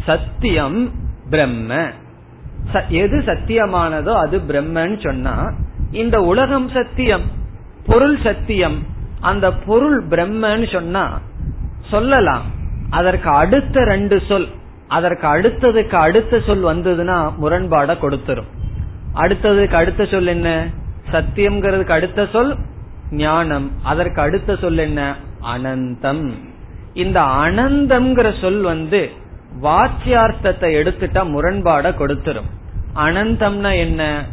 சத்தியம் 0.06 0.78
பிரம்ம. 1.30 1.80
எது 2.88 3.18
சத்தியமானதோ 3.18 4.12
அது 4.24 4.38
பிரம்மன்னு 4.48 4.98
சொன்னா 5.06 5.34
இந்த 5.92 6.16
உலகம் 6.32 6.68
சத்தியம் 6.68 7.26
பொருள் 7.86 8.18
சத்தியம் 8.22 8.78
அந்த 9.20 9.46
பொருள் 9.52 9.98
பிரம்மன்னு 10.08 10.72
சொன்னா 10.72 11.04
சொல்லலாம். 11.92 12.44
அதற்கு 12.90 13.30
அடுத்த 13.30 13.84
ரெண்டு 13.84 14.16
சொல் 14.28 14.48
அதற்கு 14.88 15.26
அடுத்ததுக்கு 15.26 15.96
அடுத்த 16.06 16.40
சொல் 16.46 16.64
வந்ததுன்னா 16.64 17.18
முரண்பாட 17.42 17.96
கொடுத்துரும். 18.04 18.50
அடுத்ததுக்கு 19.14 19.72
அடுத்த 19.72 20.04
சொல் 20.04 20.26
என்ன? 20.26 20.66
சத்தியம்ங்கிறதுக்கு 21.12 21.90
அடுத்த 21.90 22.26
சொல் 22.32 22.56
ஞானம். 23.10 23.72
அதற்கு 23.82 24.20
அடுத்த 24.20 24.56
சொல் 24.56 24.78
என்ன? 24.78 25.16
அனந்தம். 25.56 26.30
இந்த 26.94 27.20
அனந்தம்ங்கிற 27.20 28.40
சொல் 28.40 28.60
வந்து 28.60 29.10
வாச்சியார்த்தத்தை 29.62 30.70
எடுத்துட்டா 30.80 31.22
முரண்பாட 31.34 31.94
கொடுத்துரும். 31.98 32.50
அனந்தம்னா 32.94 33.78
என்ன? 33.78 34.24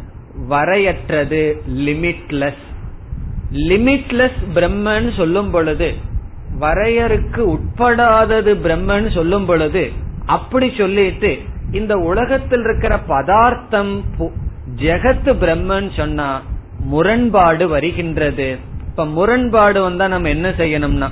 வரையற்றது 0.49 1.53
லிமிட்லெஸ் 1.69 2.65
லிமிட்லெஸ் 3.51 4.39
பிரம்மன் 4.55 5.15
சொல்லும் 5.17 5.51
பொழுது 5.51 5.93
வரையறுக்கு 6.59 7.57
உட்படாதது 7.57 8.51
பிரம்மன் 8.65 9.13
சொல்லும் 9.13 9.45
பொழுது 9.45 9.91
அப்படி 10.25 10.73
சொல்லிட்டு 10.77 11.37
இந்த 11.71 11.95
உலகத்தில் 11.95 12.59
இருக்கிற 12.59 12.99
பதார்த்தம் 12.99 14.03
ஜெகத்து 14.75 15.31
பிரம்மன் 15.41 15.89
சொன்னா 15.95 16.41
முரண்பாடு 16.79 17.67
வருகின்றது. 17.67 18.57
இப்ப 18.89 19.05
முரண்பாடு 19.05 19.81
வந்தா 19.81 20.07
நம்ம 20.07 20.29
என்ன 20.29 20.49
செய்யணும்னா 20.49 21.09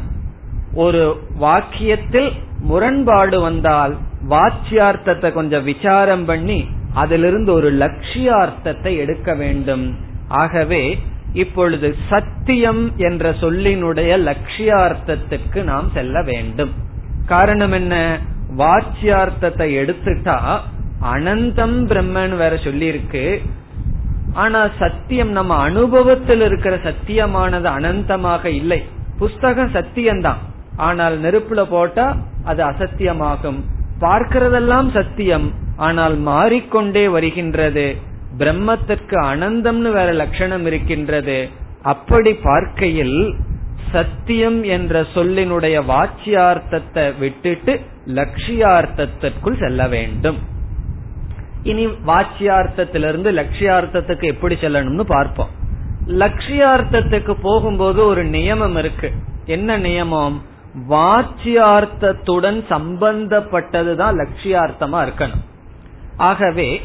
ஒரு 0.73 1.21
வாக்கியத்தில் 1.41 2.31
முரண்பாடு 2.59 3.41
வந்தால் 3.41 3.97
வாச்சியார்த்தத்தை 4.29 5.31
கொஞ்சம் 5.31 5.63
விசாரம் 5.63 6.25
பண்ணி 6.25 6.65
அதிலிருந்து 6.93 7.53
ஒரு 7.53 7.73
லட்சியார்த்தத்தை 7.73 8.97
எடுக்க 8.97 9.33
வேண்டும். 9.33 9.95
ஆகவே 10.27 10.97
இப்பொழுது 11.33 11.95
சத்தியம் 12.09 12.97
என்ற 12.97 13.31
சொல்லினுடைய 13.31 14.11
லட்சியார்த்தத்திற்கு 14.19 15.63
நாம் 15.63 15.91
செல்ல 15.93 16.21
வேண்டும். 16.21 16.71
காரணம் 17.25 17.71
என்ன? 17.71 18.19
வாச்சியார்த்தத்தை 18.57 19.67
எடுத்துட்டா 19.81 20.59
அனந்தம் 21.01 21.77
பிரம்மன் 21.87 22.35
வேற 22.37 22.55
சொல்லியிருக்கு. 22.55 23.41
ஆனா 24.33 24.67
சத்தியம் 24.77 25.29
நம்ம 25.29 25.55
அனுபவத்தில் 25.55 26.41
இருக்கிற 26.41 26.75
சத்தியமானது 26.75 27.67
அனந்தமாக 27.77 28.45
இல்லை. 28.45 28.83
புஸ்தகம் 29.17 29.73
சத்தியம்தான். 29.73 30.41
ஆனால் 30.77 31.19
நெருப்புல 31.19 31.63
போட்டா 31.69 32.17
அது 32.43 32.63
அசத்தியமாகும். 32.63 33.59
பார்க்கிறதெல்லாம் 33.99 34.89
சத்தியம் 34.91 35.53
ஆனால் 35.75 36.15
மாறிக்கொண்டே 36.15 37.07
வருகின்றது. 37.07 37.95
பிரம்மத்திற்கு 38.37 39.17
அனந்தம்னு 39.25 39.91
வேற 39.91 40.11
லட்சணம் 40.11 40.65
இருக்கின்றது. 40.65 41.49
அப்படி 41.81 42.33
பார்க்கையில் 42.33 43.35
சத்தியம் 43.91 44.63
என்ற 44.63 45.01
சொல்லினுடைய 45.01 45.75
வாச்சியார்த்தத்தை 45.91 47.17
விட்டுட்டு 47.19 47.79
லட்சியார்த்தத்திற்குள் 48.05 49.59
செல்ல 49.59 49.87
வேண்டும். 49.87 50.53
இனி 51.65 51.85
வாச்சியார்த்தத்திலிருந்து 51.85 53.29
லட்சியார்த்தத்துக்கு 53.37 54.23
எப்படி 54.23 54.55
செல்லணும்னு 54.55 55.05
பார்ப்போம். 55.07 55.47
லட்சியார்த்தத்துக்கு 56.07 57.33
போகும்போது 57.41 58.05
ஒரு 58.05 58.23
நியமம் 58.25 58.77
இருக்கு. 58.77 59.11
என்ன 59.45 59.77
நியமம்? 59.77 60.37
வாச்சியார்த்தத்துடன் 60.89 62.59
சம்பந்தப்பட்டதுதான் 62.69 64.17
லட்சியார்த்தமா 64.21 64.99
இருக்கணும். 65.07 65.43
ஆகவே 66.17 66.81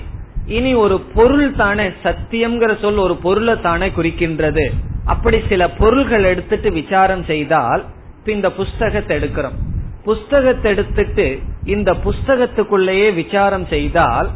இனி 0.46 0.74
ஒரு 0.74 1.00
பொருள் 1.00 1.56
தானே 1.56 1.86
சத்தியம்ங்கிற 2.02 2.80
சொல் 2.80 2.96
ஒரு 2.96 3.16
பொருளை 3.16 3.60
தானே 3.60 3.88
குறிக்கின்றது. 3.88 4.66
அப்படி 5.04 5.38
சில 5.48 5.70
பொருள்கள் 5.70 6.24
எடுத்துட்டு 6.24 6.70
விசாரம் 6.72 7.24
செய்தால் 7.24 7.84
இந்த 8.26 8.52
புஸ்தகத்தை 8.52 9.16
எடுக்கிறோம். 9.16 9.58
புஸ்தகத்தை 10.04 10.70
எடுத்துட்டு 10.72 11.26
இந்த 11.64 11.90
புஸ்தகத்துக்குள்ளேயே 12.04 13.14
விசாரம் 13.14 13.66
செய்தால் 13.66 14.30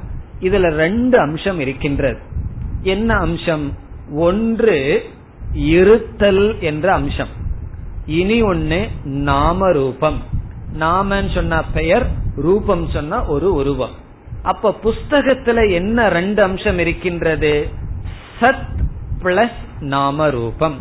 இதுல 0.45 0.71
ரெண்டு 0.71 1.19
அம்சம் 1.19 1.61
இருக்கின்றது. 1.61 2.21
என்ன 2.83 3.15
அம்சம்? 3.15 3.73
ஒன்று 4.15 5.05
இருத்தல் 5.53 6.61
என்ற 6.61 6.93
அம்சம். 6.93 7.29
இனி 8.07 8.43
ஒன்னு 8.43 8.89
நாம 9.05 9.73
ரூபம் 9.73 10.23
நாமன்னு 10.79 11.35
சொன்ன 11.35 11.65
பெயர் 11.65 12.07
ரூபம் 12.37 12.89
சொன்ன 12.91 13.25
ஒரு 13.25 13.55
உருவம். 13.55 13.95
அப்ப 14.43 14.75
புஸ்தகத்துல 14.85 15.73
என்ன 15.73 16.09
ரெண்டு 16.09 16.43
அம்சம் 16.43 16.79
இருக்கின்றது? 16.79 17.69
சத் 18.41 18.67
பிளஸ் 19.23 19.59
நாம 19.81 20.31
ரூபம் 20.31 20.77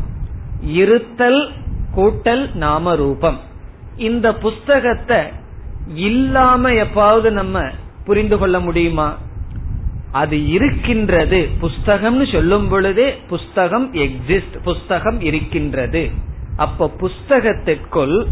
இருத்தல் 0.62 1.52
கூட்டல் 1.96 2.54
நாம 2.54 2.96
ரூபம் 2.96 3.40
இந்த 3.98 4.36
புஸ்தகத்தை 4.36 5.20
இல்லாம 5.96 6.72
எப்பாவது 6.72 7.30
நம்ம 7.30 7.62
புரிந்து 8.06 8.38
கொள்ள 8.38 8.60
முடியுமா? 8.60 9.18
அது 10.14 10.48
இருக்கின்றது. 10.48 11.50
புஸ்தகம்னு 11.62 12.32
சொல்லும் 12.32 12.68
பொழுதே 12.68 13.08
புஸ்தகம் 13.30 13.94
எக்ஸிஸ்ட் 13.94 14.58
புஸ்தகம் 14.64 15.22
இருக்கின்றது. 15.22 16.10
அப்ப 16.58 16.92
புஸ்தகத்திற்குள் 17.02 18.26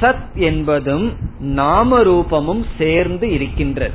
சத் 0.00 0.32
என்பதும் 0.34 1.06
நாம 1.38 2.02
ரூபமும் 2.02 2.64
சேர்ந்து 2.78 3.32
இருக்கின்றது. 3.32 3.94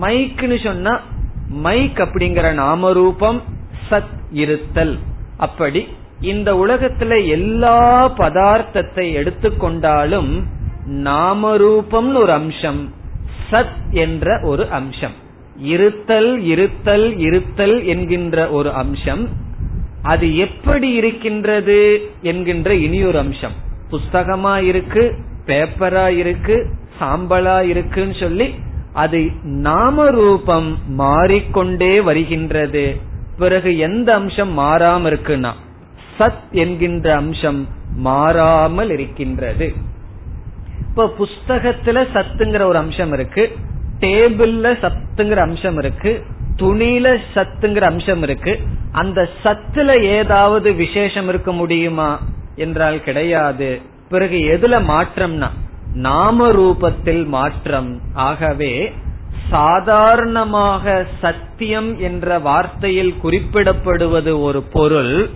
மைக்னு 0.00 0.64
சொன்னா 0.64 1.00
மைக் 1.48 1.98
அப்படிங்கிற 1.98 2.52
நாம 2.52 2.92
ரூபம் 2.92 3.42
சத் 3.90 4.14
இருத்தல். 4.32 4.98
அப்படி 5.36 5.86
இந்த 6.20 6.54
உலகத்துல 6.54 7.28
எல்லா 7.28 8.12
பதார்த்தத்தை 8.18 9.06
எடுத்துக்கொண்டாலும் 9.12 10.32
நாம 10.86 11.56
ரூபம்னு 11.56 12.16
ஒரு 12.16 12.32
அம்சம் 12.32 12.94
சத் 13.50 13.76
என்ற 13.90 14.40
ஒரு 14.44 14.70
அம்சம். 14.70 15.22
இருத்தல் 15.56 16.42
இருத்தல் 16.42 17.18
இருத்தல் 17.18 17.84
என்கின்ற 17.84 18.50
ஒரு 18.50 18.72
அம்சம். 18.72 19.28
அது 20.02 20.36
எப்படி 20.36 20.90
இருக்கின்றது 20.90 22.10
என்கின்ற 22.22 22.74
இனியொரு 22.74 23.18
அம்சம். 23.18 23.52
புஸ்தகமா 23.90 24.62
இருக்கு 24.62 25.14
பேப்பரா 25.46 26.16
இருக்கு 26.16 26.66
சாம்பலா 27.00 27.60
இருக்குன்னு 27.60 28.14
சொல்லி 28.20 28.54
அது 28.92 29.30
நாம 29.42 30.10
ரூபம் 30.10 30.78
மாறிக்கொண்டே 30.86 32.00
வருகின்றது. 32.00 32.96
பிறகு 33.38 33.78
எந்த 33.78 34.14
அம்சம் 34.14 34.58
மாறாம 34.58 35.08
இருக்குன்னா 35.10 35.52
சத் 36.18 36.50
என்கின்ற 36.50 37.16
அம்சம் 37.16 37.68
மாறாமல் 37.96 38.90
இருக்கின்றது. 38.90 39.72
இப்ப 40.88 41.14
புஸ்தகத்துல 41.18 42.06
சத்துங்கிற 42.14 42.62
ஒரு 42.62 42.78
அம்சம் 42.78 43.12
இருக்கு. 43.12 43.56
டேபிள்ல 44.04 44.76
சத்துங்கிற 44.84 45.36
அம்சம் 45.36 45.78
இருக்கு 45.78 46.22
துணியில 46.56 47.16
சத்துங்கிற 47.34 47.80
அம்சம் 47.80 48.22
இருக்கு. 48.22 48.60
அந்த 48.92 49.28
சத்துல 49.44 50.02
ஏதாவது 50.02 50.72
விசேஷம் 50.72 51.28
இருக்க 51.28 51.52
முடியுமா 51.52 52.20
என்றால் 52.56 53.02
கிடையாது. 53.02 53.80
பிறகு 54.08 54.36
எதுல 54.36 54.80
மாற்றம்னா 54.90 55.48
நாம 55.94 56.52
ரூபத்தில் 56.52 57.26
மாற்றம். 57.26 58.00
ஆகவே 58.14 58.92
சாதாரணமாக 59.50 61.06
சத்தியம் 61.20 62.00
என்ற 62.00 62.38
வார்த்தையில் 62.38 63.14
குறிப்பிடப்படுவது 63.22 64.40
ஒரு 64.40 64.62
பொருள். 64.62 65.30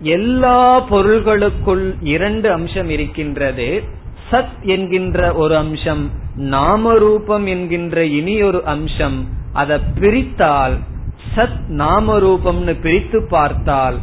எல்லா 0.00 0.80
பொருள்களுக்குள் 0.80 1.94
இரண்டு 2.00 2.52
அம்சம் 2.52 2.88
இருக்கின்றது. 2.88 3.82
சத் 4.30 4.62
என்கின்ற 4.62 5.32
ஒரு 5.32 5.56
அம்சம் 5.56 6.10
நாமரூபம் 6.36 7.46
என்கின்ற 7.46 8.04
இனி 8.04 8.42
ஒரு 8.42 8.64
அம்சம் 8.64 9.28
அதை 9.52 9.78
பிரித்தால் 10.00 10.78
சத் 11.36 11.68
நாமரூபம்னு 11.68 12.80
பிரித்து 12.80 13.26
பார்த்தால் 13.28 13.98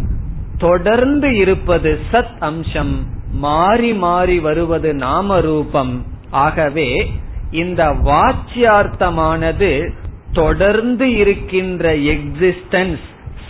தொடர்ந்து 0.58 1.36
இருப்பது 1.36 2.00
சத் 2.12 2.40
அம்சம் 2.40 3.08
மாறி 3.32 3.94
மாறி 3.94 4.40
வருவது 4.40 4.94
நாமரூபம். 4.94 6.06
ஆகவே 6.30 7.12
இந்த 7.52 7.86
வாச்சியார்த்தமானது 7.86 9.90
தொடர்ந்து 10.32 11.16
இருக்கின்ற 11.16 11.96
எக்ஸிஸ்டன்ஸ் 11.96 13.00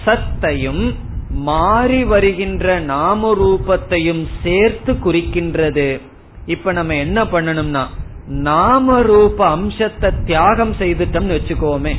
சத்தையும் 0.05 0.93
மாறி 1.29 2.03
வருகின்ற 2.03 2.79
நாம 2.79 3.35
ரூபத்தையும் 3.35 4.27
சேர்த்து 4.43 4.93
குறிக்கின்றது. 4.93 5.99
இப்ப 6.45 6.71
நம்ம 6.71 6.95
என்ன 6.95 7.23
பண்ணணும்னா 7.23 7.85
நாம 8.27 9.01
ரூப 9.01 9.47
அம்சத்தை 9.49 10.11
தியாகம் 10.25 10.73
செய்துட்டோம்னு 10.79 11.37
வச்சுக்கோமே. 11.37 11.95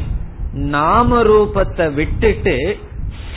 நாம 0.53 1.23
ரூபத்தை 1.23 1.95
விட்டுட்டு 1.95 2.77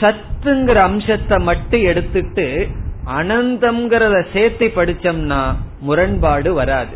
சத்துங்கிற 0.00 0.74
அம்சத்தை 0.74 1.38
மட்டும் 1.38 1.82
எடுத்துட்டு 1.82 2.68
அனந்தம்ங்கிறத 3.06 4.26
சேர்த்து 4.32 4.66
படிச்சோம்னா 4.76 5.54
முரண்பாடு 5.80 6.54
வராது. 6.54 6.94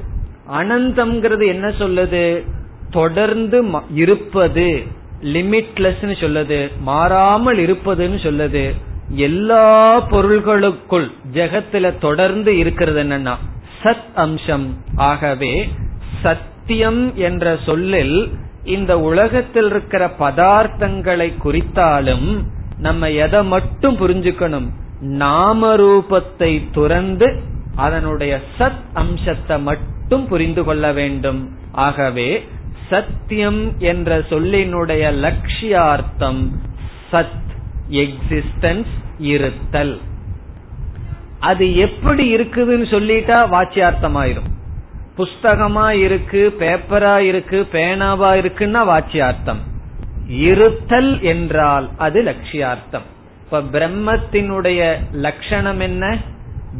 அனந்தம்ங்கிறது 0.53 1.47
என்ன 1.47 1.69
சொல்லுது? 1.69 2.45
தொடர்ந்து 2.91 3.59
இருப்பது 3.91 4.83
லிமிட்லெஸ் 5.23 6.03
சொல்லுது 6.23 6.71
மாறாமல் 6.81 7.57
இருப்பதுன்னு 7.57 8.19
சொல்லுது. 8.27 8.75
எல்லா 9.09 10.01
பொருள்களுக்குள் 10.01 11.11
ஜெகத்துல 11.33 11.99
தொடர்ந்து 11.99 12.59
இருக்கிறது 12.59 13.03
என்னன்னா 13.03 13.35
சத் 13.85 14.13
அம்சம். 14.15 14.85
ஆகவே 14.97 15.69
சத்தியம் 16.23 17.17
என்ற 17.17 17.59
சொல்லில் 17.67 18.33
இந்த 18.65 19.01
உலகத்தில் 19.01 19.71
இருக்கிற 19.71 20.13
பதார்த்தங்களை 20.19 21.33
குறித்தாலும் 21.45 22.43
நம்ம 22.79 23.11
எதை 23.11 23.45
மட்டும் 23.45 23.97
புரிஞ்சுக்கணும். 23.97 24.69
நாம 25.01 25.77
ரூபத்தை 25.77 26.63
துறந்து 26.73 27.43
அதனுடைய 27.77 28.41
சத் 28.59 28.83
அம்சத்தை 28.95 29.63
மட்டும் 29.63 30.29
புரிந்து 30.29 30.65
கொள்ள 30.65 30.93
வேண்டும். 30.93 31.57
ஆகவே 31.73 32.47
சத்தியம் 32.91 33.79
என்ற 33.79 34.19
சொல்லினுடைய 34.19 35.05
லட்சியார்த்தம் 35.25 36.43
சத் 37.13 37.51
எக்ஸிஸ்டன்ஸ் 37.91 38.93
இருத்தல். 39.19 39.99
அது 41.45 41.77
எப்படி 41.77 42.35
இருக்குதுன்னு 42.35 42.87
சொல்லிட்டா 42.95 43.39
வாச்சியார்த்தமாயிரும். 43.53 44.51
புஸ்தகமா 45.17 45.91
இருக்கு 45.91 46.55
பேப்பரா 46.59 47.17
இருக்கு 47.19 47.67
பேனாவா 47.73 48.31
இருக்குன்னா 48.43 48.83
வாச்சியார்த்தம். 48.85 49.61
இருத்தல் 50.27 51.23
என்றால் 51.23 51.89
அது 51.97 52.23
லட்சியார்த்தம். 52.23 53.07
இப்ப 53.45 53.61
பிரம்மத்தினுடைய 53.61 54.97
லட்சணம் 55.13 55.81
என்ன? 55.81 56.19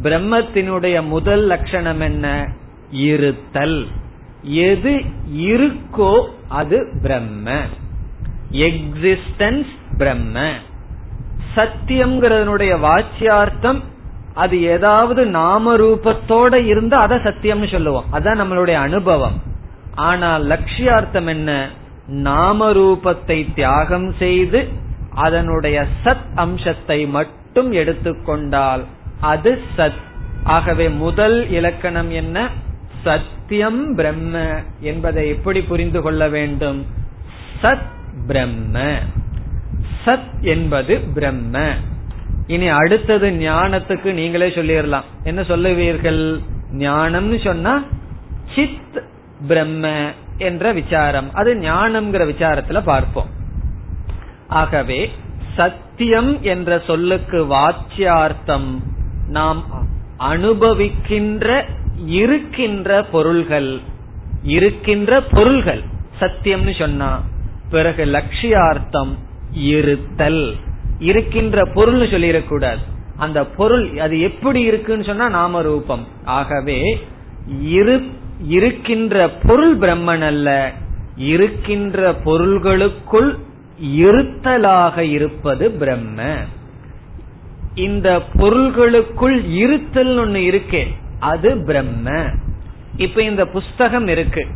பிரம்மத்தினுடைய 0.01 1.07
முதல் 1.07 1.45
லட்சணம் 1.45 1.99
என்ன? 1.99 2.47
இருத்தல். 2.91 3.87
எது 4.41 5.01
இருக்கோ 5.33 6.25
அது 6.47 6.99
பிரம்ம. 7.01 7.59
எக்ஸிஸ்டன்ஸ் 8.51 9.73
பிரம்ம. 9.97 10.51
சத்தியம்ங்கிறதனுடைய 11.55 12.79
வாச்சியார்த்தம் 12.79 13.81
அது 14.35 14.63
ஏதாவது 14.63 15.25
நாம 15.25 15.77
ரூபத்தோட 15.77 16.65
இருந்தா 16.65 16.99
அதை 16.99 17.17
சத்தியம்னு 17.17 17.71
சொல்லுவோம். 17.71 18.05
அதான் 18.11 18.39
நம்மளுடைய 18.41 18.73
அனுபவம். 18.73 19.41
ஆனால் 19.95 20.45
லட்சியார்த்தம் 20.45 21.27
என்ன? 21.27 21.69
நாம 22.07 22.71
ரூபத்தை 22.71 23.53
தியாகம் 23.53 24.13
செய்து 24.19 24.67
அதனுடைய 25.15 25.85
சத் 26.03 26.35
அம்சத்தை 26.35 27.07
மட்டும் 27.07 27.71
எடுத்துக்கொண்டால் 27.71 28.83
அது 29.21 29.61
சத். 29.77 30.03
ஆகவே 30.43 30.89
முதல் 30.89 31.49
இலக்கணம் 31.49 32.11
என்ன? 32.11 32.49
சத்தியம் 33.03 33.95
பிரம்ம 33.95 34.61
என்பதை 34.79 35.27
எப்படி 35.27 35.61
புரிந்து 35.61 36.01
கொள்ள 36.01 36.27
வேண்டும்? 36.27 36.85
சத் 37.61 37.87
பிரம்ம. 38.27 38.97
சத் 40.05 40.39
என்பது 40.41 40.99
பிரம்ம. 41.13 41.73
இனி 42.47 42.67
அடுத்தது 42.67 43.29
ஞானத்துக்கு 43.29 44.13
நீங்களே 44.13 44.47
சொல்லிடலாம். 44.47 45.03
என்ன 45.23 45.41
சொல்லுவீர்கள்? 45.41 46.43
ஞானம்னு 46.73 47.43
சொன்னா 47.43 47.83
சித் 48.55 49.03
பிரம்ம 49.47 50.11
என்ற 50.37 50.71
விசாரம். 50.71 51.33
அது 51.33 51.53
ஞானம்ங்கிற 51.53 52.27
விசாரத்துல 52.27 52.83
பார்ப்போம். 52.83 53.29
ஆகவே 54.47 55.11
சத்தியம் 55.55 56.43
என்ற 56.43 56.81
சொல்லுக்கு 56.87 57.45
வாச்சியார்த்தம். 57.45 58.81
நாம் 59.27 59.87
அனுபவிக்கின்ற 60.19 61.63
இருக்கின்ற 62.05 63.03
பொருள்கள். 63.03 63.79
இருக்கின்ற 64.43 65.21
பொருள்கள். 65.21 65.83
சத்தியம்னு 66.19 66.79
சொன்னா 66.79 67.23
பிறகு 67.69 68.05
லட்சியார்த்தம் 68.05 69.15
இருத்தல். 69.51 70.55
இருக்கின்ற 70.99 71.65
பொருள்னு 71.65 72.07
சொல்லிடக்கூடாது. 72.07 72.77
அந்த 73.17 73.45
பொருள் 73.45 73.97
அது 73.97 74.19
எப்படி 74.19 74.61
இருக்குன்னு 74.61 75.03
சொன்னா 75.03 75.29
நாம 75.29 75.61
ரூபம். 75.61 76.07
ஆகவே 76.25 77.07
இரு 77.61 78.03
இருக்கின்ற 78.47 79.29
பொருள் 79.29 79.77
பிரம்மன் 79.77 80.21
அல்ல. 80.21 80.71
இருக்கின்ற 81.17 82.13
பொருள்களுக்குள் 82.13 83.37
இருத்தலாக 83.95 84.97
இருப்பது 84.97 85.71
பிரம்ம. 85.71 86.35
இந்த 87.75 88.21
பொருள்களுக்குள் 88.33 89.45
இருத்தல் 89.45 90.17
ஒண்ணு 90.17 90.61
இருக்கே 90.61 90.87
அது 91.19 91.63
பிரம்ம. 91.65 92.25
இப்ப 92.97 93.21
இந்த 93.21 93.45
புஸ்தகம் 93.45 94.07
இருக்கு. 94.07 94.47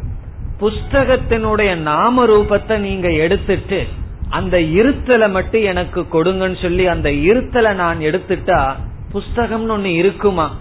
புஸ்தகத்தினுடைய 0.59 1.75
நாம 1.75 2.25
ரூபத்தை 2.25 2.77
நீங்க 2.77 3.09
எடுத்துட்டு 3.09 3.87
அந்த 4.29 4.57
இருத்தலை 4.57 5.31
மட்டும் 5.31 5.61
எனக்கு 5.61 6.01
கொடுங்கன்னு 6.01 6.61
சொல்லி 6.61 6.87
அந்த 6.87 7.09
இருத்தலை 7.09 7.73
நான் 7.73 7.99
எடுத்துட்டா 7.99 8.75
புஸ்தகம்னு 9.13 9.73
ஒண்ணு 9.77 9.95
இருக்குமா? 9.95 10.57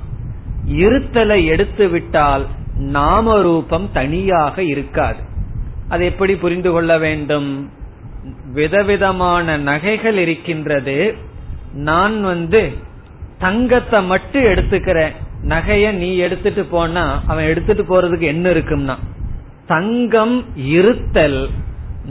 இருத்தலை 0.66 1.44
எடுத்து 1.44 1.88
விட்டால் 1.88 2.46
நாம 2.78 3.42
ரூபம் 3.42 3.92
தனியாக 3.92 4.62
இருக்காது. 4.62 5.20
அது 5.88 6.04
எப்படி 6.04 6.36
புரிந்து 6.36 6.72
கொள்ள 6.72 6.98
வேண்டும்? 6.98 7.70
விதவிதமான 8.52 9.56
நகைகள் 9.56 10.16
இருக்கின்றது. 10.16 11.14
நான் 11.72 12.22
வந்து 12.22 12.72
தங்கத்தை 13.38 14.02
மட்டும் 14.02 14.42
எடுத்துக்கிறேன். 14.42 15.14
நகைய 15.48 15.92
நீ 15.92 16.16
எடுத்துட்டு 16.16 16.64
போனா 16.64 17.22
அவன் 17.26 17.44
எடுத்துட்டு 17.44 17.84
போறதுக்கு 17.84 18.20
என்ன 18.20 18.50
இருக்கும்னா 18.50 18.96
தங்கம் 19.66 20.44
இருத்தல் 20.56 21.50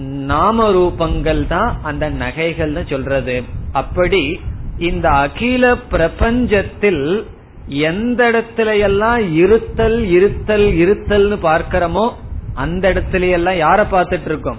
நாம 0.05 0.71
ரூபங்கள் 0.71 1.47
தான் 1.47 1.77
அந்த 1.83 2.09
நகைகள் 2.09 2.85
சொல்றது. 2.85 3.43
அப்படி 3.71 4.39
இந்த 4.77 5.09
அகில 5.09 5.75
பிரபஞ்சத்தில் 5.91 7.23
எந்த 7.67 8.31
இடத்துல 8.31 8.79
எல்லாம் 8.79 9.35
இருத்தல் 9.35 10.05
இருத்தல் 10.05 10.67
இருத்தல்னு 10.73 11.37
பார்க்கிறோமோ 11.41 12.13
அந்த 12.53 12.93
இடத்துல 12.93 13.29
எல்லாம் 13.29 13.53
யார 13.53 13.79
பார்த்துட்டு 13.91 14.25
இருக்கோம் 14.25 14.57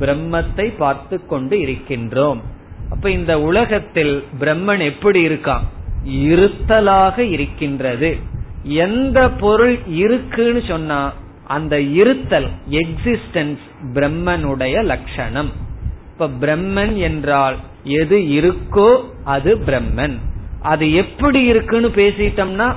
பிரம்மத்தை 0.00 0.76
பார்த்து 0.76 1.26
கொண்டு 1.26 1.56
இருக்கின்றோம். 1.56 2.40
அப்ப 2.90 3.10
இந்த 3.10 3.40
உலகத்தில் 3.40 4.24
பிரம்மன் 4.40 4.82
எப்படி 4.84 5.28
இருக்கான்? 5.28 5.64
இருத்தலாக 6.06 7.18
இருக்கின்றது. 7.18 8.16
எந்த 8.62 9.30
பொருள் 9.30 9.78
இருக்குன்னு 9.86 10.62
சொன்னா 10.66 11.12
அந்த 11.46 11.80
இருத்தல் 11.80 12.48
எக்ஸிஸ்டன்ஸ் 12.70 13.64
பிரம்மனுடைய 13.94 14.82
லட்சணம். 14.82 15.50
இப்ப 16.12 16.28
பிரம்மன் 16.40 16.96
என்றால் 16.96 17.56
எது 17.84 18.18
இருக்கோ 18.18 18.90
அது 19.24 19.56
பிரம்மன். 19.56 20.16
அது 20.60 20.92
எப்படி 20.92 21.42
இருக்குன்னு 21.42 21.88
பேசிட்டோம்னா 21.88 22.74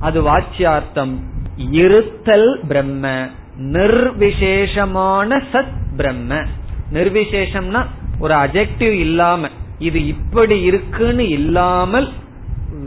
அது 0.00 0.18
வாச்சியார்த்தம். 0.22 1.14
இருத்தல் 1.56 2.60
பிரம்ம 2.68 3.28
நிர்விசேஷமான 3.58 5.42
சத் 5.52 5.74
பிரம்ம. 5.96 6.44
நிர்விசேஷம்னா 6.92 7.86
ஒரு 8.18 8.34
அஜெக்டிவ் 8.34 8.94
இல்லாம 9.06 9.48
இது 9.78 10.06
இப்படி 10.06 10.60
இருக்குன்னு 10.60 11.28
இல்லாமல் 11.28 12.08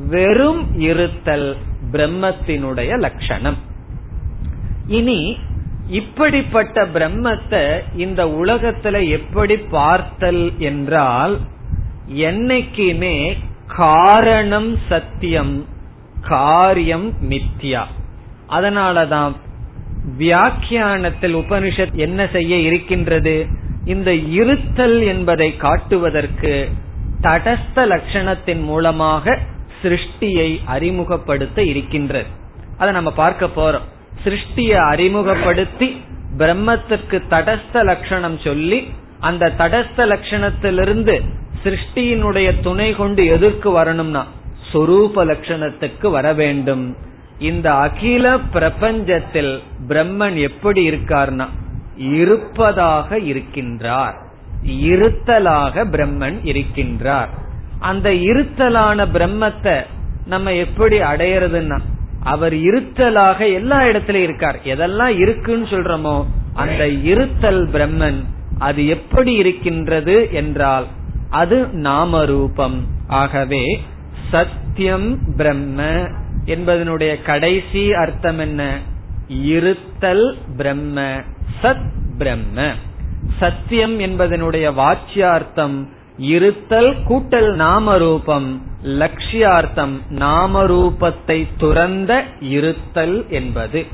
வெறும் 0.07 0.79
இருத்தல் 0.79 1.57
பிரம்மத்தினுடைய 1.91 2.97
லட்சணம். 2.99 3.57
இனி 4.97 5.21
இப்படிப்பட்ட 5.89 6.85
பிரம்மத்தை 6.95 7.63
இந்த 7.95 8.21
உலகத்துல 8.41 8.95
எப்படி 9.09 9.55
பார்த்தல் 9.75 10.43
என்றால் 10.69 11.35
என்னைக்குமே 12.27 13.17
காரணம் 13.75 14.71
சத்தியம் 14.89 15.55
காரியம் 16.21 17.07
மித்யா. 17.29 17.83
அதனாலதான் 18.49 19.33
வியாக்கியானத்தில் 20.17 21.35
உபனிஷத் 21.35 21.95
என்ன 22.05 22.27
செய்ய 22.31 22.55
இருக்கின்றது? 22.69 23.35
இந்த 23.85 24.09
இருத்தல் 24.13 24.99
என்பதை 25.01 25.49
காட்டுவதற்கு 25.57 26.53
தடஸ்த 27.21 27.75
லட்சணத்தின் 27.75 28.63
மூலமாக 28.63 29.39
சிருஷ்டியை 29.81 30.49
அறிமுகப்படுத்த 30.65 31.63
இருக்கின்றது. 31.63 32.29
அதை 32.77 32.91
நம்ம 32.93 33.11
பார்க்க 33.11 33.45
போறோம். 33.57 33.87
சிருஷ்டியை 34.23 34.79
அறிமுகப்படுத்தி 34.91 36.01
பிரம்மத்திற்கு 36.37 37.17
தடஸ்த 37.29 37.83
லட்சணம் 37.83 38.37
சொல்லி 38.43 38.87
அந்த 39.19 39.51
தடஸ்த 39.57 39.97
லட்சணத்திலிருந்து 39.97 41.21
சிருஷ்டியினுடைய 41.63 42.61
துணை 42.61 42.95
கொண்டு 42.95 43.25
எதற்கு 43.25 43.71
வரணும்னா 43.71 44.27
சொரூப 44.71 45.15
லட்சணத்துக்கு 45.15 46.09
வர 46.09 46.33
வேண்டும். 46.33 46.97
இந்த 47.39 47.73
அகில 47.73 48.37
பிரபஞ்சத்தில் 48.37 49.61
பிரம்மன் 49.87 50.33
எப்படி 50.33 50.89
இருக்கார்னா 50.89 51.47
இருப்பதாக 51.97 53.17
இருக்கின்றார். 53.17 54.17
இருத்தலாக 54.65 55.85
பிரம்மன் 55.95 56.37
இருக்கின்றார். 56.43 57.27
அந்த 57.79 58.09
இருத்தலான 58.09 59.05
பிரம்மத்தை 59.13 59.83
நம்ம 60.25 60.53
எப்படி 60.53 60.99
அடையறதுன்னா 60.99 61.79
அவர் 62.23 62.53
இருத்தலாக 62.53 63.53
எல்லா 63.53 63.85
இடத்திலும் 63.85 64.23
இருக்கார். 64.23 64.59
எதெல்லாம் 64.63 65.17
இருக்குன்னு 65.17 65.65
சொல்றோமோ 65.65 66.25
அந்த 66.53 66.87
இருத்தல் 66.87 67.67
பிரம்மன் 67.67 68.23
அது 68.59 68.87
எப்படி 68.87 69.33
இருக்கின்றது 69.33 70.29
என்றால் 70.31 70.85
அது 71.29 71.67
நாம 71.67 72.25
ரூபம் 72.25 72.87
ஆகவே 73.07 73.83
சத்தியம் 74.31 75.19
பிரம்ம 75.37 75.83
என்பதனுடைய 76.45 77.21
கடைசி 77.21 77.93
அர்த்தம் 77.93 78.39
என்ன? 78.39 78.79
இருத்தல் 79.27 80.37
பிரம்ம 80.57 81.21
சத் 81.61 81.89
பிரம்ம. 82.17 82.71
சத்தியம் 83.39 83.99
என்பதனுடைய 83.99 84.73
வாச்சியார்த்தம் 84.73 85.87
இருத்தல் 86.17 86.95
கூட்டல் 87.09 87.55
நாமரூபம் 87.55 88.61
லட்சியார்த்தம் 88.83 90.01
நாமரூபத்தை 90.09 91.47
துறந்த 91.57 92.23
இருத்தல் 92.39 93.25
என்பது. 93.29 93.85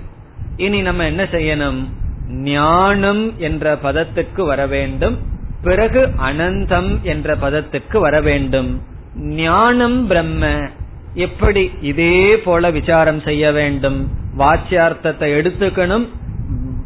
இனி 0.58 0.82
நம்ம 0.82 1.06
என்ன 1.06 1.24
செய்யணும்? 1.24 1.86
ஞானம் 2.28 3.40
என்ற 3.40 3.76
பதத்துக்கு 3.76 4.46
வர 4.46 4.68
வேண்டும். 4.68 5.18
பிறகு 5.64 6.10
அனந்தம் 6.22 7.02
என்ற 7.02 7.36
பதத்துக்கு 7.36 8.00
வர 8.00 8.22
வேண்டும். 8.22 8.82
ஞானம் 9.16 10.08
பிரம்ம 10.08 10.70
எப்படி 11.14 11.72
இதே 11.82 12.38
போல 12.38 12.72
விசாரம் 12.72 13.22
செய்ய 13.22 13.52
வேண்டும்? 13.52 14.12
வாச்சியார்த்தத்தை 14.38 15.30
எடுத்துக்கணும். 15.40 16.08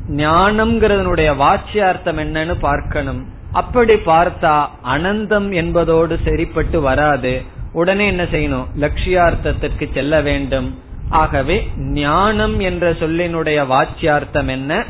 ஞானம்ங்கிறதனுடைய 0.09 1.35
வாச்சியார்த்தம் 1.35 2.19
என்னன்னு 2.19 2.55
பார்க்கணும். 2.59 3.27
அப்படி 3.52 3.98
பார்த்தா 4.06 4.68
அனந்தம் 4.94 5.60
என்பதோடு 5.60 6.18
சரிப்பட்டு 6.26 6.80
வராது 6.80 7.42
உடனே 7.72 8.12
என்ன 8.12 8.28
செய்யணும் 8.34 8.66
லட்சியார்த்தத்திற்கு 8.78 9.88
செல்ல 9.94 10.20
வேண்டும் 10.20 10.74
ஆகவே 11.14 11.66
ஞானம் 11.98 12.60
என்ற 12.60 12.94
சொல்லினுடைய 13.00 13.66
வாச்சியார்த்தம் 13.66 14.48
என்ன 14.48 14.84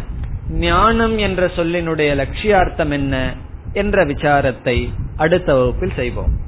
ஞானம் 0.64 1.18
என்ற 1.18 1.51
சொல்லினுடைய 1.57 2.14
லட்சியார்த்தம் 2.14 2.91
என்ன 2.91 3.35
என்ற 3.74 4.05
விசாரத்தை 4.05 4.93
அடுத்த 5.16 5.55
வகுப்பில் 5.55 5.93
செய்வோம் 5.93 6.47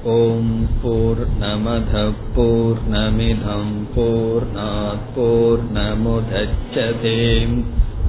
ॐ 0.00 0.44
पूर्णमधः 0.82 2.10
पूर्णमिधम् 2.34 3.72
पूर्णात् 3.94 5.08
पूर्णमुदच्छते 5.14 7.16